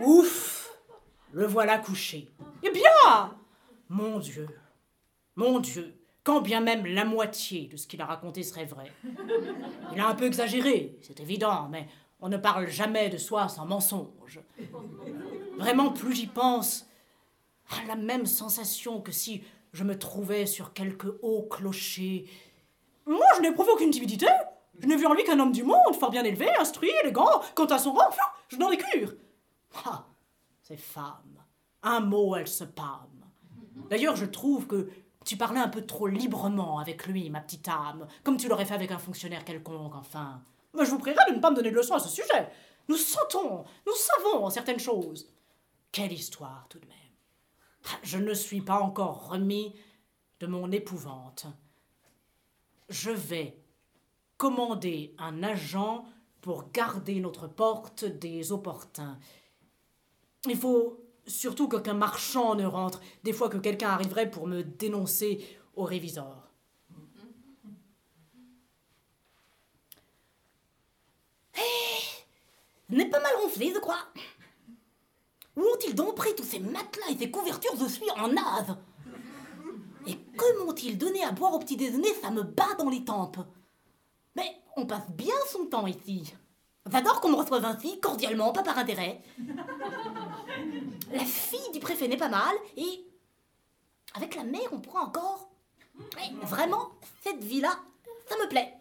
Ouf 0.00 0.70
Le 1.32 1.46
voilà 1.46 1.78
couché. 1.78 2.28
Eh 2.62 2.70
bien 2.70 3.34
Mon 3.88 4.18
Dieu 4.18 4.48
Mon 5.36 5.58
Dieu 5.58 5.98
quand 6.24 6.40
bien 6.40 6.60
même 6.60 6.86
la 6.86 7.04
moitié 7.04 7.66
de 7.66 7.76
ce 7.76 7.88
qu'il 7.88 8.00
a 8.00 8.06
raconté 8.06 8.44
serait 8.44 8.64
vrai. 8.64 8.92
Il 9.92 10.00
a 10.00 10.06
un 10.06 10.14
peu 10.14 10.24
exagéré, 10.24 10.96
c'est 11.02 11.18
évident, 11.18 11.68
mais 11.68 11.88
on 12.22 12.28
ne 12.28 12.36
parle 12.36 12.68
jamais 12.68 13.10
de 13.10 13.18
soi 13.18 13.48
sans 13.48 13.66
mensonge. 13.66 14.40
Vraiment, 15.58 15.90
plus 15.90 16.14
j'y 16.14 16.28
pense, 16.28 16.86
la 17.86 17.96
même 17.96 18.26
sensation 18.26 19.00
que 19.00 19.12
si 19.12 19.42
je 19.72 19.84
me 19.84 19.98
trouvais 19.98 20.46
sur 20.46 20.72
quelque 20.72 21.18
haut 21.22 21.42
clocher. 21.42 22.26
Moi, 23.06 23.26
je 23.36 23.42
n'éprouve 23.42 23.68
aucune 23.70 23.90
timidité. 23.90 24.26
Je 24.78 24.86
n'ai 24.86 24.96
vu 24.96 25.06
en 25.06 25.14
lui 25.14 25.24
qu'un 25.24 25.38
homme 25.40 25.52
du 25.52 25.64
monde, 25.64 25.94
fort 25.98 26.10
bien 26.10 26.24
élevé, 26.24 26.48
instruit, 26.56 26.92
élégant. 27.02 27.42
Quant 27.54 27.66
à 27.66 27.78
son 27.78 27.92
rang, 27.92 28.10
je 28.48 28.56
n'en 28.56 28.70
ai 28.70 28.76
cure. 28.76 29.14
Ah, 29.84 30.06
ces 30.62 30.76
femmes. 30.76 31.42
Un 31.82 32.00
mot, 32.00 32.36
elles 32.36 32.48
se 32.48 32.64
pâment. 32.64 33.08
D'ailleurs, 33.90 34.16
je 34.16 34.26
trouve 34.26 34.66
que 34.66 34.88
tu 35.24 35.36
parlais 35.36 35.60
un 35.60 35.68
peu 35.68 35.84
trop 35.84 36.06
librement 36.06 36.78
avec 36.78 37.06
lui, 37.06 37.30
ma 37.30 37.40
petite 37.40 37.68
âme, 37.68 38.06
comme 38.22 38.36
tu 38.36 38.48
l'aurais 38.48 38.64
fait 38.64 38.74
avec 38.74 38.92
un 38.92 38.98
fonctionnaire 38.98 39.44
quelconque, 39.44 39.94
enfin. 39.96 40.42
Je 40.78 40.90
vous 40.90 40.98
prierai 40.98 41.30
de 41.30 41.36
ne 41.36 41.40
pas 41.40 41.50
me 41.50 41.56
donner 41.56 41.70
de 41.70 41.76
leçons 41.76 41.94
à 41.94 42.00
ce 42.00 42.08
sujet. 42.08 42.48
Nous 42.88 42.96
sentons, 42.96 43.64
nous 43.86 43.94
savons 43.94 44.50
certaines 44.50 44.80
choses. 44.80 45.28
Quelle 45.92 46.12
histoire, 46.12 46.66
tout 46.68 46.78
de 46.78 46.86
même. 46.86 46.96
Ah, 47.86 47.98
je 48.02 48.18
ne 48.18 48.34
suis 48.34 48.60
pas 48.60 48.80
encore 48.80 49.28
remis 49.28 49.74
de 50.40 50.46
mon 50.46 50.70
épouvante. 50.72 51.46
Je 52.88 53.10
vais 53.10 53.56
commander 54.36 55.14
un 55.18 55.42
agent 55.42 56.04
pour 56.40 56.70
garder 56.72 57.20
notre 57.20 57.46
porte 57.46 58.04
des 58.04 58.50
opportuns. 58.50 59.18
Il 60.48 60.56
faut 60.56 61.00
surtout 61.26 61.68
qu'aucun 61.68 61.94
marchand 61.94 62.54
ne 62.54 62.66
rentre, 62.66 63.00
des 63.22 63.32
fois 63.32 63.48
que 63.48 63.58
quelqu'un 63.58 63.90
arriverait 63.90 64.30
pour 64.30 64.46
me 64.48 64.62
dénoncer 64.62 65.44
au 65.76 65.84
réviseur. 65.84 66.41
Hé 71.56 72.24
N'est 72.90 73.08
pas 73.08 73.20
mal 73.20 73.32
ronflé, 73.42 73.72
je 73.74 73.80
crois. 73.80 74.06
Où 75.56 75.60
ont-ils 75.60 75.94
donc 75.94 76.14
pris 76.14 76.34
tous 76.34 76.44
ces 76.44 76.60
matelas 76.60 77.10
et 77.10 77.16
ces 77.16 77.30
couvertures 77.30 77.76
Je 77.78 77.86
suis 77.86 78.10
en 78.12 78.28
nave. 78.28 78.76
Et 80.06 80.16
que 80.16 80.64
m'ont-ils 80.64 80.98
donné 80.98 81.22
à 81.24 81.32
boire 81.32 81.54
au 81.54 81.58
petit 81.58 81.76
déjeuner 81.76 82.12
Ça 82.20 82.30
me 82.30 82.42
bat 82.42 82.74
dans 82.78 82.88
les 82.88 83.04
tempes. 83.04 83.38
Mais 84.34 84.62
on 84.76 84.86
passe 84.86 85.10
bien 85.10 85.34
son 85.50 85.66
temps 85.66 85.86
ici. 85.86 86.34
J'adore 86.90 87.20
qu'on 87.20 87.30
me 87.30 87.36
reçoive 87.36 87.64
ainsi, 87.64 88.00
cordialement, 88.00 88.52
pas 88.52 88.62
par 88.62 88.78
intérêt. 88.78 89.22
La 91.12 91.24
fille 91.24 91.70
du 91.72 91.78
préfet 91.78 92.08
n'est 92.08 92.16
pas 92.16 92.28
mal, 92.28 92.54
et 92.76 93.06
avec 94.14 94.34
la 94.34 94.44
mère, 94.44 94.68
on 94.72 94.80
pourra 94.80 95.02
encore. 95.04 95.48
vraiment, 96.42 96.90
cette 97.22 97.42
vie-là, 97.44 97.78
ça 98.28 98.36
me 98.36 98.48
plaît. 98.48 98.74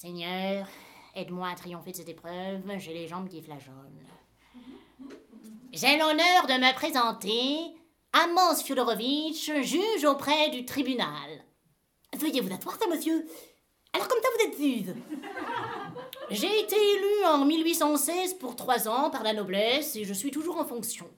Seigneur, 0.00 0.68
aide-moi 1.16 1.48
à 1.48 1.56
triompher 1.56 1.90
de 1.90 1.96
cette 1.96 2.08
épreuve, 2.08 2.62
j'ai 2.78 2.94
les 2.94 3.08
jambes 3.08 3.28
qui 3.28 3.42
flageolent. 3.42 4.06
J'ai 5.72 5.98
l'honneur 5.98 6.46
de 6.46 6.52
me 6.52 6.72
présenter, 6.72 7.58
Amos 8.12 8.62
Fyodorovitch, 8.64 9.50
juge 9.62 10.04
auprès 10.04 10.50
du 10.50 10.64
tribunal. 10.64 11.42
Veuillez 12.16 12.40
vous 12.40 12.54
asseoir, 12.54 12.76
ça, 12.78 12.86
monsieur. 12.86 13.26
Alors 13.92 14.06
comme 14.06 14.22
ça, 14.22 14.28
vous 14.36 14.46
êtes 14.46 14.56
juge 14.56 14.94
j'ai 16.30 16.60
été 16.60 16.76
élu 16.76 17.24
en 17.26 17.44
1816 17.44 18.34
pour 18.34 18.54
trois 18.54 18.86
ans 18.86 19.10
par 19.10 19.24
la 19.24 19.32
noblesse 19.32 19.96
et 19.96 20.04
je 20.04 20.12
suis 20.12 20.30
toujours 20.30 20.58
en 20.58 20.64
fonction. 20.64 21.08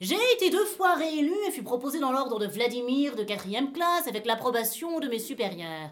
J'ai 0.00 0.20
été 0.34 0.50
deux 0.50 0.66
fois 0.66 0.94
réélu 0.96 1.32
et 1.46 1.52
fus 1.52 1.62
proposé 1.62 2.00
dans 2.00 2.12
l'ordre 2.12 2.38
de 2.38 2.46
Vladimir 2.46 3.16
de 3.16 3.22
quatrième 3.22 3.72
classe 3.72 4.08
avec 4.08 4.26
l'approbation 4.26 5.00
de 5.00 5.08
mes 5.08 5.20
supérieurs. 5.20 5.90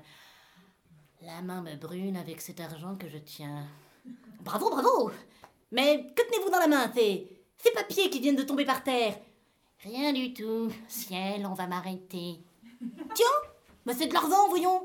La 1.25 1.41
main 1.41 1.63
me 1.63 1.77
brûle 1.77 2.17
avec 2.17 2.41
cet 2.41 2.59
argent 2.59 2.97
que 2.97 3.09
je 3.09 3.19
tiens. 3.19 3.65
Bravo, 4.41 4.71
bravo 4.71 5.13
Mais 5.71 6.13
que 6.17 6.23
tenez-vous 6.23 6.51
dans 6.51 6.59
la 6.59 6.67
main? 6.67 6.91
Ces, 6.93 7.71
papiers 7.73 8.11
qui 8.11 8.19
viennent 8.19 8.35
de 8.35 8.43
tomber 8.43 8.65
par 8.65 8.83
terre 8.83 9.15
Rien 9.85 10.13
du 10.13 10.35
tout. 10.35 10.69
Ciel, 10.89 11.47
on 11.47 11.55
va 11.55 11.69
m'arrêter. 11.69 12.41
Tiens 13.15 13.27
Mais 13.87 13.95
c'est 13.95 14.09
de 14.09 14.15
l'argent, 14.15 14.49
voyons 14.49 14.83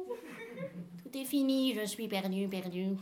Tout 1.02 1.18
est 1.18 1.26
fini, 1.26 1.74
je 1.74 1.86
suis 1.86 2.08
perdu, 2.08 2.48
perdu. 2.48 2.98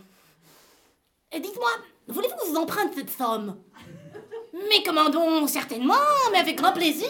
Et 1.34 1.42
dites-moi, 1.42 1.72
voulez-vous 2.08 2.36
que 2.36 2.50
vous 2.52 2.58
emprunte 2.58 2.94
cette 2.94 3.10
somme? 3.10 3.58
Mais 4.70 4.82
commandons, 4.82 5.46
certainement, 5.48 5.94
mais 6.32 6.38
avec 6.38 6.58
grand 6.58 6.72
plaisir. 6.72 7.10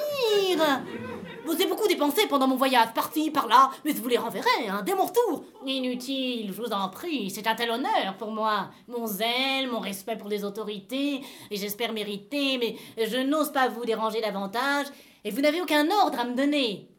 Avez 1.52 1.68
beaucoup 1.68 1.88
dépensé 1.88 2.28
pendant 2.28 2.48
mon 2.48 2.58
voyage, 2.58 2.94
parti, 2.94 3.32
par-là, 3.32 3.72
mais 3.86 3.92
je 3.92 4.02
vous 4.02 4.08
les 4.10 4.18
renverrai, 4.18 4.68
hein, 4.68 4.82
dès 4.86 4.94
mon 4.94 5.06
retour. 5.06 5.44
Inutile, 5.66 6.48
je 6.54 6.62
vous 6.62 6.72
en 6.72 6.90
prie, 6.90 7.30
c'est 7.32 7.48
un 7.48 7.56
tel 7.56 7.72
honneur 7.72 8.18
pour 8.18 8.32
moi. 8.32 8.70
Mon 8.88 9.08
zèle, 9.08 9.70
mon 9.72 9.80
respect 9.80 10.18
pour 10.18 10.28
les 10.30 10.44
autorités, 10.44 11.22
et 11.50 11.56
j'espère 11.56 11.94
mériter, 11.94 12.58
mais 12.58 12.76
je 13.08 13.18
n'ose 13.18 13.52
pas 13.52 13.68
vous 13.70 13.86
déranger 13.86 14.22
davantage, 14.22 14.88
et 15.24 15.32
vous 15.32 15.42
n'avez 15.42 15.62
aucun 15.62 15.90
ordre 15.90 16.20
à 16.20 16.26
me 16.26 16.36
donner. 16.36 16.90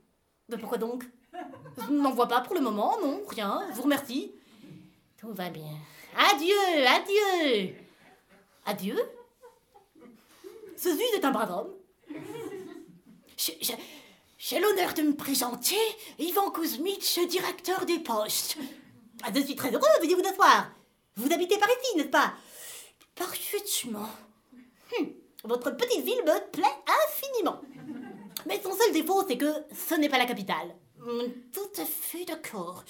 Mais 0.49 0.57
pourquoi 0.57 0.79
donc? 0.79 1.05
Je 1.77 1.93
n'en 1.93 2.13
vois 2.13 2.29
pas 2.29 2.41
pour 2.41 2.55
le 2.55 2.61
moment, 2.63 2.97
non, 3.03 3.21
rien, 3.29 3.63
je 3.71 3.77
vous 3.77 3.83
remercie. 3.83 4.33
Tout 5.21 5.33
va 5.33 5.51
bien. 5.51 5.77
Adieu, 6.33 6.55
adieu. 6.89 7.75
Adieu? 8.65 8.97
Ce 10.77 10.89
Zuz 10.91 11.15
est 11.15 11.25
un 11.25 11.31
brave 11.31 11.51
homme. 11.53 11.71
J'ai- 13.37 13.59
j'ai- 13.61 13.77
J'ai 14.39 14.61
l'honneur 14.61 14.93
de 14.95 15.03
me 15.03 15.15
présenter, 15.17 15.77
Ivan 16.19 16.51
Kuzmich, 16.51 17.19
directeur 17.29 17.87
des 17.87 17.99
postes. 17.99 18.57
Ah, 19.23 19.29
je 19.35 19.41
suis 19.41 19.57
très 19.57 19.71
heureux, 19.73 19.83
veuillez 20.01 20.15
vous 20.15 20.29
asseoir. 20.29 20.71
Vous 21.17 21.33
habitez 21.33 21.57
par 21.59 21.69
ici, 21.71 21.97
n'est-ce 21.97 22.09
pas? 22.09 22.35
Parfaitement. 23.15 24.09
Votre 25.45 25.71
petite 25.71 26.05
ville 26.05 26.23
me 26.25 26.51
plaît 26.51 26.65
infiniment. 27.07 27.61
Mais 28.47 28.61
son 28.63 28.77
seul 28.77 28.93
défaut, 28.93 29.25
c'est 29.27 29.39
que 29.39 29.51
ce 29.75 29.95
n'est 29.95 30.09
pas 30.09 30.19
la 30.19 30.27
capitale. 30.27 30.75
Hum, 31.01 31.33
Tout 31.53 31.81
à 31.81 31.85
fait 31.87 32.25
d'accord. 32.25 32.85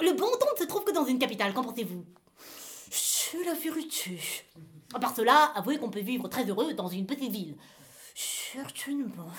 Le 0.00 0.12
bon 0.12 0.30
temps 0.32 0.46
ne 0.54 0.58
se 0.58 0.64
trouve 0.64 0.84
que 0.84 0.90
dans 0.92 1.04
une 1.04 1.18
capitale, 1.18 1.52
qu'en 1.54 1.62
pensez-vous? 1.62 2.04
C'est 2.90 3.44
la 3.44 3.54
vérité. 3.54 4.18
À 4.94 4.98
part 4.98 5.14
cela, 5.14 5.52
avouez 5.54 5.78
qu'on 5.78 5.90
peut 5.90 6.00
vivre 6.00 6.26
très 6.28 6.44
heureux 6.48 6.72
dans 6.74 6.88
une 6.88 7.06
petite 7.06 7.30
ville. 7.30 7.56
Certainement. 8.14 9.30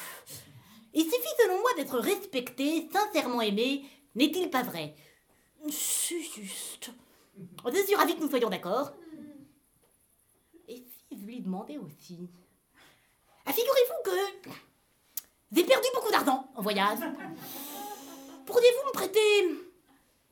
Il 0.94 1.04
suffit 1.04 1.36
selon 1.40 1.60
moi 1.60 1.74
d'être 1.76 1.98
respecté, 2.00 2.90
sincèrement 2.92 3.42
aimé, 3.42 3.86
n'est-il 4.16 4.50
pas 4.50 4.64
vrai? 4.64 4.96
C'est 5.70 6.22
juste. 6.22 6.92
Je 7.66 7.84
suis 7.84 7.96
ravi 7.96 8.16
que 8.16 8.22
nous 8.22 8.30
soyons 8.30 8.50
d'accord. 8.50 8.92
Et 10.68 10.78
si 10.78 11.18
je 11.20 11.26
lui 11.26 11.40
demandais 11.42 11.78
aussi? 11.78 12.30
Ah, 13.46 13.54
figurez-vous 13.54 14.12
que 14.12 14.50
j'ai 15.52 15.64
perdu 15.64 15.88
beaucoup 15.94 16.12
d'argent 16.12 16.50
en 16.56 16.62
voyage. 16.62 17.00
Pourriez-vous 18.46 18.88
me 18.88 18.94
prêter 18.94 19.20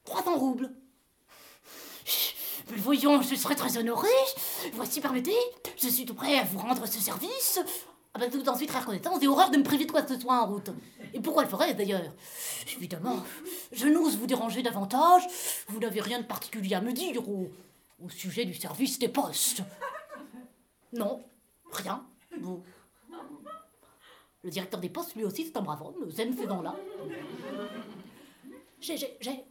300 0.05 0.37
roubles? 0.37 0.71
Voyons, 2.67 3.21
je 3.21 3.35
serais 3.35 3.55
très 3.55 3.77
honoré. 3.77 4.09
Voici, 4.73 5.01
permettez, 5.01 5.35
je 5.77 5.87
suis 5.87 6.05
tout 6.05 6.13
prêt 6.13 6.37
à 6.37 6.43
vous 6.43 6.59
rendre 6.59 6.85
ce 6.85 6.99
service. 6.99 7.59
Ah 8.19 8.25
bah, 8.25 8.31
je 8.33 8.37
vous 8.37 8.49
en 8.49 8.55
suis 8.57 8.67
très 8.67 8.79
reconnaissant, 8.79 9.17
j'ai 9.17 9.29
horreur 9.29 9.49
de 9.49 9.55
me 9.57 9.63
priver 9.63 9.85
de 9.85 9.91
quoi 9.91 10.01
que 10.01 10.13
ce 10.13 10.19
soit 10.19 10.41
en 10.43 10.47
route. 10.47 10.71
Et 11.13 11.21
pourquoi 11.21 11.43
le 11.43 11.49
ferais 11.49 11.73
d'ailleurs? 11.73 12.13
Évidemment, 12.75 13.23
je 13.71 13.87
n'ose 13.87 14.17
vous 14.17 14.27
déranger 14.27 14.61
davantage. 14.61 15.23
Vous 15.69 15.79
n'avez 15.79 16.01
rien 16.01 16.19
de 16.19 16.25
particulier 16.25 16.75
à 16.75 16.81
me 16.81 16.91
dire 16.91 17.27
au, 17.29 17.49
sujet 18.09 18.43
du 18.43 18.53
service 18.53 18.99
des 18.99 19.07
postes. 19.07 19.61
Non, 20.91 21.23
rien. 21.71 22.05
Vous. 22.41 22.61
Le 24.43 24.49
directeur 24.49 24.81
des 24.81 24.89
postes, 24.89 25.15
lui 25.15 25.23
aussi, 25.23 25.45
c'est 25.45 25.55
un 25.55 25.61
brave 25.61 25.81
homme, 25.81 26.09
j'aime 26.09 26.35
ces 26.35 26.45
gens-là. 26.47 26.75
J'ai, 28.81 28.97
j'ai, 28.97 29.17
j'ai 29.21 29.43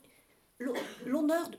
l'ho- 0.58 0.74
l'honneur 1.06 1.48
de, 1.48 1.58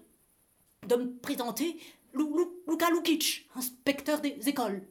de 0.88 0.95
me 0.95 1.18
présenter 1.20 1.80
Luka 2.14 2.89
Lukic, 2.91 3.47
inspecteur 3.55 4.22
des 4.22 4.38
écoles. 4.47 4.84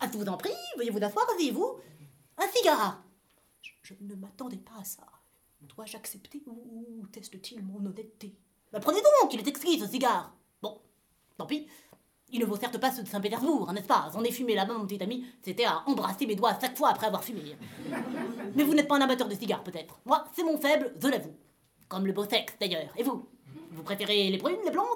Ah, 0.00 0.08
je 0.12 0.18
vous 0.18 0.26
en 0.26 0.36
prie, 0.36 0.50
veuillez 0.76 0.90
vous 0.90 1.02
asseoir, 1.02 1.26
asseyez-vous. 1.34 1.78
Un 2.38 2.48
cigare. 2.48 3.02
Je, 3.62 3.70
je 3.82 3.94
ne 4.00 4.14
m'attendais 4.14 4.56
pas 4.58 4.80
à 4.80 4.84
ça. 4.84 5.02
Dois-je 5.62 5.96
accepter 5.96 6.42
ou, 6.46 6.84
ou 7.00 7.06
teste-t-il 7.06 7.62
mon 7.64 7.84
honnêteté? 7.84 8.34
Bah, 8.72 8.80
Prenez 8.80 9.00
donc, 9.00 9.32
il 9.32 9.40
est 9.40 9.48
exquis 9.48 9.78
ce 9.78 9.86
cigare. 9.86 10.34
Bon, 10.60 10.78
tant 11.38 11.46
pis. 11.46 11.66
Il 12.30 12.40
ne 12.40 12.46
vaut 12.46 12.56
certes 12.56 12.78
pas 12.78 12.90
ceux 12.90 13.02
de 13.02 13.08
Saint-Pétersbourg, 13.08 13.68
hein, 13.68 13.72
n'est-ce 13.74 13.86
pas? 13.86 14.10
J'en 14.12 14.24
ai 14.24 14.32
fumé 14.32 14.54
là-bas, 14.56 14.74
mon 14.74 14.86
petit 14.86 15.02
ami. 15.02 15.24
C'était 15.42 15.64
à 15.64 15.84
embrasser 15.86 16.26
mes 16.26 16.34
doigts 16.34 16.50
à 16.50 16.60
chaque 16.60 16.76
fois 16.76 16.90
après 16.90 17.06
avoir 17.06 17.22
fumé. 17.22 17.56
Mais 18.56 18.64
vous 18.64 18.74
n'êtes 18.74 18.88
pas 18.88 18.96
un 18.96 19.00
amateur 19.02 19.28
de 19.28 19.34
cigares, 19.34 19.62
peut-être. 19.62 20.00
Moi, 20.04 20.24
c'est 20.34 20.42
mon 20.42 20.58
faible, 20.58 20.92
je 21.00 21.06
l'avoue. 21.08 21.34
Comme 21.88 22.06
le 22.06 22.12
beau 22.12 22.24
sexe, 22.24 22.54
d'ailleurs. 22.58 22.92
Et 22.96 23.04
vous? 23.04 23.28
Vous 23.70 23.82
préférez 23.84 24.30
les 24.30 24.38
brunes, 24.38 24.58
les 24.64 24.70
blondes? 24.70 24.86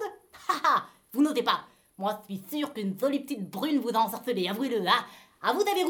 Ha 0.49 0.55
ha 0.65 0.87
Vous 1.13 1.23
n'osez 1.23 1.43
pas. 1.43 1.65
Moi, 1.99 2.23
je 2.29 2.35
suis 2.37 2.43
sûr 2.59 2.73
qu'une 2.73 2.99
jolie 2.99 3.21
petite 3.21 3.51
brune 3.51 3.79
vous 3.81 3.91
a 3.91 3.99
ensorcelé, 3.99 4.49
avouez-le. 4.49 4.85
Ah, 4.87 5.05
ah 5.43 5.53
vous 5.53 5.63
avez 5.63 5.85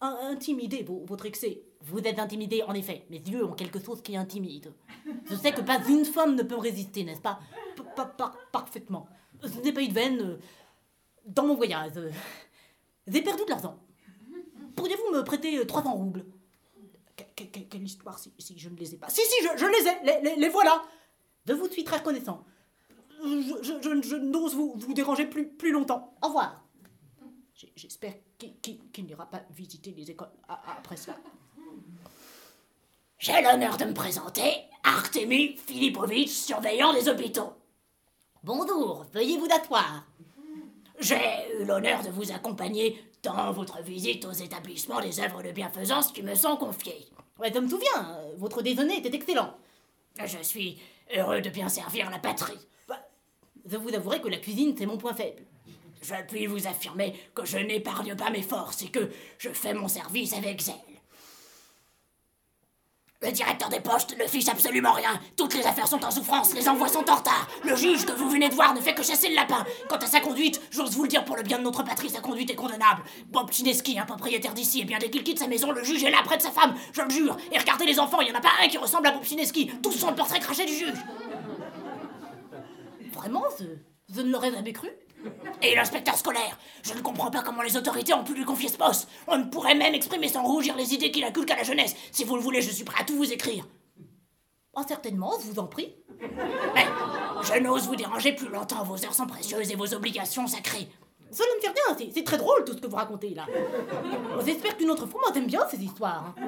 ah, 0.00 0.18
intimidé, 0.24 0.82
vo- 0.82 1.04
votre 1.06 1.26
excès. 1.26 1.62
Vous 1.82 1.98
êtes 1.98 2.18
intimidé, 2.18 2.62
en 2.62 2.74
effet. 2.74 3.06
Mes 3.10 3.18
yeux 3.18 3.44
ont 3.44 3.52
quelque 3.52 3.82
chose 3.82 4.02
qui 4.02 4.16
intimide. 4.16 4.72
Je 5.24 5.34
sais 5.34 5.52
que 5.52 5.60
pas 5.62 5.78
une 5.88 6.04
femme 6.04 6.34
ne 6.34 6.42
peut 6.42 6.56
résister, 6.58 7.04
n'est-ce 7.04 7.20
pas? 7.20 7.38
Parfaitement. 8.52 9.06
Je 9.42 9.60
n'ai 9.60 9.72
pas 9.72 9.82
eu 9.82 9.88
de 9.88 9.92
veine 9.94 10.20
euh, 10.20 10.38
dans 11.26 11.46
mon 11.46 11.54
voyage. 11.54 11.92
euh, 11.96 12.10
J'ai 13.06 13.22
perdu 13.22 13.44
de 13.44 13.50
l'argent. 13.50 13.78
Pourriez-vous 14.74 15.10
me 15.14 15.22
prêter 15.22 15.56
euh, 15.58 15.64
300 15.64 15.92
roubles? 15.94 16.24
Que- 17.16 17.22
que- 17.44 17.50
que- 17.50 17.64
Quelle 17.64 17.82
histoire 17.84 18.18
si, 18.18 18.32
je 18.56 18.68
ne 18.68 18.76
les 18.76 18.94
ai 18.94 18.98
pas 18.98 19.08
Si, 19.08 19.20
si, 19.22 19.42
je, 19.42 19.64
les 19.66 20.30
ai, 20.32 20.36
les 20.36 20.48
voilà 20.48 20.82
Je 21.46 21.52
vous 21.54 21.68
suis 21.68 21.84
très 21.84 21.98
reconnaissant. 21.98 22.44
Je, 23.22 24.00
je- 24.02 24.16
n'ose 24.16 24.54
vous, 24.54 24.74
vous 24.76 24.94
déranger 24.94 25.26
plus, 25.26 25.48
plus 25.48 25.72
longtemps. 25.72 26.14
Au 26.22 26.26
revoir. 26.28 26.62
J'espère 27.74 28.12
qu'il 28.38 29.04
n'ira 29.06 29.26
pas 29.26 29.42
visiter 29.50 29.90
les 29.96 30.10
écoles 30.10 30.30
après 30.48 30.96
cela. 30.96 31.16
J'ai 33.18 33.40
l'honneur 33.40 33.78
de 33.78 33.86
me 33.86 33.94
présenter, 33.94 34.52
Artemi 34.84 35.56
Filipovitch, 35.56 36.28
surveillant 36.30 36.92
des 36.92 37.08
hôpitaux. 37.08 37.54
Bonjour, 38.44 39.06
veuillez 39.12 39.38
vous 39.38 39.48
asseoir. 39.50 40.04
J'ai 41.00 41.16
eu 41.58 41.64
l'honneur 41.64 42.02
de 42.02 42.10
vous 42.10 42.30
accompagner 42.30 43.02
dans 43.22 43.52
votre 43.52 43.82
visite 43.82 44.24
aux 44.26 44.32
établissements 44.32 45.00
des 45.00 45.18
œuvres 45.20 45.42
de 45.42 45.50
bienfaisance 45.50 46.12
qui 46.12 46.22
me 46.22 46.34
sont 46.34 46.56
confiées. 46.56 47.06
Ouais, 47.38 47.50
je 47.52 47.58
me 47.58 47.68
souviens, 47.68 48.16
euh, 48.18 48.34
votre 48.36 48.62
déjeuner 48.62 48.98
était 48.98 49.14
excellent. 49.16 49.54
Je 50.24 50.38
suis 50.42 50.78
heureux 51.14 51.40
de 51.40 51.50
bien 51.50 51.68
servir 51.68 52.10
la 52.10 52.18
patrie. 52.18 52.58
Bah, 52.88 52.98
je 53.68 53.76
vous 53.76 53.94
avouerai 53.94 54.20
que 54.20 54.28
la 54.28 54.38
cuisine, 54.38 54.74
c'est 54.76 54.86
mon 54.86 54.98
point 54.98 55.14
faible. 55.14 55.42
Je 56.02 56.14
puis 56.28 56.46
vous 56.46 56.66
affirmer 56.66 57.14
que 57.34 57.44
je 57.44 57.58
n'épargne 57.58 58.14
pas 58.14 58.30
mes 58.30 58.42
forces 58.42 58.82
et 58.82 58.88
que 58.88 59.10
je 59.38 59.48
fais 59.50 59.74
mon 59.74 59.88
service 59.88 60.34
avec 60.34 60.60
zèle. 60.60 60.74
Le 63.22 63.32
directeur 63.32 63.70
des 63.70 63.80
postes 63.80 64.14
ne 64.16 64.26
fiche 64.26 64.48
absolument 64.48 64.92
rien. 64.92 65.18
Toutes 65.36 65.54
les 65.54 65.66
affaires 65.66 65.88
sont 65.88 66.04
en 66.04 66.10
souffrance, 66.10 66.54
les 66.54 66.68
envois 66.68 66.86
sont 66.86 67.08
en 67.10 67.16
retard. 67.16 67.48
Le 67.64 67.74
juge 67.74 68.04
que 68.04 68.12
vous 68.12 68.28
venez 68.28 68.50
de 68.50 68.54
voir 68.54 68.74
ne 68.74 68.80
fait 68.80 68.94
que 68.94 69.02
chasser 69.02 69.30
le 69.30 69.34
lapin. 69.34 69.64
Quant 69.88 69.96
à 69.96 70.06
sa 70.06 70.20
conduite, 70.20 70.60
j'ose 70.70 70.90
vous 70.90 71.02
le 71.04 71.08
dire 71.08 71.24
pour 71.24 71.34
le 71.34 71.42
bien 71.42 71.58
de 71.58 71.64
notre 71.64 71.82
patrie, 71.82 72.10
sa 72.10 72.20
conduite 72.20 72.50
est 72.50 72.54
condamnable. 72.54 73.02
Bob 73.28 73.50
Chineski, 73.50 73.98
un 73.98 74.04
propriétaire 74.04 74.52
d'ici, 74.52 74.82
et 74.82 74.84
bien 74.84 74.98
dès 74.98 75.08
qu'il 75.08 75.24
quitte 75.24 75.38
sa 75.38 75.48
maison, 75.48 75.72
le 75.72 75.82
juge 75.82 76.04
est 76.04 76.10
là 76.10 76.18
près 76.24 76.36
de 76.36 76.42
sa 76.42 76.50
femme, 76.50 76.74
je 76.92 77.00
le 77.00 77.10
jure. 77.10 77.36
Et 77.50 77.58
regardez 77.58 77.86
les 77.86 77.98
enfants, 77.98 78.20
il 78.20 78.26
n'y 78.26 78.32
en 78.32 78.38
a 78.38 78.42
pas 78.42 78.52
un 78.62 78.68
qui 78.68 78.76
ressemble 78.76 79.06
à 79.06 79.12
Bob 79.12 79.24
Chineski. 79.24 79.70
Tous 79.82 79.92
sont 79.92 80.10
le 80.10 80.14
portrait 80.14 80.38
craché 80.38 80.66
du 80.66 80.74
juge. 80.74 80.98
Vraiment, 83.16 83.44
je, 84.14 84.20
ne 84.22 84.30
l'aurais 84.30 84.52
jamais 84.52 84.72
cru. 84.72 84.88
Et 85.62 85.74
l'inspecteur 85.74 86.16
scolaire 86.16 86.56
Je 86.82 86.94
ne 86.94 87.00
comprends 87.00 87.30
pas 87.30 87.42
comment 87.42 87.62
les 87.62 87.76
autorités 87.76 88.14
ont 88.14 88.22
pu 88.22 88.34
lui 88.34 88.44
confier 88.44 88.68
ce 88.68 88.76
poste. 88.76 89.08
On 89.26 89.38
ne 89.38 89.44
pourrait 89.44 89.74
même 89.74 89.94
exprimer 89.94 90.28
sans 90.28 90.44
rougir 90.44 90.76
les 90.76 90.94
idées 90.94 91.10
qu'il 91.10 91.24
inculque 91.24 91.50
à 91.50 91.56
la 91.56 91.64
jeunesse. 91.64 91.96
Si 92.12 92.22
vous 92.24 92.36
le 92.36 92.42
voulez, 92.42 92.62
je 92.62 92.70
suis 92.70 92.84
prêt 92.84 93.00
à 93.02 93.04
tout 93.04 93.16
vous 93.16 93.32
écrire. 93.32 93.66
Oh, 94.74 94.82
certainement, 94.86 95.32
je 95.40 95.50
vous 95.50 95.58
en 95.58 95.66
prie. 95.66 95.96
Mais 96.74 96.84
je 97.42 97.58
n'ose 97.60 97.86
vous 97.88 97.96
déranger 97.96 98.32
plus 98.34 98.48
longtemps. 98.48 98.84
Vos 98.84 99.02
heures 99.04 99.14
sont 99.14 99.26
précieuses 99.26 99.70
et 99.72 99.74
vos 99.76 99.92
obligations 99.94 100.46
sacrées. 100.46 100.88
Cela 101.32 101.48
ne 101.56 101.60
fait 101.60 101.68
rien, 101.98 102.10
c'est- 102.14 102.22
très 102.22 102.36
drôle 102.36 102.64
tout 102.64 102.74
ce 102.74 102.80
que 102.80 102.86
vous 102.86 102.94
racontez 102.96 103.30
là. 103.34 103.46
J'espère 104.44 104.76
qu'une 104.76 104.90
autre 104.90 105.06
fois, 105.06 105.20
moi 105.22 105.30
j'aime 105.34 105.46
bien 105.46 105.66
ces 105.68 105.82
histoires. 105.82 106.34
hein. 106.38 106.46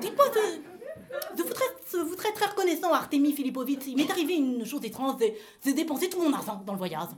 Dites-moi, 0.00 0.26
je, 1.36 1.98
vous 1.98 2.16
serais 2.16 2.32
très 2.32 2.46
reconnaissant, 2.46 2.92
Artemi 2.92 3.32
Filipovitch. 3.32 3.86
Il 3.86 3.96
m'est 3.96 4.10
arrivé 4.10 4.34
une 4.34 4.64
chose 4.64 4.84
étrange, 4.84 5.16
j'ai 5.64 5.72
dépensé 5.72 6.08
tout 6.08 6.20
mon 6.20 6.32
argent 6.32 6.62
dans 6.64 6.72
le 6.72 6.78
voyage. 6.78 7.08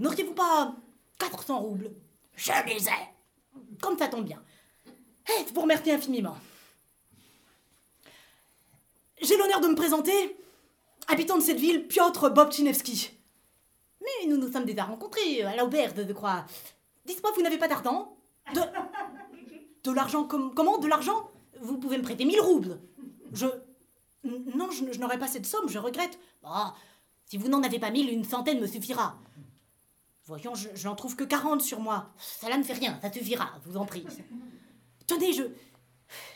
N'auriez-vous 0.00 0.34
pas 0.34 0.74
400 1.18 1.58
roubles? 1.58 1.90
Je 2.36 2.52
les 2.66 2.88
ai. 2.88 3.08
Comme 3.80 3.98
ça 3.98 4.08
tombe 4.08 4.24
bien. 4.24 4.42
Eh, 5.28 5.44
je 5.48 5.52
vous 5.52 5.60
remercie 5.60 5.90
infiniment. 5.90 6.36
J'ai 9.20 9.36
l'honneur 9.36 9.60
de 9.60 9.68
me 9.68 9.74
présenter, 9.74 10.36
habitant 11.08 11.36
de 11.36 11.42
cette 11.42 11.58
ville, 11.58 11.86
Piotr 11.88 12.30
Bobchinevski. 12.30 13.10
Mais 14.00 14.28
nous 14.28 14.36
nous 14.36 14.50
sommes 14.52 14.64
déjà 14.64 14.84
rencontrés 14.84 15.42
à 15.42 15.56
l'auberge, 15.56 15.94
je 15.96 16.12
crois. 16.12 16.44
Dites-moi, 17.04 17.32
vous 17.34 17.42
n'avez 17.42 17.58
pas 17.58 17.68
d'argent? 17.68 18.16
De. 18.54 18.60
L'argent 19.94 20.24
comme, 20.24 20.54
Comment? 20.54 20.78
De 20.78 20.86
l'argent? 20.86 21.30
Vous 21.60 21.78
pouvez 21.78 21.98
me 21.98 22.02
prêter 22.02 22.24
1000 22.24 22.40
roubles. 22.40 22.78
Je. 23.32 23.46
Non, 24.24 24.70
je, 24.70 24.98
n'aurai 24.98 25.18
pas 25.18 25.28
cette 25.28 25.46
somme, 25.46 25.68
je 25.68 25.78
regrette. 25.78 26.18
Ah, 26.44 26.74
si 27.24 27.36
vous 27.36 27.48
n'en 27.48 27.62
avez 27.62 27.78
pas 27.78 27.90
1000, 27.90 28.12
une 28.12 28.24
centaine 28.24 28.60
me 28.60 28.66
suffira. 28.66 29.18
Voyons, 30.24 30.54
je, 30.54 30.86
n'en 30.86 30.94
trouve 30.94 31.16
que 31.16 31.24
40 31.24 31.62
sur 31.62 31.80
moi. 31.80 32.12
Cela 32.18 32.58
ne 32.58 32.62
fait 32.62 32.74
rien, 32.74 32.98
ça 33.00 33.12
suffira, 33.12 33.52
je 33.64 33.70
vous 33.70 33.76
en 33.76 33.86
prie. 33.86 34.06
Tenez, 35.06 35.32
je. 35.32 35.44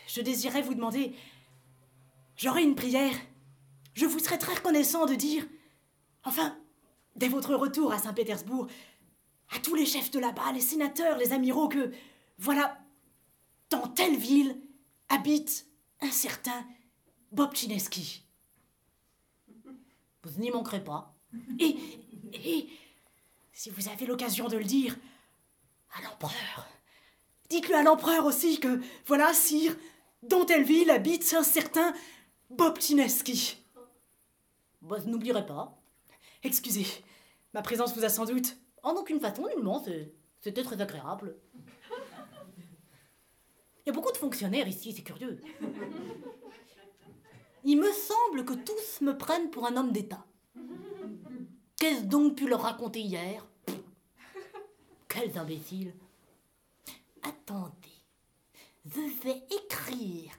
Je 0.07 0.21
désirais 0.21 0.63
vous 0.63 0.75
demander. 0.75 1.15
J'aurais 2.37 2.63
une 2.63 2.75
prière. 2.75 3.15
Je 3.95 4.07
vous 4.07 4.19
serais 4.19 4.39
très 4.39 4.55
reconnaissant 4.55 5.07
de 5.07 5.15
dire. 5.15 5.47
Enfin, 6.25 6.57
dès 7.17 7.29
votre 7.29 7.55
retour 7.55 7.93
à 7.93 7.99
Saint-Pétersbourg, 7.99 8.67
à 9.55 9.59
tous 9.59 9.75
les 9.75 9.87
chefs 9.87 10.11
de 10.11 10.19
là-bas, 10.19 10.53
les 10.53 10.61
sénateurs, 10.61 11.19
les 11.19 11.33
amiraux, 11.33 11.69
que. 11.69 11.93
Voilà. 12.39 12.79
Dans 13.71 13.87
telle 13.89 14.17
ville 14.17 14.61
habite 15.09 15.67
un 16.01 16.11
certain 16.11 16.67
Bob 17.33 17.55
Chineski. 17.55 18.23
Vous 20.23 20.41
n'y 20.41 20.51
manquerez 20.51 20.85
pas. 20.85 21.15
Et, 21.59 22.69
si 23.53 23.71
vous 23.71 23.89
avez 23.89 24.07
l'occasion 24.07 24.49
de 24.49 24.59
le 24.59 24.65
dire, 24.65 24.97
à 25.95 26.03
l'empereur. 26.03 26.67
Dites-le 27.49 27.75
à 27.75 27.83
l'empereur 27.83 28.27
aussi 28.27 28.61
que, 28.61 28.81
voilà, 29.07 29.33
sire, 29.33 29.77
dans 30.23 30.45
telle 30.45 30.65
ville 30.65 30.91
habite 30.91 31.35
un 31.35 31.43
certain 31.43 31.95
Bob 32.51 32.79
Tineski. 32.79 33.57
Bah, 34.83 34.99
je 35.03 35.09
n'oublierai 35.09 35.47
pas. 35.47 35.79
Excusez, 36.43 36.87
ma 37.55 37.63
présence 37.63 37.95
vous 37.97 38.05
a 38.05 38.09
sans 38.09 38.27
doute. 38.27 38.57
En 38.83 38.93
aucune 38.93 39.21
façon, 39.21 39.49
nullement, 39.49 39.83
c'était 40.41 40.63
très 40.63 40.81
agréable. 40.81 41.37
Il 43.85 43.89
y 43.89 43.91
a 43.91 43.93
beaucoup 43.93 44.13
de 44.13 44.17
fonctionnaires 44.17 44.69
ici, 44.69 44.93
c'est 44.93 45.03
curieux. 45.03 45.41
Il 47.65 47.79
me 47.79 47.93
semble 47.93 48.45
que 48.45 48.55
tous 48.55 49.01
me 49.01 49.17
prennent 49.17 49.51
pour 49.51 49.67
un 49.67 49.77
homme 49.77 49.93
d'État. 49.93 50.25
Qu'est-ce 51.77 52.05
donc 52.05 52.37
pu 52.37 52.49
leur 52.49 52.63
raconter 52.63 53.01
hier? 53.01 53.47
Quels 55.09 55.39
imbéciles 55.39 55.95
Attendez, 57.23 57.73
je 58.85 59.01
vais 59.23 59.43
écrire 59.51 60.33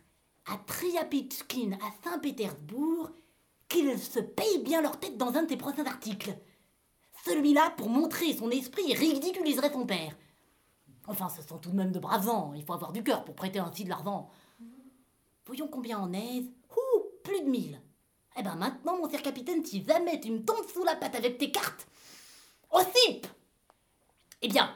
à 0.46 0.58
Triapitchkin 0.58 1.74
à 1.74 1.92
Saint-Pétersbourg 2.04 3.12
qu'ils 3.70 3.98
se 3.98 4.20
payent 4.20 4.64
bien 4.64 4.82
leur 4.82 5.00
tête 5.00 5.18
dans 5.18 5.34
un 5.36 5.44
de 5.44 5.48
tes 5.48 5.58
prochains 5.58 5.86
articles. 5.86 6.38
Celui-là, 7.26 7.74
pour 7.78 7.90
montrer 7.90 8.34
son 8.34 8.50
esprit, 8.52 8.94
ridiculiserait 8.94 9.72
son 9.72 9.86
père. 9.86 10.16
Enfin, 11.08 11.30
ce 11.30 11.42
sont 11.42 11.58
tout 11.58 11.72
de 11.72 11.76
même 11.76 11.92
de 11.92 12.00
braves 12.00 12.26
gens. 12.26 12.54
Il 12.54 12.64
faut 12.64 12.74
avoir 12.74 12.92
du 12.92 13.04
cœur 13.04 13.24
pour 13.24 13.36
prêter 13.36 13.60
ainsi 13.60 13.86
de 13.86 13.90
l'argent. 13.90 14.30
Voyons 15.46 15.68
combien 15.68 16.00
en 16.00 16.14
est. 16.14 16.46
Plus 17.24 17.42
de 17.42 17.50
mille. 17.50 17.82
Eh 18.38 18.44
ben 18.44 18.56
maintenant, 18.56 18.98
mon 18.98 19.10
cher 19.10 19.22
capitaine, 19.22 19.64
si 19.64 19.84
jamais 19.84 20.20
tu 20.20 20.32
me 20.32 20.44
tombes 20.44 20.68
sous 20.74 20.84
la 20.84 20.96
patte 20.96 21.16
avec 21.16 21.38
tes 21.38 21.52
cartes, 21.52 21.88
au 22.72 22.80
cipe 22.80 23.28
Eh 24.42 24.48
bien, 24.48 24.76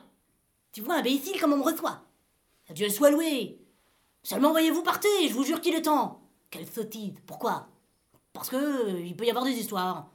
tu 0.72 0.82
vois, 0.82 0.95
imbécile, 0.95 1.39
comme 1.39 1.54
on 1.54 1.58
me 1.58 1.64
reçoit. 1.64 2.04
Dieu 2.70 2.89
soit 2.89 3.12
loué. 3.12 3.60
Seulement 4.24 4.52
voyez-vous 4.52 4.84
partir, 4.84 5.10
je 5.28 5.34
vous 5.34 5.43
jure 5.43 5.62
qu'il 5.62 5.74
est 5.74 5.84
temps. 5.84 6.22
Quelle 6.52 6.70
sottise. 6.70 7.16
Pourquoi? 7.26 7.68
Parce 8.34 8.50
que 8.50 8.56
euh, 8.56 9.00
il 9.00 9.16
peut 9.16 9.26
y 9.26 9.30
avoir 9.30 9.45
des 9.45 9.58
histoires. 9.58 10.12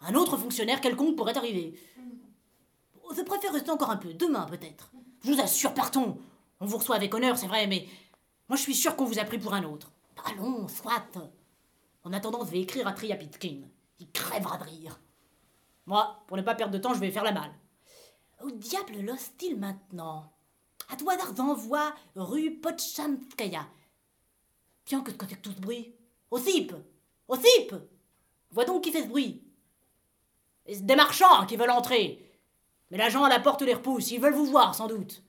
Un 0.00 0.14
autre 0.14 0.36
fonctionnaire 0.36 0.80
quelconque 0.80 1.16
pourrait 1.16 1.38
arriver. 1.38 1.74
Je 3.16 3.22
préfère 3.22 3.52
rester 3.52 3.70
encore 3.70 3.90
un 3.90 3.96
peu. 3.96 4.12
Demain, 4.12 4.44
peut-être. 4.44 4.90
Je 5.24 5.32
vous 5.32 5.40
assure, 5.40 5.72
partons. 5.72 6.18
On 6.60 6.66
vous 6.66 6.78
reçoit 6.78 6.96
avec 6.96 7.14
honneur, 7.14 7.38
c'est 7.38 7.46
vrai, 7.46 7.66
mais 7.66 7.86
moi 8.48 8.56
je 8.56 8.62
suis 8.62 8.74
sûr 8.74 8.96
qu'on 8.96 9.04
vous 9.04 9.18
a 9.18 9.24
pris 9.24 9.38
pour 9.38 9.54
un 9.54 9.64
autre. 9.64 9.90
Allons, 10.26 10.68
soit. 10.68 11.02
En 12.04 12.12
attendant, 12.12 12.44
je 12.44 12.50
vais 12.50 12.60
écrire 12.60 12.86
à 12.86 12.92
Triapitkin. 12.92 13.62
Il 13.98 14.10
crèvera 14.10 14.58
de 14.58 14.64
rire. 14.64 15.00
Moi, 15.86 16.22
pour 16.26 16.36
ne 16.36 16.42
pas 16.42 16.54
perdre 16.54 16.72
de 16.72 16.78
temps, 16.78 16.94
je 16.94 17.00
vais 17.00 17.10
faire 17.10 17.24
la 17.24 17.32
malle. 17.32 17.52
Au 18.42 18.50
diable 18.50 19.00
l'hostile 19.00 19.58
maintenant 19.58 20.30
À 20.90 20.96
toi 20.96 21.16
d'envoi 21.32 21.94
rue 22.14 22.56
Potchamskaya. 22.56 23.66
Tiens, 24.84 25.00
que 25.00 25.12
c'est 25.12 25.16
que 25.18 25.34
tout 25.36 25.52
ce 25.52 25.60
bruit? 25.60 25.94
Au 26.30 26.38
CIP 26.38 26.74
Vois 28.50 28.64
donc 28.64 28.84
qui 28.84 28.92
fait 28.92 29.02
ce 29.02 29.08
bruit 29.08 29.42
c'est 30.66 30.84
Des 30.86 30.96
marchands 30.96 31.46
qui 31.46 31.56
veulent 31.56 31.70
entrer. 31.70 32.20
Mais 32.90 32.98
l'agent 32.98 33.24
à 33.24 33.28
la 33.28 33.40
porte 33.40 33.62
les 33.62 33.74
repousse, 33.74 34.10
ils 34.10 34.20
veulent 34.20 34.34
vous 34.34 34.46
voir 34.46 34.74
sans 34.74 34.86
doute. 34.86 35.22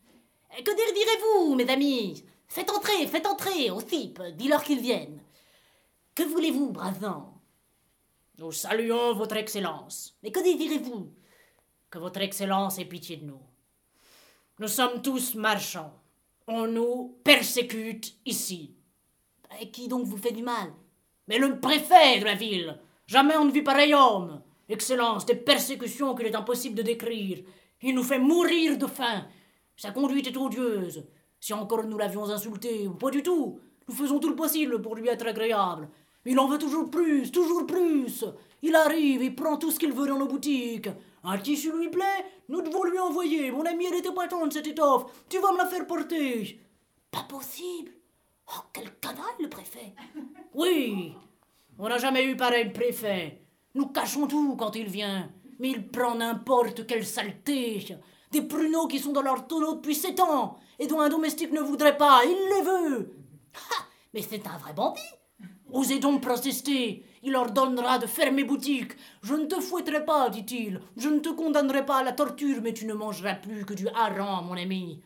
Que 0.58 0.72
désirez-vous, 0.72 1.56
mes 1.56 1.70
amis? 1.70 2.24
Faites 2.48 2.70
entrer, 2.70 3.08
faites 3.08 3.26
entrer, 3.26 3.70
CIP, 3.90 4.22
dis-leur 4.38 4.64
qu'ils 4.64 4.80
viennent. 4.80 5.20
Que 6.16 6.24
voulez-vous, 6.24 6.72
braves 6.72 7.02
gens 7.02 7.42
Nous 8.38 8.54
saluons 8.54 9.14
votre 9.14 9.36
Excellence. 9.36 10.18
Mais 10.24 10.32
que 10.32 10.42
désirez-vous? 10.42 11.12
Que 11.90 12.00
votre 12.00 12.22
Excellence 12.22 12.80
ait 12.80 12.86
pitié 12.86 13.18
de 13.18 13.26
nous. 13.26 13.42
Nous 14.60 14.70
sommes 14.70 15.02
tous 15.02 15.36
marchands. 15.36 15.94
On 16.48 16.68
nous 16.68 17.20
persécute 17.26 18.16
ici. 18.26 18.78
Et 19.60 19.70
qui 19.72 19.90
donc 19.90 20.06
vous 20.06 20.16
fait 20.16 20.32
du 20.32 20.42
mal? 20.42 20.72
Mais 21.28 21.38
le 21.38 21.60
préfet 21.60 22.20
de 22.20 22.26
la 22.26 22.36
ville 22.36 22.80
Jamais 23.08 23.36
on 23.36 23.46
ne 23.46 23.52
vit 23.52 23.62
pareil 23.62 23.94
homme 23.94 24.42
Excellence, 24.70 25.26
des 25.26 25.36
persécutions 25.36 26.16
qu'il 26.16 26.28
est 26.28 26.36
impossible 26.36 26.76
de 26.76 26.82
décrire. 26.82 27.44
Il 27.82 27.94
nous 27.94 28.04
fait 28.04 28.20
mourir 28.20 28.78
de 28.78 28.88
faim. 28.88 29.28
Sa 29.76 29.92
conduite 29.92 30.28
est 30.28 30.38
odieuse. 30.38 31.06
Si 31.42 31.54
encore 31.54 31.84
nous 31.84 31.98
l'avions 31.98 32.30
insulté, 32.30 32.88
ou 32.88 32.94
pas 32.94 33.12
du 33.12 33.22
tout, 33.22 33.60
nous 33.88 33.94
faisons 33.94 34.20
tout 34.20 34.30
le 34.30 34.36
possible 34.36 34.82
pour 34.82 34.96
lui 34.96 35.10
être 35.10 35.28
agréable. 35.28 35.90
Il 36.26 36.40
en 36.40 36.48
veut 36.48 36.58
toujours 36.58 36.90
plus, 36.90 37.32
toujours 37.32 37.68
plus. 37.68 38.26
Il 38.62 38.76
arrive, 38.76 39.24
il 39.24 39.36
prend 39.36 39.58
tout 39.58 39.70
ce 39.72 39.80
qu'il 39.80 39.94
veut 39.94 40.08
dans 40.08 40.18
nos 40.18 40.28
boutiques. 40.28 40.90
Un 41.24 41.38
tissu 41.38 41.72
lui 41.72 41.90
plaît, 41.90 42.26
nous 42.50 42.62
devons 42.62 42.84
lui 42.84 42.98
envoyer. 43.00 43.52
Mon 43.52 43.66
ami, 43.66 43.86
elle 43.86 44.00
était 44.00 44.12
patente, 44.12 44.54
cette 44.54 44.68
étoffe. 44.68 45.26
Tu 45.30 45.40
vas 45.40 45.52
me 45.52 45.58
la 45.58 45.68
faire 45.68 45.86
porter. 45.86 46.60
Pas 47.12 47.24
possible. 47.30 47.92
Oh, 48.48 48.62
quel 48.74 48.92
canal, 49.00 49.26
le 49.40 49.50
préfet. 49.50 49.94
Oui, 50.54 51.14
on 51.78 51.90
n'a 51.90 51.98
jamais 51.98 52.26
eu 52.26 52.36
pareil 52.36 52.72
préfet. 52.72 53.42
Nous 53.74 53.88
cachons 53.88 54.28
tout 54.28 54.56
quand 54.56 54.76
il 54.76 54.88
vient. 54.88 55.30
Mais 55.60 55.70
il 55.70 55.88
prend 55.88 56.16
n'importe 56.16 56.88
quelle 56.88 57.06
saleté. 57.06 57.86
Des 58.32 58.42
pruneaux 58.42 58.88
qui 58.88 59.00
sont 59.00 59.14
dans 59.14 59.22
leur 59.22 59.48
tonneau 59.48 59.76
depuis 59.76 59.96
sept 59.96 60.20
ans 60.20 60.58
et 60.80 60.88
dont 60.88 61.00
un 61.00 61.10
domestique 61.10 61.52
ne 61.52 61.62
voudrait 61.62 61.98
pas. 61.98 62.22
Il 62.26 62.56
les 62.56 62.62
veut. 62.62 63.16
Ah, 63.56 63.84
mais 64.14 64.22
c'est 64.22 64.46
un 64.48 64.58
vrai 64.58 64.74
bandit. 64.74 65.02
Osez 65.76 66.00
donc 66.00 66.22
protester. 66.22 67.04
Il 67.22 67.36
ordonnera 67.36 67.98
de 67.98 68.08
fermer 68.08 68.46
boutique. 68.46 68.94
Je 69.22 69.34
ne 69.34 69.46
te 69.46 69.60
fouetterai 69.60 70.06
pas, 70.06 70.30
dit-il. 70.30 70.80
Je 70.96 71.10
ne 71.10 71.20
te 71.20 71.28
condamnerai 71.28 71.86
pas 71.86 71.98
à 71.98 72.04
la 72.04 72.14
torture, 72.14 72.62
mais 72.62 72.74
tu 72.74 72.86
ne 72.86 72.94
mangeras 72.94 73.36
plus 73.36 73.66
que 73.66 73.74
du 73.74 73.90
hareng, 73.90 74.46
mon 74.46 74.54
ami. 74.54 75.02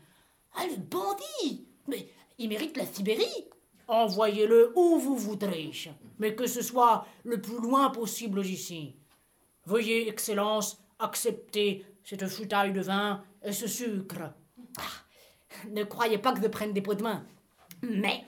Ah, 0.54 0.68
le 0.68 0.78
bandit 0.78 1.66
Mais 1.88 2.08
il 2.38 2.50
mérite 2.50 2.78
la 2.78 2.86
Sibérie. 2.86 3.48
Envoyez-le 3.88 4.72
où 4.76 5.00
vous 5.00 5.16
voudrez, 5.16 5.72
mais 6.20 6.36
que 6.36 6.46
ce 6.46 6.62
soit 6.62 7.08
le 7.24 7.42
plus 7.42 7.60
loin 7.60 7.90
possible 7.90 8.44
d'ici. 8.44 8.96
Veuillez, 9.66 10.08
Excellence, 10.08 10.78
accepter 11.00 11.84
cette 12.04 12.28
foutaille 12.28 12.74
de 12.74 12.82
vin 12.82 13.24
et 13.44 13.54
ce 13.54 13.66
sucre. 13.66 14.34
Ah, 14.78 15.66
ne 15.72 15.84
croyez 15.84 16.20
pas 16.20 16.32
que 16.34 16.44
je 16.44 16.48
prenne 16.48 16.74
des 16.74 16.82
pots 16.84 16.94
de 16.94 17.02
main. 17.02 17.26
Mais, 17.82 18.24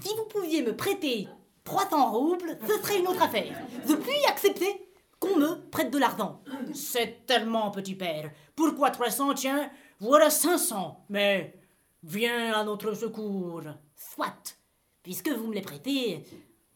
si 0.00 0.08
vous 0.16 0.24
pouviez 0.24 0.62
me 0.62 0.74
prêter 0.74 1.28
300 1.66 2.12
roubles, 2.12 2.58
ce 2.66 2.78
serait 2.78 3.00
une 3.00 3.08
autre 3.08 3.22
affaire. 3.22 3.54
Je 3.86 3.94
puis 3.94 4.24
accepter 4.28 4.88
qu'on 5.20 5.36
me 5.36 5.68
prête 5.70 5.90
de 5.90 5.98
l'argent. 5.98 6.40
C'est 6.72 7.26
tellement, 7.26 7.70
petit 7.70 7.94
père. 7.94 8.30
Pourquoi 8.54 8.90
300, 8.90 9.34
tiens, 9.34 9.70
voilà 10.00 10.30
500. 10.30 11.04
Mais, 11.10 11.58
viens 12.02 12.54
à 12.54 12.64
notre 12.64 12.94
secours. 12.94 13.62
Soit, 13.94 14.56
puisque 15.02 15.28
vous 15.28 15.48
me 15.48 15.54
les 15.54 15.60
prêtez, 15.60 16.24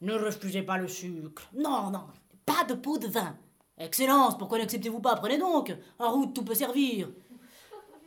ne 0.01 0.13
refusez 0.13 0.61
pas 0.61 0.77
le 0.77 0.87
sucre. 0.87 1.49
Non, 1.53 1.89
non, 1.89 2.05
pas 2.45 2.65
de 2.65 2.73
pot 2.73 2.97
de 2.97 3.07
vin. 3.07 3.35
Excellence, 3.77 4.37
pourquoi 4.37 4.59
n'acceptez-vous 4.59 4.99
pas? 4.99 5.15
Prenez 5.15 5.37
donc. 5.37 5.75
En 5.97 6.11
route, 6.11 6.35
tout 6.35 6.43
peut 6.43 6.53
servir. 6.53 7.09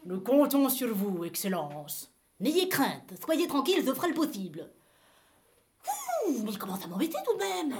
Nous 0.05 0.20
comptons 0.20 0.68
sur 0.68 0.95
vous, 0.95 1.24
Excellence. 1.24 2.12
N'ayez 2.41 2.68
crainte, 2.68 3.14
soyez 3.24 3.47
tranquille, 3.47 3.82
je 3.85 3.93
ferai 3.93 4.09
le 4.09 4.14
possible. 4.14 4.70
Ouh, 6.27 6.43
mais 6.43 6.53
il 6.53 6.59
commence 6.59 6.85
à 6.85 6.89
m'embêter 6.89 7.18
tout 7.25 7.35
de 7.35 7.39
même? 7.39 7.77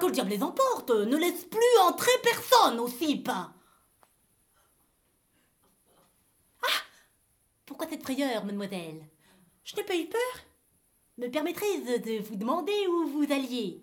Que 0.00 0.06
le 0.06 0.12
diable 0.12 0.30
les 0.30 0.42
emporte, 0.42 0.90
ne 0.90 1.16
laisse 1.16 1.44
plus 1.44 1.78
entrer 1.80 2.10
personne 2.22 2.80
au 2.80 2.88
CIP. 2.88 3.28
Ah 3.28 3.48
Pourquoi 7.66 7.88
cette 7.88 8.02
frayeur, 8.02 8.44
mademoiselle? 8.44 9.06
Je 9.64 9.76
n'ai 9.76 9.84
pas 9.84 9.96
eu 9.96 10.06
peur. 10.06 10.20
Me 11.18 11.28
permettrez 11.28 11.98
de 11.98 12.22
vous 12.22 12.36
demander 12.36 12.86
où 12.88 13.06
vous 13.06 13.32
alliez? 13.32 13.82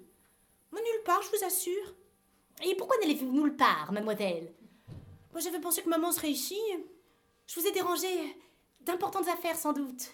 Nulle 0.74 1.04
part, 1.06 1.22
je 1.22 1.38
vous 1.38 1.46
assure. 1.46 1.94
Et 2.64 2.76
pourquoi 2.76 2.98
n'allez-vous 2.98 3.32
nulle 3.32 3.56
part, 3.56 3.92
mademoiselle? 3.92 4.54
Moi, 5.32 5.42
j'avais 5.42 5.60
pensé 5.60 5.82
que 5.82 5.90
maman 5.90 6.12
serait 6.12 6.32
ici. 6.32 6.60
Je 7.48 7.60
vous 7.60 7.68
ai 7.68 7.72
dérangé 7.72 8.08
d'importantes 8.82 9.28
affaires, 9.28 9.56
sans 9.56 9.74
doute. 9.74 10.12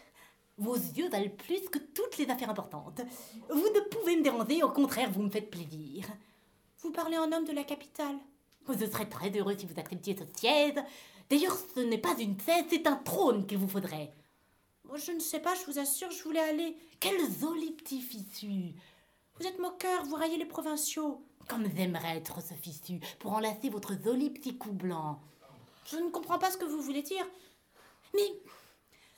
Vos 0.57 0.75
yeux 0.75 1.09
valent 1.09 1.35
plus 1.37 1.67
que 1.69 1.79
toutes 1.79 2.17
les 2.17 2.29
affaires 2.29 2.49
importantes. 2.49 3.01
Vous 3.49 3.69
ne 3.69 3.79
pouvez 3.89 4.15
me 4.15 4.23
déranger, 4.23 4.63
au 4.63 4.69
contraire, 4.69 5.11
vous 5.11 5.23
me 5.23 5.29
faites 5.29 5.49
plaisir. 5.49 6.05
Vous 6.79 6.91
parlez 6.91 7.17
en 7.17 7.31
homme 7.31 7.45
de 7.45 7.51
la 7.51 7.63
capitale. 7.63 8.17
Je 8.67 8.85
serais 8.85 9.09
très 9.09 9.29
heureux 9.31 9.55
si 9.57 9.65
vous 9.65 9.79
acceptiez 9.79 10.15
ce 10.15 10.23
siège. 10.39 10.75
D'ailleurs, 11.29 11.57
ce 11.75 11.81
n'est 11.81 11.97
pas 11.97 12.15
une 12.19 12.39
chaise, 12.39 12.65
c'est 12.69 12.87
un 12.87 12.95
trône 12.95 13.45
qu'il 13.45 13.57
vous 13.57 13.67
faudrait. 13.67 14.13
je 14.95 15.11
ne 15.11 15.19
sais 15.19 15.39
pas, 15.39 15.55
je 15.55 15.65
vous 15.65 15.79
assure, 15.79 16.11
je 16.11 16.23
voulais 16.23 16.39
aller. 16.39 16.77
Quel 16.99 17.17
joli 17.39 17.71
petit 17.71 18.01
fissu 18.01 18.73
Vous 19.37 19.45
êtes 19.45 19.59
moqueur, 19.59 20.05
vous 20.05 20.15
raillez 20.15 20.37
les 20.37 20.45
provinciaux. 20.45 21.21
Comme 21.47 21.67
j'aimerais 21.75 22.17
être 22.17 22.41
ce 22.41 22.53
fissu 22.53 22.99
pour 23.19 23.33
enlacer 23.33 23.69
votre 23.69 23.93
joli 24.01 24.29
petit 24.29 24.57
cou 24.57 24.71
blanc. 24.71 25.19
Je 25.85 25.97
ne 25.97 26.09
comprends 26.09 26.39
pas 26.39 26.49
ce 26.49 26.57
que 26.57 26.65
vous 26.65 26.81
voulez 26.81 27.03
dire. 27.03 27.25
Mais 28.13 28.33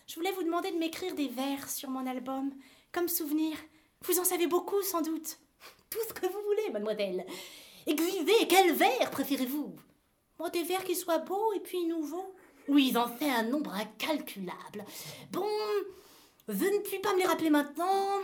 je 0.07 0.15
voulais 0.15 0.31
vous 0.31 0.43
demander 0.43 0.71
de 0.71 0.77
m'écrire 0.77 1.13
des 1.15 1.27
vers 1.27 1.69
sur 1.69 1.89
mon 1.89 2.07
album, 2.07 2.51
comme 2.91 3.09
souvenir. 3.09 3.57
Vous 4.05 4.19
en 4.19 4.23
savez 4.23 4.47
beaucoup, 4.47 4.81
sans 4.81 5.01
doute. 5.01 5.37
Tout 5.89 5.99
ce 6.07 6.13
que 6.13 6.25
vous 6.25 6.41
voulez, 6.41 6.69
mademoiselle. 6.71 7.25
Exusez, 7.85 8.47
quel 8.47 8.73
verre 8.73 9.11
préférez-vous? 9.11 9.75
Moi, 10.39 10.49
des 10.49 10.63
verres 10.63 10.83
qui 10.83 10.95
soient 10.95 11.19
beaux 11.19 11.53
et 11.53 11.59
puis 11.59 11.85
nouveaux. 11.85 12.33
Oui, 12.67 12.89
ils 12.89 12.97
en 12.97 13.07
fait 13.07 13.29
un 13.29 13.43
nombre 13.43 13.73
incalculable. 13.73 14.85
Bon, 15.31 15.45
je 16.47 16.53
ne 16.53 16.79
puis 16.79 16.99
pas 16.99 17.13
me 17.13 17.19
les 17.19 17.25
rappeler 17.25 17.49
maintenant. 17.49 18.19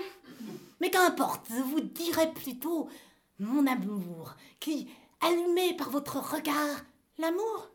Mais 0.79 0.89
qu'importe, 0.89 1.47
je 1.49 1.61
vous 1.61 1.81
dirai 1.81 2.31
plutôt 2.33 2.89
mon 3.39 3.65
amour, 3.67 4.35
qui, 4.59 4.89
allumé 5.21 5.75
par 5.75 5.89
votre 5.89 6.17
regard, 6.17 6.83
l'amour 7.17 7.69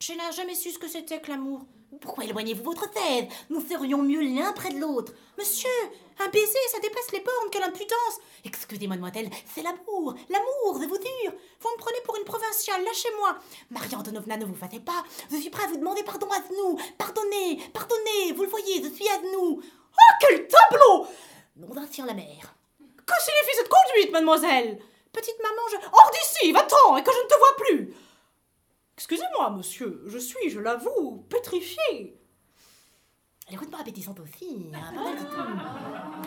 Je 0.00 0.12
n'ai 0.12 0.32
jamais 0.34 0.54
su 0.54 0.70
ce 0.70 0.78
que 0.78 0.88
c'était 0.88 1.20
que 1.20 1.30
l'amour. 1.30 1.66
Pourquoi 2.00 2.24
éloignez-vous 2.24 2.64
votre 2.64 2.90
tête? 2.90 3.28
Nous 3.48 3.64
serions 3.66 4.02
mieux 4.02 4.20
l'un 4.20 4.52
près 4.52 4.70
de 4.70 4.78
l'autre. 4.80 5.12
Monsieur, 5.38 5.70
un 6.18 6.28
baiser, 6.28 6.58
ça 6.70 6.80
dépasse 6.80 7.12
les 7.12 7.20
bornes, 7.20 7.48
quelle 7.50 7.62
impudence! 7.62 8.20
Excusez-moi, 8.44 8.96
mademoiselle, 8.96 9.30
c'est 9.54 9.62
l'amour, 9.62 10.14
l'amour, 10.28 10.80
je 10.80 10.86
vous 10.86 10.98
dire. 10.98 11.32
Vous 11.60 11.68
me 11.70 11.78
prenez 11.78 12.00
pour 12.04 12.16
une 12.16 12.24
provinciale, 12.24 12.84
lâchez-moi. 12.84 13.36
Marie 13.70 13.94
Antonovna, 13.94 14.36
ne 14.36 14.44
vous 14.44 14.54
fâchez 14.54 14.80
pas, 14.80 15.04
je 15.30 15.36
suis 15.36 15.50
prêt 15.50 15.64
à 15.64 15.68
vous 15.68 15.76
demander 15.76 16.02
pardon 16.02 16.28
à 16.30 16.36
genoux. 16.36 16.78
Pardonnez, 16.98 17.60
pardonnez, 17.72 18.32
vous 18.34 18.42
le 18.42 18.48
voyez, 18.48 18.82
je 18.82 18.88
suis 18.88 19.08
à 19.08 19.20
genoux. 19.20 19.62
Oh, 19.62 20.14
quel 20.20 20.46
tableau! 20.48 21.06
Nom 21.56 21.68
d'un 21.68 22.06
la 22.06 22.14
mer. 22.14 22.54
Que 23.06 23.14
signifie 23.20 23.56
cette 23.56 23.68
conduite, 23.68 24.12
mademoiselle? 24.12 24.78
Petite 25.12 25.40
maman, 25.40 25.62
je... 25.70 25.76
Hors 25.76 26.10
d'ici, 26.10 26.52
va-t'en, 26.52 26.96
et 26.96 27.02
que 27.02 27.12
je 27.12 27.22
ne 27.22 27.28
te 27.28 27.38
vois 27.38 27.56
plus 27.56 27.94
Excusez-moi, 28.98 29.50
monsieur, 29.50 30.02
je 30.06 30.18
suis, 30.18 30.50
je 30.50 30.58
l'avoue, 30.58 31.26
pétrifiée. 31.28 32.18
Elle 33.48 33.54
est 33.54 33.58
rudement 33.58 33.78
appétissante 33.78 34.18
aussi, 34.18 34.72
hein. 34.74 34.92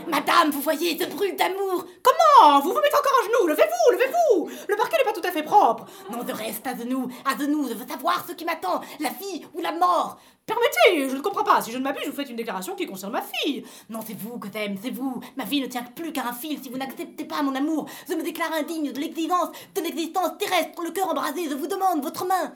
Madame, 0.07 0.51
vous 0.51 0.61
voyez, 0.61 0.97
ce 0.97 1.05
brûle 1.05 1.35
d'amour 1.35 1.85
Comment 2.01 2.61
Vous 2.61 2.69
vous 2.69 2.79
mettez 2.79 2.95
encore 2.95 3.11
à 3.21 3.25
genoux 3.25 3.47
Levez-vous, 3.47 3.91
levez-vous 3.91 4.49
Le 4.69 4.75
parquet 4.77 4.97
n'est 4.97 5.03
pas 5.03 5.11
tout 5.11 5.27
à 5.27 5.31
fait 5.33 5.43
propre 5.43 5.85
Non, 6.09 6.19
je 6.25 6.31
reste 6.33 6.65
à 6.65 6.77
genoux, 6.77 7.09
à 7.25 7.37
genoux, 7.37 7.67
je 7.67 7.73
veux 7.73 7.85
savoir 7.85 8.25
ce 8.25 8.31
qui 8.31 8.45
m'attend, 8.45 8.79
la 9.01 9.09
vie 9.09 9.45
ou 9.53 9.59
la 9.59 9.73
mort 9.73 10.17
Permettez, 10.45 11.09
je 11.09 11.15
ne 11.17 11.21
comprends 11.21 11.43
pas. 11.43 11.61
Si 11.61 11.71
je 11.71 11.77
ne 11.77 11.83
m'abuse, 11.83 12.07
vous 12.07 12.15
faites 12.15 12.29
une 12.29 12.37
déclaration 12.37 12.73
qui 12.73 12.87
concerne 12.87 13.11
ma 13.11 13.21
fille. 13.21 13.63
Non, 13.89 13.99
c'est 14.03 14.17
vous 14.17 14.39
que 14.39 14.47
t'aime, 14.47 14.77
c'est 14.81 14.89
vous. 14.89 15.21
Ma 15.35 15.43
vie 15.43 15.61
ne 15.61 15.67
tient 15.67 15.83
plus 15.83 16.11
qu'à 16.11 16.25
un 16.27 16.33
fil. 16.33 16.59
Si 16.63 16.69
vous 16.69 16.77
n'acceptez 16.77 17.25
pas 17.25 17.43
mon 17.43 17.53
amour, 17.53 17.87
je 18.07 18.15
me 18.15 18.23
déclare 18.23 18.51
indigne 18.53 18.91
de 18.91 18.99
l'existence, 18.99 19.49
de 19.75 19.81
l'existence 19.81 20.39
terrestre, 20.39 20.81
le 20.81 20.89
cœur 20.89 21.09
embrasé. 21.09 21.47
Je 21.47 21.53
vous 21.53 21.67
demande 21.67 22.01
votre 22.01 22.25
main. 22.25 22.55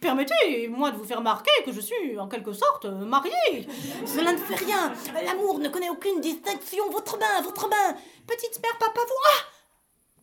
Permettez-moi 0.00 0.90
de 0.92 0.96
vous 0.96 1.04
faire 1.04 1.18
remarquer 1.18 1.50
que 1.64 1.72
je 1.72 1.80
suis 1.80 2.18
en 2.18 2.26
quelque 2.26 2.52
sorte 2.52 2.86
mariée. 2.86 3.68
Cela 4.06 4.32
ne 4.32 4.38
fait 4.38 4.54
rien. 4.64 4.92
L'amour 5.26 5.58
ne 5.58 5.68
connaît 5.68 5.90
aucune 5.90 6.20
distinction. 6.20 6.88
Votre 6.90 7.18
main, 7.18 7.42
votre 7.42 7.68
main. 7.68 7.94
Petite 8.26 8.60
mère, 8.62 8.78
papa, 8.78 9.00
vous. 9.06 9.14
Ah 9.26 9.44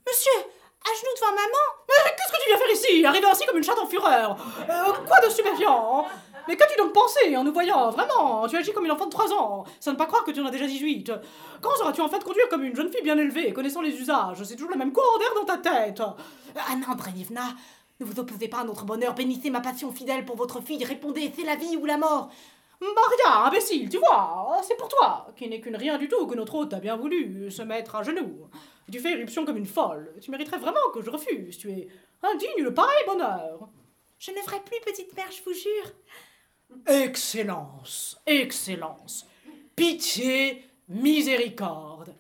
Monsieur, 0.08 0.50
à 0.84 0.90
genoux 0.96 1.16
devant 1.16 1.32
maman 1.32 1.66
Mais 1.88 2.12
qu'est-ce 2.16 2.32
que 2.32 2.44
tu 2.44 2.50
viens 2.50 2.58
faire 2.58 2.72
ici 2.72 3.06
Arriver 3.06 3.28
ainsi 3.30 3.46
comme 3.46 3.58
une 3.58 3.64
chatte 3.64 3.80
en 3.80 3.86
fureur? 3.86 4.38
Euh, 4.70 4.94
Quoi 5.06 5.20
de 5.26 5.30
stupéfiant 5.30 6.06
mais 6.48 6.56
qu'as-tu 6.56 6.78
donc 6.78 6.94
pensé 6.94 7.36
en 7.36 7.44
nous 7.44 7.52
voyant? 7.52 7.90
Vraiment, 7.90 8.48
tu 8.48 8.56
agis 8.56 8.72
comme 8.72 8.86
une 8.86 8.92
enfant 8.92 9.06
de 9.06 9.12
3 9.12 9.34
ans. 9.34 9.66
Ça 9.82 9.92
ne 9.92 9.98
pas 9.98 10.06
croire 10.06 10.24
que 10.24 10.32
tu 10.32 10.40
en 10.40 10.46
as 10.46 10.50
déjà 10.50 10.66
18. 10.66 11.12
Quand 11.62 11.76
seras-tu 11.76 12.00
en 12.00 12.08
fait 12.08 12.24
conduire 12.24 12.48
comme 12.48 12.64
une 12.64 12.74
jeune 12.74 12.90
fille 12.90 13.02
bien 13.04 13.18
élevée, 13.18 13.52
connaissant 13.52 13.82
les 13.82 13.94
usages? 13.94 14.42
C'est 14.44 14.56
toujours 14.56 14.72
le 14.72 14.78
même 14.78 14.94
courant 14.94 15.18
d'air 15.18 15.34
dans 15.36 15.44
ta 15.44 15.58
tête. 15.58 16.02
Anna 16.72 16.86
Andreevna, 16.90 17.50
ne 18.00 18.06
vous 18.06 18.20
opposez 18.20 18.48
pas 18.48 18.60
à 18.60 18.64
notre 18.64 18.86
bonheur, 18.86 19.16
bénissez 19.16 19.50
ma 19.50 19.62
passion 19.62 19.92
fidèle 19.92 20.26
pour 20.26 20.36
votre 20.36 20.62
fille, 20.62 20.84
répondez, 20.84 21.32
c'est 21.36 21.44
la 21.44 21.56
vie 21.56 21.78
ou 21.78 21.86
la 21.86 21.98
mort. 21.98 22.30
Maria, 22.80 23.48
imbécile, 23.48 23.90
tu 23.90 23.98
vois, 23.98 24.62
c'est 24.64 24.78
pour 24.78 24.88
toi, 24.88 25.28
qui 25.36 25.50
n'est 25.50 25.60
qu'une 25.60 25.76
rien 25.76 25.98
du 25.98 26.08
tout, 26.08 26.28
que 26.28 26.36
notre 26.36 26.56
hôte 26.56 26.74
a 26.74 26.80
bien 26.80 26.96
voulu 26.96 27.50
se 27.50 27.64
mettre 27.64 27.96
à 27.96 28.04
genoux. 28.04 28.48
Tu 28.92 29.00
fais 29.00 29.14
éruption 29.14 29.46
comme 29.46 29.58
une 29.58 29.66
folle. 29.66 30.14
Tu 30.22 30.32
mériterais 30.32 30.60
vraiment 30.60 30.80
que 30.94 31.02
je 31.02 31.10
refuse. 31.10 31.58
Tu 31.58 31.70
es 31.72 31.88
indigne 32.24 32.64
de 32.64 32.70
pareil 32.70 33.04
bonheur. 33.06 33.68
Je 34.18 34.32
ne 34.32 34.38
ferai 34.38 34.62
plus, 34.62 34.80
petite 34.86 35.16
mère, 35.16 35.30
je 35.30 35.44
vous 35.44 35.54
jure. 35.54 35.92
Excellence, 36.86 38.18
excellence, 38.26 39.26
pitié, 39.76 40.64
miséricorde. 40.88 42.14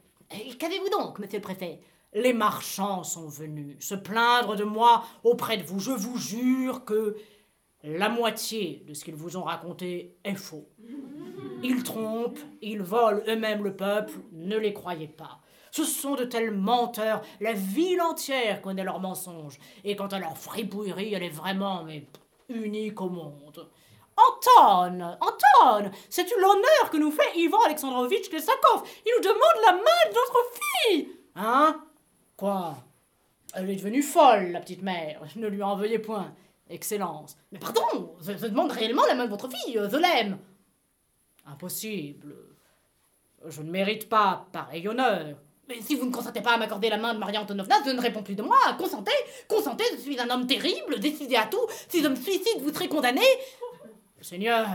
Qu'avez-vous 0.59 0.89
donc, 0.89 1.19
monsieur 1.19 1.37
le 1.37 1.43
préfet? 1.43 1.79
Les 2.13 2.33
marchands 2.33 3.03
sont 3.03 3.27
venus 3.27 3.77
se 3.79 3.95
plaindre 3.95 4.55
de 4.55 4.63
moi 4.63 5.03
auprès 5.23 5.57
de 5.57 5.63
vous. 5.63 5.79
Je 5.79 5.91
vous 5.91 6.17
jure 6.17 6.85
que 6.85 7.17
la 7.83 8.09
moitié 8.09 8.83
de 8.87 8.93
ce 8.93 9.03
qu'ils 9.03 9.15
vous 9.15 9.37
ont 9.37 9.43
raconté 9.43 10.17
est 10.23 10.35
faux. 10.35 10.67
Ils 11.63 11.83
trompent, 11.83 12.39
ils 12.61 12.81
volent 12.81 13.21
eux-mêmes 13.27 13.63
le 13.63 13.75
peuple, 13.75 14.13
ne 14.31 14.57
les 14.57 14.73
croyez 14.73 15.07
pas. 15.07 15.39
Ce 15.71 15.83
sont 15.83 16.15
de 16.15 16.23
tels 16.23 16.51
menteurs, 16.51 17.21
la 17.39 17.53
ville 17.53 18.01
entière 18.01 18.61
connaît 18.61 18.83
leurs 18.83 18.99
mensonges. 18.99 19.59
Et 19.83 19.95
quant 19.95 20.07
à 20.07 20.19
leur 20.19 20.37
fripouillerie, 20.37 21.13
elle 21.13 21.23
est 21.23 21.29
vraiment 21.29 21.85
unique 22.49 23.01
au 23.01 23.09
monde. 23.09 23.69
Anton, 24.15 25.17
Anton, 25.21 25.91
c'est-tu 26.09 26.33
l'honneur 26.39 26.89
que 26.91 26.97
nous 26.97 27.11
fait 27.11 27.37
Ivan 27.37 27.59
Alexandrovitch 27.65 28.31
Lesakov 28.31 28.83
Il 29.05 29.13
nous 29.17 29.23
demande 29.23 29.65
la 29.65 29.73
main 29.73 30.09
de 30.09 30.15
notre 30.15 30.45
fille 30.53 31.09
Hein? 31.35 31.79
Quoi? 32.37 32.77
Elle 33.53 33.69
est 33.69 33.75
devenue 33.75 34.03
folle, 34.03 34.51
la 34.51 34.61
petite 34.61 34.83
mère. 34.83 35.21
Ne 35.35 35.47
lui 35.47 35.63
en 35.63 35.75
veuillez 35.75 35.99
point. 35.99 36.33
Excellence. 36.69 37.35
Mais 37.51 37.59
pardon, 37.59 38.15
je, 38.21 38.31
demande 38.47 38.71
réellement 38.71 39.05
la 39.07 39.15
main 39.15 39.25
de 39.25 39.29
votre 39.29 39.49
fille, 39.49 39.73
je 39.73 39.97
l'aime. 39.97 40.37
Impossible. 41.45 42.35
Je 43.45 43.61
ne 43.61 43.71
mérite 43.71 44.07
pas 44.09 44.47
pareil 44.51 44.87
honneur. 44.87 45.37
Mais 45.67 45.81
si 45.81 45.95
vous 45.95 46.05
ne 46.05 46.11
consentez 46.11 46.41
pas 46.41 46.53
à 46.53 46.57
m'accorder 46.57 46.89
la 46.89 46.97
main 46.97 47.13
de 47.13 47.19
Maria 47.19 47.41
Antonovna, 47.41 47.75
je 47.85 47.91
ne 47.91 47.99
réponds 47.99 48.23
plus 48.23 48.35
de 48.35 48.43
moi. 48.43 48.57
Consentez, 48.77 49.11
consentez, 49.47 49.83
je 49.95 50.01
suis 50.01 50.19
un 50.19 50.29
homme 50.29 50.47
terrible, 50.47 50.99
décidé 50.99 51.35
à 51.35 51.45
tout. 51.45 51.65
Si 51.89 52.01
je 52.01 52.07
me 52.07 52.15
suicide, 52.15 52.61
vous 52.61 52.73
serez 52.73 52.87
condamné. 52.87 53.21
Seigneur, 54.21 54.67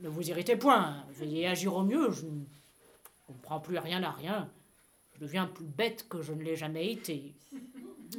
ne 0.00 0.08
vous 0.08 0.28
irritez 0.28 0.56
point. 0.56 1.04
Veillez 1.10 1.48
agir 1.48 1.74
au 1.74 1.82
mieux. 1.82 2.10
Je 2.12 2.26
ne 2.26 2.44
comprends 3.26 3.60
plus 3.60 3.78
rien 3.78 4.02
à 4.02 4.10
rien. 4.10 4.48
Je 5.16 5.24
deviens 5.24 5.46
plus 5.46 5.64
bête 5.64 6.06
que 6.10 6.20
je 6.20 6.34
ne 6.34 6.42
l'ai 6.42 6.56
jamais 6.56 6.92
été. 6.92 7.34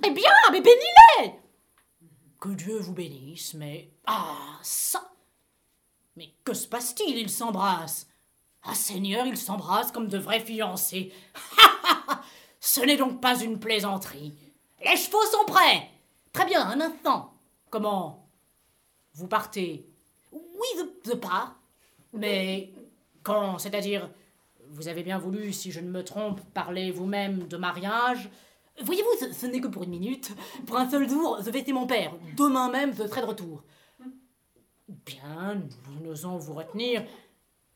Eh 0.05 0.11
bien, 0.11 0.29
mais 0.51 0.59
bénis-les 0.59 1.31
Que 2.39 2.49
Dieu 2.49 2.77
vous 2.77 2.93
bénisse, 2.93 3.53
mais. 3.53 3.89
Ah, 4.05 4.59
ça 4.61 5.11
Mais 6.17 6.33
que 6.43 6.53
se 6.53 6.67
passe-t-il? 6.67 7.17
Ils 7.17 7.29
s'embrassent. 7.29 8.07
Ah, 8.63 8.75
Seigneur, 8.75 9.25
ils 9.25 9.37
s'embrassent 9.37 9.93
comme 9.93 10.09
de 10.09 10.17
vrais 10.17 10.41
fiancés. 10.41 11.13
Ce 12.59 12.81
n'est 12.81 12.97
donc 12.97 13.21
pas 13.21 13.39
une 13.41 13.59
plaisanterie. 13.59 14.33
Les 14.83 14.97
chevaux 14.97 15.25
sont 15.31 15.45
prêts 15.45 15.89
Très 16.33 16.45
bien, 16.45 16.67
un 16.67 16.81
instant. 16.81 17.33
Comment? 17.69 18.27
Vous 19.13 19.27
partez? 19.27 19.87
Oui, 20.31 20.67
je, 21.05 21.13
pars. 21.13 21.55
Mais 22.13 22.73
quand? 23.23 23.57
C'est-à-dire, 23.57 24.09
vous 24.71 24.87
avez 24.87 25.03
bien 25.03 25.17
voulu, 25.17 25.53
si 25.53 25.71
je 25.71 25.79
ne 25.79 25.89
me 25.89 26.03
trompe, 26.03 26.41
parler 26.53 26.91
vous-même 26.91 27.47
de 27.47 27.57
mariage 27.57 28.29
Voyez-vous, 28.79 29.33
ce, 29.33 29.45
n'est 29.47 29.59
que 29.59 29.67
pour 29.67 29.83
une 29.83 29.89
minute. 29.89 30.31
Pour 30.67 30.77
un 30.77 30.87
seul 30.87 31.09
jour, 31.09 31.39
je 31.43 31.49
vais 31.49 31.65
chez 31.65 31.73
mon 31.73 31.87
père. 31.87 32.13
Demain 32.35 32.69
même, 32.69 32.93
je 32.93 33.07
serai 33.07 33.21
de 33.21 33.25
retour. 33.25 33.63
Bien, 34.87 35.63
nous 35.89 36.05
n'osons 36.07 36.37
vous 36.37 36.53
retenir. 36.53 37.03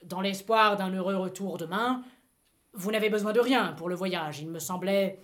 Dans 0.04 0.22
l'espoir 0.22 0.78
d'un 0.78 0.92
heureux 0.92 1.16
retour 1.16 1.58
demain, 1.58 2.04
vous 2.74 2.92
n'avez 2.92 3.10
besoin 3.10 3.34
de 3.34 3.40
rien 3.40 3.74
pour 3.74 3.90
le 3.90 3.96
voyage. 3.96 4.42
Il 4.42 4.50
me 4.50 4.60
semblait. 4.60 5.20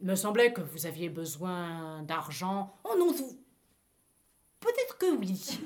me 0.00 0.14
semblait 0.14 0.54
que 0.54 0.62
vous 0.62 0.86
aviez 0.86 1.10
besoin 1.10 2.02
d'argent. 2.04 2.74
Oh 2.84 2.94
non, 2.98 3.12
vous, 3.12 3.38
Peut-être 4.60 4.98
que 4.98 5.16
oui. 5.16 5.60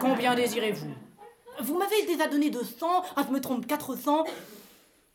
Combien 0.00 0.34
désirez-vous? 0.34 0.92
Vous 1.62 1.78
m'avez 1.78 2.04
déjà 2.06 2.28
donné 2.28 2.50
200, 2.50 2.86
ah 3.16 3.24
je 3.26 3.32
me 3.32 3.40
trompe, 3.40 3.66
400. 3.66 4.24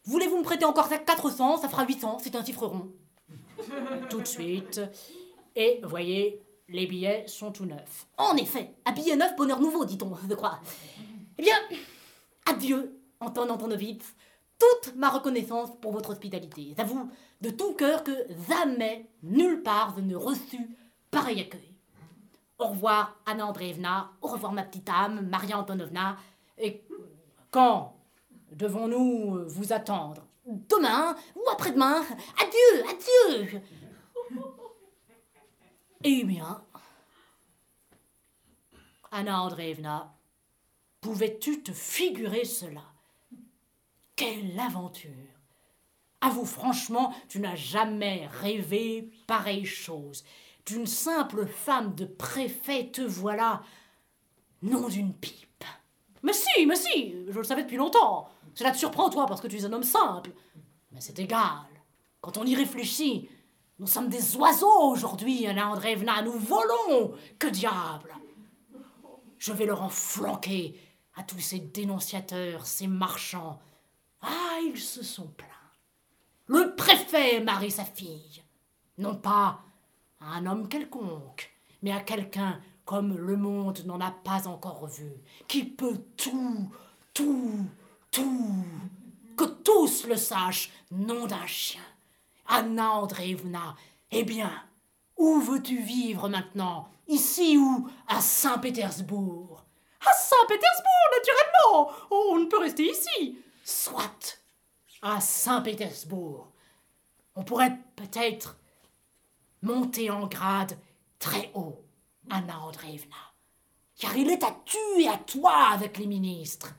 Voulez-vous 0.05 0.37
me 0.37 0.43
prêter 0.43 0.65
encore 0.65 0.89
400 0.89 1.57
Ça 1.57 1.69
fera 1.69 1.85
800, 1.85 2.19
c'est 2.21 2.35
un 2.35 2.43
chiffre 2.43 2.65
rond. 2.65 2.91
Tout 4.09 4.21
de 4.21 4.27
suite. 4.27 4.81
Et 5.55 5.79
voyez, 5.83 6.41
les 6.69 6.87
billets 6.87 7.25
sont 7.27 7.51
tout 7.51 7.65
neufs. 7.65 8.07
En 8.17 8.35
effet, 8.37 8.73
un 8.85 8.93
billet 8.93 9.15
neuf, 9.15 9.35
bonheur 9.35 9.59
nouveau, 9.59 9.85
dit-on, 9.85 10.15
je 10.27 10.33
crois. 10.33 10.59
Eh 11.37 11.43
bien, 11.43 11.57
adieu, 12.45 12.99
Anton 13.19 13.49
Antonovitch. 13.49 14.03
Toute 14.57 14.95
ma 14.95 15.09
reconnaissance 15.09 15.71
pour 15.81 15.91
votre 15.91 16.11
hospitalité. 16.11 16.73
J'avoue 16.77 17.09
de 17.41 17.49
tout 17.49 17.73
cœur 17.73 18.03
que 18.03 18.11
jamais, 18.47 19.09
nulle 19.23 19.63
part, 19.63 19.93
je 19.97 20.01
ne 20.01 20.15
reçu 20.15 20.77
pareil 21.09 21.41
accueil. 21.41 21.75
Au 22.59 22.67
revoir, 22.67 23.17
Anna 23.25 23.47
Andreevna. 23.47 24.11
Au 24.21 24.27
revoir, 24.27 24.53
ma 24.53 24.63
petite 24.63 24.87
âme, 24.87 25.27
Maria 25.27 25.57
Antonovna. 25.57 26.15
Et 26.61 26.83
quand 27.49 27.97
devons-nous 28.51 29.47
vous 29.47 29.73
attendre? 29.73 30.27
Demain 30.45 31.15
ou 31.35 31.49
après-demain? 31.51 32.03
Adieu, 32.39 32.85
adieu. 32.89 33.61
Eh 36.03 36.23
bien, 36.23 36.65
Anna 39.11 39.43
Andreevna, 39.43 40.15
pouvais-tu 40.99 41.61
te 41.61 41.71
figurer 41.71 42.43
cela? 42.43 42.81
Quelle 44.15 44.59
aventure 44.59 45.11
Avoue 46.21 46.45
franchement, 46.45 47.13
tu 47.29 47.39
n'as 47.39 47.55
jamais 47.55 48.25
rêvé 48.25 49.11
pareille 49.27 49.65
chose. 49.65 50.23
D'une 50.65 50.87
simple 50.87 51.45
femme 51.45 51.93
de 51.93 52.05
préfet, 52.05 52.89
te 52.89 53.01
voilà. 53.01 53.61
Non 54.63 54.87
d'une 54.87 55.13
pipe. 55.13 55.50
Mais 56.23 56.33
si, 56.33 56.65
mais 56.65 56.75
si, 56.75 57.15
je 57.27 57.37
le 57.37 57.43
savais 57.43 57.63
depuis 57.63 57.77
longtemps. 57.77 58.29
Cela 58.53 58.71
te 58.71 58.77
surprend, 58.77 59.09
toi, 59.09 59.25
parce 59.25 59.41
que 59.41 59.47
tu 59.47 59.57
es 59.57 59.65
un 59.65 59.73
homme 59.73 59.83
simple. 59.83 60.31
Mais 60.91 61.01
c'est 61.01 61.19
égal. 61.19 61.65
Quand 62.19 62.37
on 62.37 62.45
y 62.45 62.55
réfléchit, 62.55 63.29
nous 63.79 63.87
sommes 63.87 64.09
des 64.09 64.35
oiseaux 64.35 64.91
aujourd'hui, 64.91 65.47
Anna 65.47 65.69
Andreevna, 65.69 66.21
nous 66.21 66.33
volons. 66.33 67.15
Que 67.39 67.47
diable 67.47 68.15
Je 69.37 69.53
vais 69.53 69.65
leur 69.65 69.81
en 69.81 69.89
flanquer 69.89 70.79
à 71.15 71.23
tous 71.23 71.39
ces 71.39 71.59
dénonciateurs, 71.59 72.65
ces 72.65 72.87
marchands. 72.87 73.59
Ah, 74.21 74.59
ils 74.63 74.79
se 74.79 75.03
sont 75.03 75.27
plaints. 75.27 75.47
Le 76.45 76.75
préfet 76.75 77.39
marie 77.39 77.71
sa 77.71 77.85
fille. 77.85 78.43
Non 78.97 79.15
pas 79.15 79.61
à 80.19 80.35
un 80.35 80.45
homme 80.45 80.67
quelconque, 80.67 81.51
mais 81.81 81.91
à 81.91 82.01
quelqu'un 82.01 82.59
comme 82.85 83.17
le 83.17 83.37
monde 83.37 83.83
n'en 83.85 83.99
a 84.01 84.11
pas 84.11 84.47
encore 84.47 84.87
vu, 84.87 85.11
qui 85.47 85.63
peut 85.63 86.01
tout, 86.17 86.69
tout, 87.13 87.65
tout, 88.11 88.65
que 89.37 89.45
tous 89.45 90.05
le 90.07 90.17
sachent, 90.17 90.71
nom 90.91 91.25
d'un 91.25 91.45
chien. 91.45 91.81
Anna 92.47 92.91
Andreevna, 92.91 93.75
eh 94.11 94.23
bien, 94.23 94.51
où 95.17 95.39
veux-tu 95.39 95.81
vivre 95.81 96.27
maintenant? 96.27 96.89
Ici 97.07 97.57
ou 97.57 97.89
à 98.07 98.21
Saint-Pétersbourg? 98.21 99.63
À 100.01 100.13
Saint-Pétersbourg, 100.13 101.09
naturellement! 101.17 102.07
Oh, 102.09 102.31
on 102.33 102.39
ne 102.39 102.45
peut 102.45 102.59
rester 102.59 102.89
ici! 102.89 103.37
Soit 103.63 104.39
à 105.01 105.21
Saint-Pétersbourg. 105.21 106.51
On 107.35 107.43
pourrait 107.43 107.77
peut-être 107.95 108.57
monter 109.61 110.09
en 110.09 110.27
grade 110.27 110.77
très 111.19 111.51
haut, 111.53 111.83
Anna 112.33 112.61
Andreevna, 112.61 113.33
car 113.97 114.15
il 114.15 114.29
est 114.29 114.43
à 114.43 114.55
tu 114.63 115.01
et 115.01 115.09
à 115.09 115.17
toi 115.17 115.67
avec 115.73 115.97
les 115.97 116.07
ministres. 116.07 116.73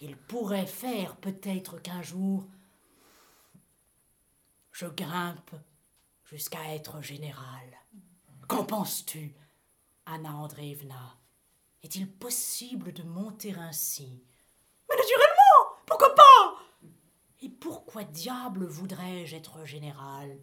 Il 0.00 0.16
pourrait 0.16 0.66
faire 0.66 1.16
peut-être 1.16 1.82
qu'un 1.82 2.02
jour 2.02 2.46
je 4.70 4.86
grimpe 4.86 5.50
jusqu'à 6.24 6.72
être 6.72 7.02
général. 7.02 7.68
Qu'en 8.46 8.64
penses-tu, 8.64 9.34
Anna 10.06 10.36
Andreevna? 10.36 11.16
Est-il 11.82 12.08
possible 12.08 12.92
de 12.92 13.02
monter 13.02 13.54
ainsi? 13.54 14.22
Mais 14.88 14.94
naturellement 14.94 15.82
Pourquoi 15.84 16.14
pas? 16.14 16.54
Et 17.40 17.48
pourquoi 17.48 18.04
diable 18.04 18.66
voudrais-je 18.66 19.34
être 19.34 19.64
général? 19.64 20.38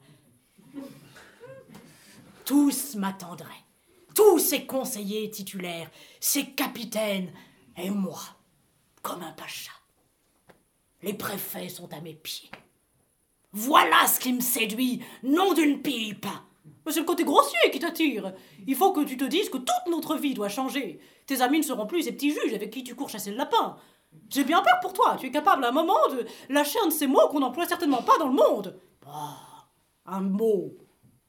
Tous 2.43 2.95
m'attendraient. 2.95 3.64
Tous 4.16 4.39
ces 4.39 4.66
conseillers 4.66 5.30
titulaires, 5.30 5.91
ces 6.20 6.45
capitaines, 6.51 7.32
et 7.78 7.89
moi, 7.89 8.22
comme 9.01 9.22
un 9.22 9.34
pacha. 9.34 9.72
Les 11.01 11.13
préfets 11.13 11.70
sont 11.70 11.91
à 11.93 11.99
mes 11.99 12.13
pieds. 12.13 12.49
Voilà 13.51 14.07
ce 14.07 14.20
qui 14.20 14.34
me 14.34 14.41
séduit, 14.41 15.03
non 15.22 15.53
d'une 15.53 15.82
pipe. 15.82 16.26
Mais 16.86 16.91
c'est 16.91 17.01
le 17.01 17.05
côté 17.05 17.24
grossier 17.24 17.72
qui 17.72 17.80
t'attire. 17.80 18.34
Il 18.68 18.76
faut 18.76 18.93
que 18.93 19.03
tu 19.03 19.18
te 19.18 19.26
dises 19.26 19.49
que 19.49 19.57
toute 19.57 19.91
notre 19.91 20.16
vie 20.16 20.34
doit 20.34 20.49
changer. 20.49 20.99
Tes 21.26 21.41
amis 21.41 21.59
ne 21.59 21.63
seront 21.63 21.86
plus 21.86 22.03
ces 22.03 22.11
petits 22.11 22.32
juges 22.32 22.53
avec 22.53 22.72
qui 22.72 22.84
tu 22.84 22.95
cours 22.95 23.09
chasser 23.09 23.32
le 23.32 23.38
lapin. 23.38 23.78
J'ai 24.30 24.43
bien 24.43 24.61
peur 24.61 24.80
pour 24.82 24.93
toi. 24.93 25.18
Tu 25.20 25.28
es 25.28 25.32
capable 25.32 25.66
à 25.66 25.70
un 25.70 25.72
moment 25.72 26.07
de 26.11 26.26
lâcher 26.49 26.80
un 26.84 26.88
de 26.88 26.93
ces 26.93 27.07
mots 27.07 27.28
qu'on 27.30 27.39
n'emploie 27.39 27.66
certainement 27.66 28.01
pas 28.01 28.18
dans 28.18 28.30
le 28.30 28.36
monde. 28.36 28.80
Bah, 29.03 29.38
un 30.05 30.22
mot 30.22 30.74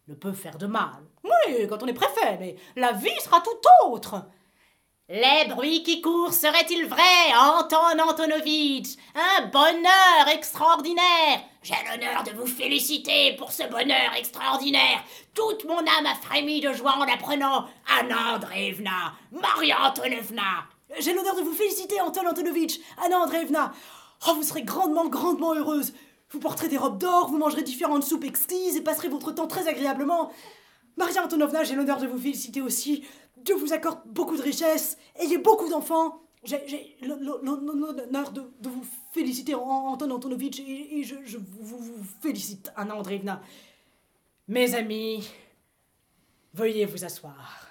ne 0.09 0.14
peut 0.14 0.32
faire 0.32 0.59
de 0.59 0.66
mal. 0.66 1.03
Oui, 1.26 1.66
quand 1.68 1.82
on 1.82 1.86
est 1.86 1.92
préfet, 1.92 2.36
mais 2.38 2.56
la 2.76 2.92
vie 2.92 3.20
sera 3.22 3.40
tout 3.40 3.88
autre. 3.88 4.22
Les 5.08 5.48
bruits 5.48 5.84
qui 5.84 6.00
courent 6.00 6.32
seraient-ils 6.32 6.86
vrais, 6.86 7.32
Anton 7.38 7.98
Antonovitch? 8.08 8.96
Un 9.14 9.46
bonheur 9.46 10.28
extraordinaire 10.32 11.44
J'ai 11.62 11.74
l'honneur 11.88 12.24
de 12.24 12.32
vous 12.32 12.46
féliciter 12.46 13.36
pour 13.36 13.52
ce 13.52 13.62
bonheur 13.68 14.14
extraordinaire. 14.18 15.04
Toute 15.32 15.64
mon 15.64 15.78
âme 15.78 16.06
a 16.06 16.16
frémi 16.16 16.60
de 16.60 16.72
joie 16.72 16.96
en 16.98 17.04
l'apprenant. 17.04 17.66
Anna 18.00 18.34
Andreevna, 18.34 19.12
Maria 19.30 19.76
Antonovna. 19.88 20.66
J'ai 20.98 21.14
l'honneur 21.14 21.36
de 21.36 21.42
vous 21.42 21.54
féliciter, 21.54 22.00
Anton 22.00 22.28
Antonovitch, 22.28 22.80
Anna 23.04 23.18
Andreevna. 23.18 23.72
Oh, 24.26 24.32
vous 24.34 24.42
serez 24.42 24.62
grandement, 24.62 25.06
grandement 25.06 25.54
heureuse. 25.54 25.92
Vous 26.30 26.40
porterez 26.40 26.66
des 26.66 26.78
robes 26.78 26.98
d'or, 26.98 27.28
vous 27.28 27.38
mangerez 27.38 27.62
différentes 27.62 28.02
soupes 28.02 28.24
exquises 28.24 28.76
et 28.76 28.82
passerez 28.82 29.08
votre 29.08 29.30
temps 29.30 29.46
très 29.46 29.68
agréablement. 29.68 30.32
Maria 30.97 31.24
Antonovna, 31.24 31.62
j'ai 31.62 31.74
l'honneur 31.74 31.99
de 31.99 32.07
vous 32.07 32.18
féliciter 32.18 32.62
aussi. 32.62 33.05
Dieu 33.36 33.55
vous 33.55 33.72
accorde 33.72 34.01
beaucoup 34.07 34.36
de 34.36 34.42
richesses, 34.42 34.97
ayez 35.16 35.38
beaucoup 35.38 35.68
d'enfants. 35.68 36.22
J'ai 36.42 36.97
l'honneur 37.03 38.30
de, 38.30 38.42
de, 38.61 38.68
vous 38.68 38.84
féliciter, 39.12 39.55
Anton 39.55 40.11
Antonovitch, 40.11 40.61
et, 40.61 41.03
je, 41.03 41.16
je 41.24 41.38
vous, 41.38 41.76
vous, 41.76 42.05
félicite, 42.22 42.72
Anna 42.76 42.97
Andreevna. 42.97 43.42
Mes 44.47 44.74
amis, 44.74 45.28
veuillez 46.55 46.84
vous 46.84 47.05
asseoir. 47.05 47.66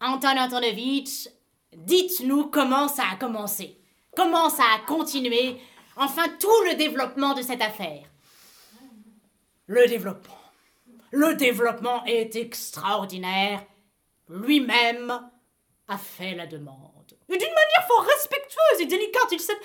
Anton 0.00 0.38
Antonovitch, 0.38 1.28
dites-nous 1.76 2.46
comment 2.46 2.86
ça 2.86 3.04
a 3.12 3.16
commencé, 3.16 3.76
comment 4.14 4.48
ça 4.48 4.64
a 4.76 4.86
continué, 4.86 5.60
enfin 5.96 6.28
tout 6.38 6.62
le 6.70 6.76
développement 6.76 7.34
de 7.34 7.42
cette 7.42 7.62
affaire. 7.62 8.08
Le 9.66 9.88
développement. 9.88 10.45
Le 11.16 11.34
développement 11.34 12.04
est 12.04 12.36
extraordinaire. 12.36 13.64
Lui-même 14.28 15.10
a 15.88 15.96
fait 15.96 16.34
la 16.34 16.46
demande. 16.46 17.16
D'une 17.26 17.38
manière 17.38 17.86
fort 17.88 18.04
respectueuse 18.04 18.80
et 18.80 18.84
délicate, 18.84 19.32
il 19.32 19.40
s'est 19.40 19.56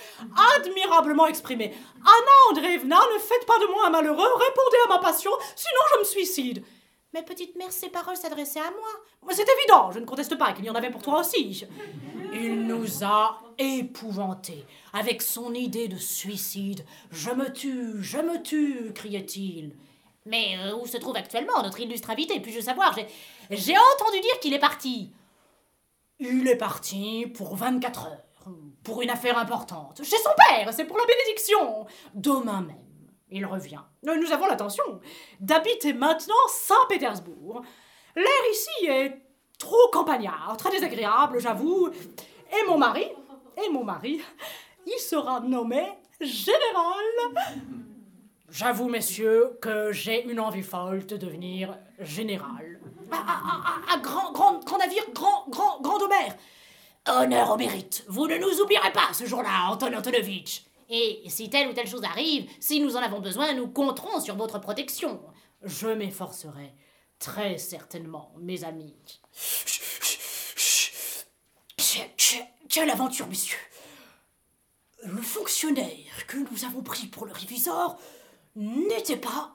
admirablement 0.55 1.27
exprimé. 1.27 1.73
Anna 1.99 2.31
Andreevna, 2.51 2.95
ne 3.13 3.19
faites 3.19 3.45
pas 3.45 3.59
de 3.59 3.69
moi 3.69 3.87
un 3.87 3.89
malheureux, 3.89 4.29
répondez 4.33 4.77
à 4.85 4.89
ma 4.93 4.99
passion, 4.99 5.31
sinon 5.57 5.81
je 5.93 5.99
me 5.99 6.03
suicide. 6.05 6.63
Mais 7.13 7.21
petite 7.21 7.57
mère, 7.57 7.73
ces 7.73 7.89
paroles 7.89 8.15
s'adressaient 8.15 8.61
à 8.61 8.71
moi. 8.71 9.33
C'est 9.33 9.45
évident, 9.59 9.91
je 9.91 9.99
ne 9.99 10.05
conteste 10.05 10.37
pas 10.37 10.53
qu'il 10.53 10.63
y 10.63 10.69
en 10.69 10.75
avait 10.75 10.89
pour 10.89 11.01
toi 11.01 11.19
aussi. 11.19 11.65
Il 12.33 12.65
nous 12.65 13.03
a 13.03 13.41
épouvantés 13.57 14.65
avec 14.93 15.21
son 15.21 15.53
idée 15.53 15.89
de 15.89 15.97
suicide. 15.97 16.85
Je 17.11 17.31
me 17.31 17.51
tue, 17.51 18.01
je 18.01 18.19
me 18.19 18.41
tue, 18.41 18.93
criait-il. 18.93 19.75
Mais 20.25 20.55
euh, 20.59 20.75
où 20.75 20.85
se 20.85 20.97
trouve 20.97 21.15
actuellement 21.15 21.63
notre 21.63 21.79
illustre 21.79 22.09
invité 22.09 22.39
Puis-je 22.39 22.59
savoir? 22.61 22.95
J'ai 23.49 23.75
entendu 23.77 24.19
dire 24.21 24.39
qu'il 24.39 24.53
est 24.53 24.59
parti. 24.59 25.11
Il 26.19 26.47
est 26.47 26.57
parti 26.57 27.25
pour 27.35 27.55
24 27.55 28.07
heures, 28.07 28.53
pour 28.83 29.01
une 29.01 29.09
affaire 29.09 29.37
importante. 29.39 30.03
Chez 30.03 30.17
son 30.17 30.29
père, 30.47 30.71
c'est 30.71 30.85
pour 30.85 30.97
la 30.97 31.05
bénédiction. 31.05 31.87
Demain 32.13 32.61
même, 32.61 33.07
il 33.31 33.45
revient. 33.45 33.81
Nous 34.03 34.31
avons 34.31 34.45
l'intention 34.45 34.83
d'habiter 35.39 35.93
maintenant 35.93 36.35
Saint-Pétersbourg. 36.49 37.63
L'air 38.15 38.51
ici 38.51 38.85
est 38.87 39.21
trop 39.57 39.89
campagnard, 39.91 40.55
très 40.57 40.69
désagréable, 40.69 41.39
j'avoue. 41.39 41.89
Et 41.89 42.67
mon 42.67 42.77
mari, 42.77 43.07
et 43.57 43.69
mon 43.69 43.83
mari, 43.83 44.21
il 44.85 44.99
sera 44.99 45.39
nommé 45.39 45.87
général. 46.19 47.05
J'avoue, 48.51 48.89
messieurs, 48.89 49.57
que 49.61 49.93
j'ai 49.93 50.29
une 50.29 50.41
envie 50.41 50.61
folle 50.61 51.05
de 51.05 51.15
devenir 51.15 51.77
général. 51.99 52.81
À, 53.09 53.97
grand, 53.99 54.33
grand, 54.33 54.59
grand 54.65 54.77
navire, 54.77 55.05
grand, 55.13 55.45
grand, 55.47 55.79
grand 55.79 56.01
Homère. 56.01 56.35
Honneur 57.07 57.51
au 57.51 57.57
mérite. 57.57 58.03
Vous 58.09 58.27
ne 58.27 58.37
nous 58.37 58.61
oublierez 58.61 58.91
pas 58.91 59.13
ce 59.13 59.25
jour-là, 59.25 59.69
Anton 59.71 59.93
Antonovitch. 59.93 60.65
Et 60.89 61.23
si 61.27 61.49
telle 61.49 61.69
ou 61.69 61.73
telle 61.73 61.87
chose 61.87 62.03
arrive, 62.03 62.49
si 62.59 62.81
nous 62.81 62.97
en 62.97 63.01
avons 63.01 63.21
besoin, 63.21 63.53
nous 63.53 63.69
compterons 63.69 64.19
sur 64.19 64.35
votre 64.35 64.59
protection. 64.59 65.21
Je 65.63 65.87
m'efforcerai, 65.87 66.73
très 67.19 67.57
certainement, 67.57 68.33
mes 68.37 68.65
amis. 68.65 68.93
Quelle 72.67 72.89
aventure, 72.89 73.27
messieurs 73.27 73.57
Le 75.05 75.21
fonctionnaire 75.21 76.27
que 76.27 76.37
nous 76.37 76.65
avons 76.65 76.83
pris 76.83 77.07
pour 77.07 77.25
le 77.25 77.31
réviseur 77.31 77.97
n'était 78.55 79.17
pas 79.17 79.53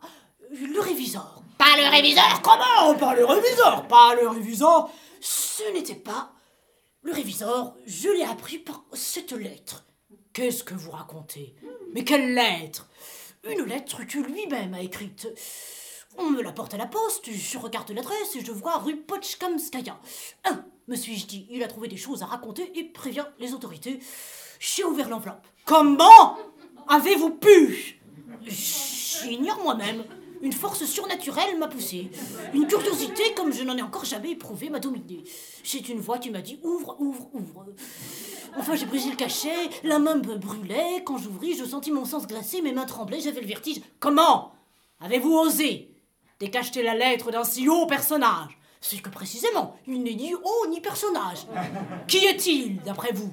le 0.50 0.80
réviseur. 0.80 1.42
Pas 1.58 1.76
le 1.76 1.90
réviseur 1.90 2.40
Comment 2.42 2.94
Pas 2.94 3.14
le 3.14 3.24
réviseur? 3.24 3.86
Pas 3.88 4.14
le 4.14 4.28
réviseur 4.28 4.90
Ce 5.20 5.62
n'était 5.72 5.94
pas 5.94 6.32
le 7.02 7.12
réviseur. 7.12 7.74
Je 7.86 8.08
l'ai 8.08 8.24
appris 8.24 8.58
par 8.58 8.84
cette 8.92 9.32
lettre. 9.32 9.84
Qu'est-ce 10.32 10.64
que 10.64 10.74
vous 10.74 10.90
racontez? 10.90 11.54
Mais 11.94 12.04
quelle 12.04 12.34
lettre? 12.34 12.88
Une 13.48 13.64
lettre 13.64 14.04
que 14.04 14.18
lui-même 14.18 14.74
a 14.74 14.82
écrite. 14.82 15.28
On 16.18 16.30
me 16.30 16.42
la 16.42 16.52
porte 16.52 16.74
à 16.74 16.78
la 16.78 16.86
poste, 16.86 17.30
je 17.30 17.58
regarde 17.58 17.90
l'adresse 17.90 18.36
et 18.36 18.44
je 18.44 18.50
vois 18.52 18.78
rue 18.78 18.96
Pochkamskaya. 18.96 19.98
Un, 20.44 20.64
me 20.88 20.96
suis-je 20.96 21.26
dit, 21.26 21.46
il 21.50 21.62
a 21.62 21.68
trouvé 21.68 21.88
des 21.88 21.96
choses 21.96 22.22
à 22.22 22.26
raconter 22.26 22.72
et 22.78 22.84
prévient 22.84 23.26
les 23.38 23.52
autorités. 23.52 24.00
J'ai 24.58 24.84
ouvert 24.84 25.08
l'enveloppe. 25.10 25.46
Comment 25.64 26.38
avez-vous 26.88 27.30
pu? 27.30 28.00
J'ignore 28.46 29.62
moi-même. 29.62 30.04
Une 30.42 30.52
force 30.52 30.84
surnaturelle 30.84 31.58
m'a 31.58 31.66
poussé. 31.66 32.10
Une 32.52 32.66
curiosité 32.66 33.22
comme 33.34 33.52
je 33.52 33.62
n'en 33.62 33.76
ai 33.76 33.82
encore 33.82 34.04
jamais 34.04 34.32
éprouvé 34.32 34.68
m'a 34.68 34.80
dominé. 34.80 35.24
C'est 35.64 35.88
une 35.88 35.98
voix 35.98 36.18
qui 36.18 36.30
m'a 36.30 36.42
dit 36.42 36.60
ouvre, 36.62 36.96
ouvre, 37.00 37.30
ouvre. 37.32 37.66
Enfin, 38.58 38.74
j'ai 38.74 38.84
brisé 38.84 39.10
le 39.10 39.16
cachet, 39.16 39.70
la 39.82 39.98
main 39.98 40.16
me 40.16 40.36
brûlait. 40.36 41.02
Quand 41.04 41.16
j'ouvris, 41.16 41.56
je 41.56 41.64
sentis 41.64 41.90
mon 41.90 42.04
sens 42.04 42.26
glacé, 42.26 42.60
mes 42.60 42.72
mains 42.72 42.84
tremblaient, 42.84 43.20
j'avais 43.20 43.40
le 43.40 43.46
vertige. 43.46 43.80
Comment 43.98 44.52
avez-vous 45.00 45.34
osé 45.34 45.90
décacheter 46.38 46.82
la 46.82 46.94
lettre 46.94 47.30
d'un 47.30 47.44
si 47.44 47.68
haut 47.68 47.86
personnage? 47.86 48.58
C'est 48.82 48.98
que 48.98 49.08
précisément, 49.08 49.74
il 49.86 50.02
n'est 50.02 50.14
ni 50.14 50.34
haut 50.34 50.66
ni 50.68 50.80
personnage. 50.80 51.46
Qui 52.06 52.18
est-il, 52.18 52.82
d'après 52.82 53.12
vous? 53.12 53.32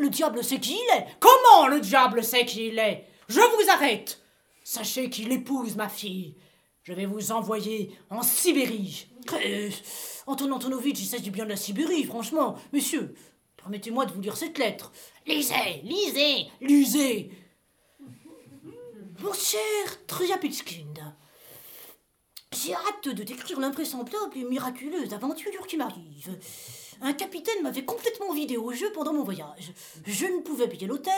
Le 0.00 0.08
diable 0.08 0.42
sait 0.42 0.58
qui 0.58 0.72
il 0.72 0.96
est. 0.96 1.06
Comment 1.20 1.68
le 1.68 1.80
diable 1.80 2.24
sait 2.24 2.46
qui 2.46 2.68
il 2.68 2.78
est? 2.78 3.04
Je 3.28 3.38
vous 3.40 3.70
arrête. 3.70 4.22
Sachez 4.70 5.08
qu'il 5.08 5.32
épouse 5.32 5.76
ma 5.76 5.88
fille. 5.88 6.34
Je 6.82 6.92
vais 6.92 7.06
vous 7.06 7.32
envoyer 7.32 7.90
en 8.10 8.20
Sibérie. 8.20 9.06
Euh, 9.32 9.70
Anton 10.26 10.52
Antonovitch, 10.52 11.00
il 11.00 11.06
s'agit 11.06 11.30
bien 11.30 11.44
de 11.44 11.48
la 11.48 11.56
Sibérie, 11.56 12.04
franchement. 12.04 12.54
Monsieur, 12.74 13.14
permettez-moi 13.56 14.04
de 14.04 14.12
vous 14.12 14.20
lire 14.20 14.36
cette 14.36 14.58
lettre. 14.58 14.92
Lisez, 15.26 15.80
lisez, 15.84 16.48
lisez. 16.60 17.30
Mon 19.20 19.32
cher 19.32 20.06
Triapitskind, 20.06 21.14
j'ai 22.52 22.74
hâte 22.74 23.08
de 23.08 23.22
décrire 23.22 23.60
l'impressionnable 23.60 24.12
et 24.36 24.44
miraculeuse 24.44 25.14
aventure 25.14 25.66
qui 25.66 25.78
m'arrive. 25.78 26.38
Un 27.00 27.14
capitaine 27.14 27.62
m'avait 27.62 27.86
complètement 27.86 28.34
vidé 28.34 28.58
au 28.58 28.70
jeu 28.72 28.92
pendant 28.92 29.14
mon 29.14 29.24
voyage. 29.24 29.72
Je 30.04 30.26
ne 30.26 30.42
pouvais 30.42 30.68
payer 30.68 30.86
l'hôtel, 30.86 31.14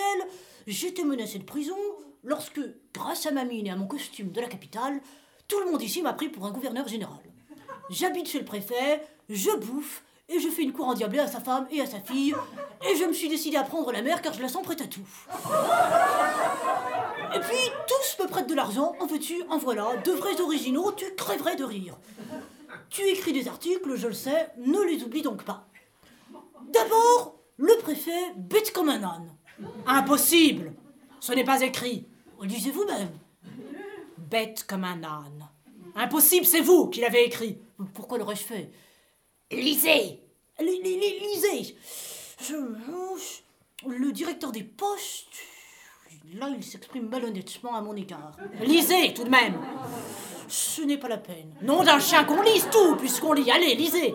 j'étais 0.69 1.03
menacé 1.03 1.41
de 1.41 1.45
prison, 1.45 1.75
lorsque, 2.23 2.61
grâce 2.93 3.27
à 3.27 3.31
ma 3.31 3.45
mine 3.45 3.67
et 3.67 3.71
à 3.71 3.77
mon 3.77 3.87
costume 3.87 4.33
de 4.33 4.41
la 4.41 4.49
capitale, 4.49 5.01
tout 5.49 5.61
le 5.61 5.71
monde 5.71 5.83
ici 5.83 6.03
m'a 6.03 6.13
pris 6.13 6.29
pour 6.29 6.47
un 6.47 6.53
gouverneur 6.53 6.89
général. 6.89 7.21
J'habite 7.91 8.29
chez 8.29 8.39
le 8.39 8.45
préfet, 8.45 9.03
je 9.29 9.51
bouffe, 9.57 10.05
et 10.31 10.39
je 10.39 10.49
fais 10.49 10.63
une 10.63 10.73
cour 10.73 10.87
endiablée 10.87 11.19
à 11.19 11.27
sa 11.27 11.41
femme 11.41 11.67
et 11.73 11.81
à 11.81 11.87
sa 11.87 11.99
fille, 11.99 12.35
et 12.89 12.97
je 12.97 13.05
me 13.05 13.13
suis 13.13 13.29
décidé 13.29 13.57
à 13.57 13.65
prendre 13.65 13.91
la 13.91 14.01
mer 14.01 14.23
car 14.23 14.33
je 14.33 14.41
la 14.41 14.49
sens 14.49 14.63
prête 14.63 14.81
à 14.81 14.87
tout. 14.87 15.07
Et 17.35 17.41
puis, 17.41 17.71
tous 17.89 18.23
me 18.23 18.29
prêtent 18.29 18.49
de 18.49 18.55
l'argent, 18.55 18.95
en 19.01 19.07
veux-tu, 19.07 19.43
en 19.51 19.59
voilà, 19.59 19.97
de 20.05 20.13
vrais 20.13 20.41
originaux, 20.41 20.93
tu 20.93 21.05
crèverais 21.17 21.57
de 21.57 21.65
rire. 21.65 21.97
Tu 22.91 23.03
écris 23.03 23.33
des 23.33 23.49
articles, 23.49 23.97
je 23.97 24.07
le 24.07 24.15
sais, 24.15 24.51
ne 24.59 24.81
les 24.83 25.03
oublie 25.03 25.23
donc 25.23 25.45
pas. 25.45 25.67
D'abord, 26.73 27.41
le 27.57 27.77
préfet 27.83 28.33
bête 28.37 28.73
comme 28.73 28.89
un 28.89 29.03
âne. 29.03 29.35
Impossible 29.87 30.73
Ce 31.19 31.33
n'est 31.33 31.45
pas 31.45 31.61
écrit. 31.63 32.07
Lisez 32.43 32.71
vous-même. 32.71 33.19
Bête 34.19 34.65
comme 34.67 34.85
un 34.85 35.03
âne. 35.03 35.49
Impossible, 35.95 36.47
c'est 36.47 36.61
vous 36.61 36.89
qui 36.89 37.01
l'avez 37.01 37.25
écrit. 37.25 37.59
Pourquoi 37.95 38.19
l'aurais-je 38.19 38.45
fait 38.45 38.71
Lisez 39.51 40.21
Lisez 40.61 41.77
Le 43.87 44.13
directeur 44.13 44.53
des 44.53 44.63
postes. 44.63 45.29
Là, 46.35 46.49
il 46.55 46.63
s'exprime 46.63 47.09
malhonnêtement 47.09 47.75
à 47.75 47.81
mon 47.81 47.95
égard. 47.97 48.37
Lisez 48.61 49.13
tout 49.15 49.25
de 49.25 49.31
même 49.31 49.59
Ce 50.49 50.83
n'est 50.83 50.99
pas 50.99 51.09
la 51.09 51.19
peine. 51.19 51.55
Nom 51.63 51.83
d'un 51.83 51.99
chien 51.99 52.25
qu'on 52.25 52.43
lise 52.43 52.69
tout, 52.71 52.97
puisqu'on 52.97 53.33
lit. 53.33 53.51
Allez, 53.51 53.75
lisez 53.75 54.15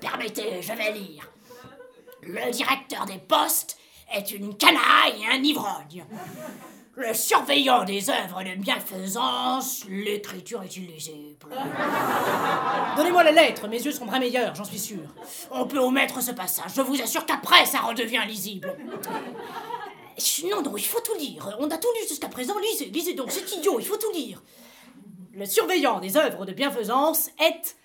Permettez, 0.00 0.62
je 0.62 0.72
vais 0.72 0.92
lire. 0.92 1.28
Le 2.22 2.50
directeur 2.52 3.06
des 3.06 3.18
postes 3.18 3.78
est 4.14 4.30
une 4.30 4.56
canaille 4.56 5.22
et 5.22 5.26
un 5.26 5.42
ivrogne. 5.42 6.04
Le 6.98 7.14
surveillant 7.14 7.84
des 7.84 8.10
œuvres 8.10 8.42
de 8.42 8.60
bienfaisance, 8.60 9.84
l'écriture 9.88 10.64
est 10.64 10.76
illisible. 10.76 11.46
Donnez-moi 12.96 13.22
les 13.22 13.30
lettres, 13.30 13.68
mes 13.68 13.80
yeux 13.80 13.92
seront 13.92 14.06
bien 14.06 14.18
meilleurs, 14.18 14.56
j'en 14.56 14.64
suis 14.64 14.80
sûr. 14.80 15.04
On 15.52 15.68
peut 15.68 15.78
omettre 15.78 16.20
ce 16.20 16.32
passage, 16.32 16.72
je 16.74 16.82
vous 16.82 17.00
assure 17.00 17.24
qu'après 17.24 17.66
ça 17.66 17.78
redevient 17.82 18.22
lisible. 18.26 18.76
Non, 20.50 20.60
non, 20.60 20.76
il 20.76 20.84
faut 20.84 21.00
tout 21.00 21.16
lire. 21.16 21.56
On 21.60 21.70
a 21.70 21.78
tout 21.78 21.86
lu 21.94 22.08
jusqu'à 22.08 22.26
présent, 22.26 22.58
lisez, 22.58 22.86
lisez 22.86 23.14
donc, 23.14 23.30
c'est 23.30 23.48
idiot, 23.52 23.78
il 23.78 23.86
faut 23.86 23.96
tout 23.96 24.10
lire. 24.12 24.42
Le 25.34 25.46
surveillant 25.46 26.00
des 26.00 26.16
œuvres 26.16 26.46
de 26.46 26.52
bienfaisance 26.52 27.28
est 27.38 27.76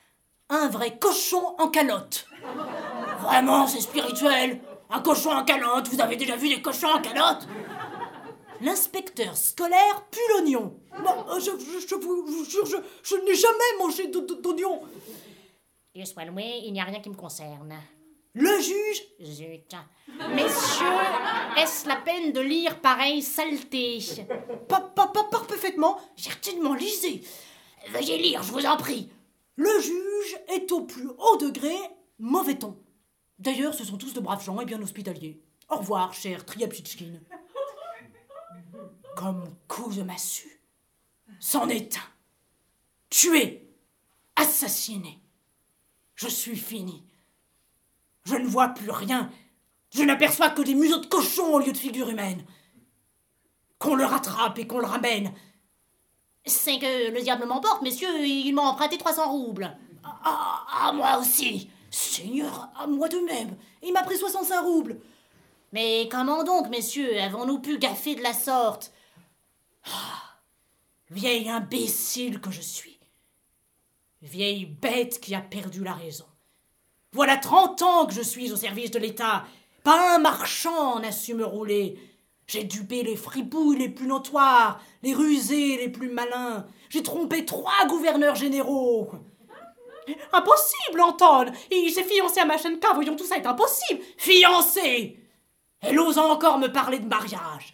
un 0.49 0.69
vrai 0.69 0.97
cochon 0.97 1.53
en 1.59 1.67
calotte. 1.67 2.25
Vraiment, 3.19 3.67
c'est 3.67 3.81
spirituel 3.81 4.59
Un 4.89 5.01
cochon 5.01 5.29
en 5.29 5.43
calotte, 5.43 5.87
vous 5.89 6.01
avez 6.01 6.15
déjà 6.15 6.35
vu 6.35 6.49
des 6.49 6.63
cochons 6.63 6.89
en 6.95 6.99
calotte? 6.99 7.47
L'inspecteur 8.61 9.35
scolaire 9.35 10.05
pue 10.09 10.19
l'oignon. 10.29 10.79
Non, 11.03 11.39
je, 11.39 11.51
je, 11.87 11.95
vous, 11.95 12.45
jure, 12.45 12.65
je, 12.65 12.77
je 13.03 13.15
n'ai 13.15 13.35
jamais 13.35 13.77
mangé 13.79 14.07
d'oignon. 14.07 14.81
Dieu 15.93 16.05
soit 16.05 16.25
loué, 16.25 16.61
il 16.63 16.73
n'y 16.73 16.81
a 16.81 16.85
rien 16.85 16.99
qui 16.99 17.09
me 17.09 17.15
concerne. 17.15 17.75
Le 18.35 18.59
juge 18.59 19.03
Zut. 19.21 19.75
Messieurs, 20.35 20.87
est-ce 21.57 21.87
la 21.87 21.97
peine 21.97 22.31
de 22.31 22.39
lire 22.39 22.79
pareille 22.81 23.21
saleté? 23.21 23.99
Pas, 24.67 24.81
pas, 24.81 25.07
pas, 25.07 25.25
parfaitement. 25.25 25.99
Certainement, 26.15 26.73
lisez. 26.73 27.21
Veuillez 27.89 28.17
lire, 28.17 28.41
je 28.41 28.51
vous 28.51 28.65
en 28.65 28.77
prie. 28.77 29.09
Le 29.55 29.79
juge 29.79 30.39
est 30.47 30.71
au 30.71 30.81
plus 30.81 31.09
haut 31.09 31.37
degré 31.37 31.75
mauvais 32.17 32.55
ton. 32.55 32.75
D'ailleurs, 33.37 33.75
ce 33.75 33.83
sont 33.83 33.97
tous 33.97 34.13
de 34.13 34.19
braves 34.19 34.43
gens 34.43 34.59
et 34.61 34.65
bien 34.65 34.81
hospitaliers. 34.81 35.39
Au 35.69 35.75
revoir, 35.77 36.13
cher 36.13 36.43
Triapchitchkin. 36.43 37.19
Comme 39.15 39.55
coup 39.67 39.91
de 39.93 40.03
massue. 40.03 40.61
C'en 41.39 41.69
est 41.69 41.97
un. 41.97 42.09
Tué. 43.09 43.67
Assassiné. 44.35 45.19
Je 46.15 46.27
suis 46.27 46.57
fini. 46.57 47.03
Je 48.25 48.35
ne 48.35 48.47
vois 48.47 48.69
plus 48.69 48.89
rien. 48.89 49.29
Je 49.91 50.03
n'aperçois 50.03 50.49
que 50.49 50.61
des 50.61 50.75
museaux 50.75 50.99
de 50.99 51.05
cochons 51.05 51.53
au 51.53 51.59
lieu 51.59 51.71
de 51.71 51.77
figures 51.77 52.09
humaines. 52.09 52.43
Qu'on 53.77 53.95
le 53.95 54.05
rattrape 54.05 54.57
et 54.59 54.67
qu'on 54.67 54.79
le 54.79 54.87
ramène. 54.87 55.33
C'est 56.45 56.79
que 56.79 57.11
le 57.11 57.21
diable 57.21 57.45
m'emporte, 57.45 57.81
messieurs, 57.81 58.25
il 58.25 58.53
m'a 58.53 58.63
emprunté 58.63 58.97
300 58.97 59.31
roubles. 59.31 59.77
Ah, 60.03 60.65
à 60.87 60.91
moi 60.93 61.17
aussi. 61.19 61.69
Seigneur, 61.91 62.69
à 62.75 62.87
moi 62.87 63.07
de 63.07 63.19
même. 63.19 63.55
Il 63.83 63.93
m'a 63.93 64.03
pris 64.03 64.17
65 64.17 64.61
roubles. 64.61 64.99
Mais 65.71 66.07
comment 66.11 66.43
donc, 66.43 66.69
messieurs, 66.69 67.21
avons-nous 67.21 67.59
pu 67.59 67.77
gaffer 67.77 68.15
de 68.15 68.21
la 68.21 68.33
sorte? 68.33 68.91
Ah, 69.85 70.23
Vieille 71.09 71.49
imbécile 71.49 72.39
que 72.39 72.51
je 72.51 72.61
suis. 72.61 72.99
Vieille 74.21 74.65
bête 74.65 75.19
qui 75.19 75.35
a 75.35 75.41
perdu 75.41 75.83
la 75.83 75.93
raison. 75.93 76.25
Voilà 77.11 77.37
trente 77.37 77.81
ans 77.81 78.05
que 78.05 78.13
je 78.13 78.21
suis 78.21 78.51
au 78.51 78.55
service 78.55 78.91
de 78.91 78.99
l'État. 78.99 79.45
Pas 79.83 80.15
un 80.15 80.19
marchand 80.19 80.99
n'a 80.99 81.11
su 81.11 81.33
me 81.33 81.45
rouler. 81.45 81.99
J'ai 82.47 82.63
dupé 82.63 83.03
les 83.03 83.15
fripouilles 83.15 83.77
les 83.77 83.89
plus 83.89 84.07
notoires, 84.07 84.81
les 85.03 85.13
rusés 85.13 85.77
les 85.77 85.89
plus 85.89 86.09
malins. 86.09 86.65
J'ai 86.89 87.03
trompé 87.03 87.45
trois 87.45 87.85
gouverneurs 87.87 88.35
généraux. 88.35 89.11
Impossible, 90.33 91.01
Anton 91.01 91.51
Il 91.71 91.91
s'est 91.91 92.03
fiancé 92.03 92.39
à 92.39 92.45
Machenka, 92.45 92.93
voyons, 92.93 93.15
tout 93.15 93.23
ça 93.23 93.37
est 93.37 93.45
impossible 93.45 94.01
Fiancé 94.17 95.17
Elle 95.79 95.99
ose 95.99 96.17
encore 96.17 96.59
me 96.59 96.67
parler 96.67 96.99
de 96.99 97.07
mariage. 97.07 97.73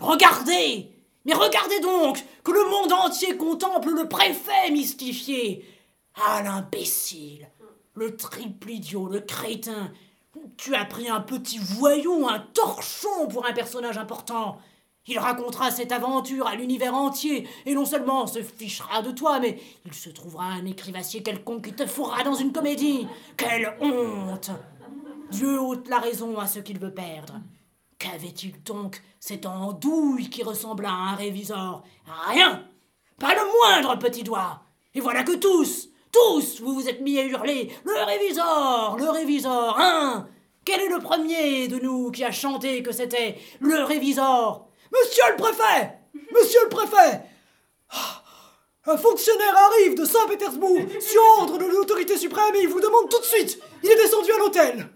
Regardez 0.00 0.91
Mais 1.24 1.34
regardez 1.34 1.80
donc 1.80 2.24
Que 2.44 2.52
le 2.52 2.70
monde 2.70 2.92
entier 2.92 3.36
contemple 3.36 3.90
le 3.90 4.08
préfet 4.08 4.70
mystifié 4.70 5.64
Ah, 6.14 6.42
l'imbécile 6.42 7.48
Le 7.94 8.16
triple 8.16 8.70
idiot, 8.70 9.06
le 9.06 9.20
crétin 9.20 9.92
Tu 10.56 10.74
as 10.74 10.84
pris 10.84 11.08
un 11.08 11.20
petit 11.20 11.58
voyou, 11.58 12.28
un 12.28 12.40
torchon 12.40 13.28
pour 13.28 13.46
un 13.46 13.52
personnage 13.52 13.98
important 13.98 14.58
il 15.06 15.18
racontera 15.18 15.72
cette 15.72 15.90
aventure 15.90 16.46
à 16.46 16.54
l'univers 16.54 16.94
entier, 16.94 17.48
et 17.66 17.74
non 17.74 17.84
seulement 17.84 18.28
se 18.28 18.40
fichera 18.40 19.02
de 19.02 19.10
toi, 19.10 19.40
mais 19.40 19.58
il 19.84 19.92
se 19.92 20.10
trouvera 20.10 20.44
un 20.44 20.64
écrivassier 20.64 21.24
quelconque 21.24 21.64
qui 21.64 21.72
te 21.72 21.86
fourra 21.86 22.22
dans 22.22 22.34
une 22.34 22.52
comédie. 22.52 23.08
Quelle 23.36 23.76
honte 23.80 24.52
Dieu 25.32 25.58
ôte 25.60 25.88
la 25.88 25.98
raison 25.98 26.38
à 26.38 26.46
ceux 26.46 26.60
qu'il 26.60 26.78
veut 26.78 26.94
perdre. 26.94 27.40
Qu'avait-il 28.02 28.60
donc? 28.64 29.00
Cet 29.20 29.46
andouille 29.46 30.28
qui 30.28 30.42
ressemble 30.42 30.86
à 30.86 30.90
un 30.90 31.14
révisor. 31.14 31.84
Rien. 32.26 32.66
Pas 33.20 33.32
le 33.36 33.42
moindre 33.52 33.96
petit 33.96 34.24
doigt. 34.24 34.60
Et 34.92 35.00
voilà 35.00 35.22
que 35.22 35.36
tous, 35.36 35.88
tous, 36.10 36.60
vous 36.60 36.74
vous 36.74 36.88
êtes 36.88 37.00
mis 37.00 37.20
à 37.20 37.24
hurler 37.24 37.70
Le 37.84 38.04
révisor 38.04 38.96
Le 38.98 39.08
révisor 39.08 39.76
Hein? 39.78 40.26
Quel 40.64 40.80
est 40.80 40.88
le 40.88 40.98
premier 40.98 41.68
de 41.68 41.78
nous 41.78 42.10
qui 42.10 42.24
a 42.24 42.32
chanté 42.32 42.82
que 42.82 42.90
c'était 42.90 43.38
le 43.60 43.84
révisor? 43.84 44.68
Monsieur 44.92 45.22
le 45.30 45.36
préfet! 45.36 45.98
Monsieur 46.34 46.60
le 46.64 46.68
préfet! 46.70 47.20
Ah, 47.90 48.22
Un 48.86 48.96
fonctionnaire 48.96 49.56
arrive 49.56 49.96
de 49.96 50.04
Saint-Pétersbourg 50.04 50.80
sur 51.00 51.22
ordre 51.38 51.56
de 51.56 51.66
l'autorité 51.66 52.16
suprême 52.16 52.54
et 52.56 52.62
il 52.62 52.68
vous 52.68 52.80
demande 52.80 53.08
tout 53.08 53.20
de 53.20 53.24
suite. 53.24 53.60
Il 53.84 53.90
est 53.90 53.96
descendu 53.96 54.32
à 54.32 54.38
l'hôtel 54.38 54.88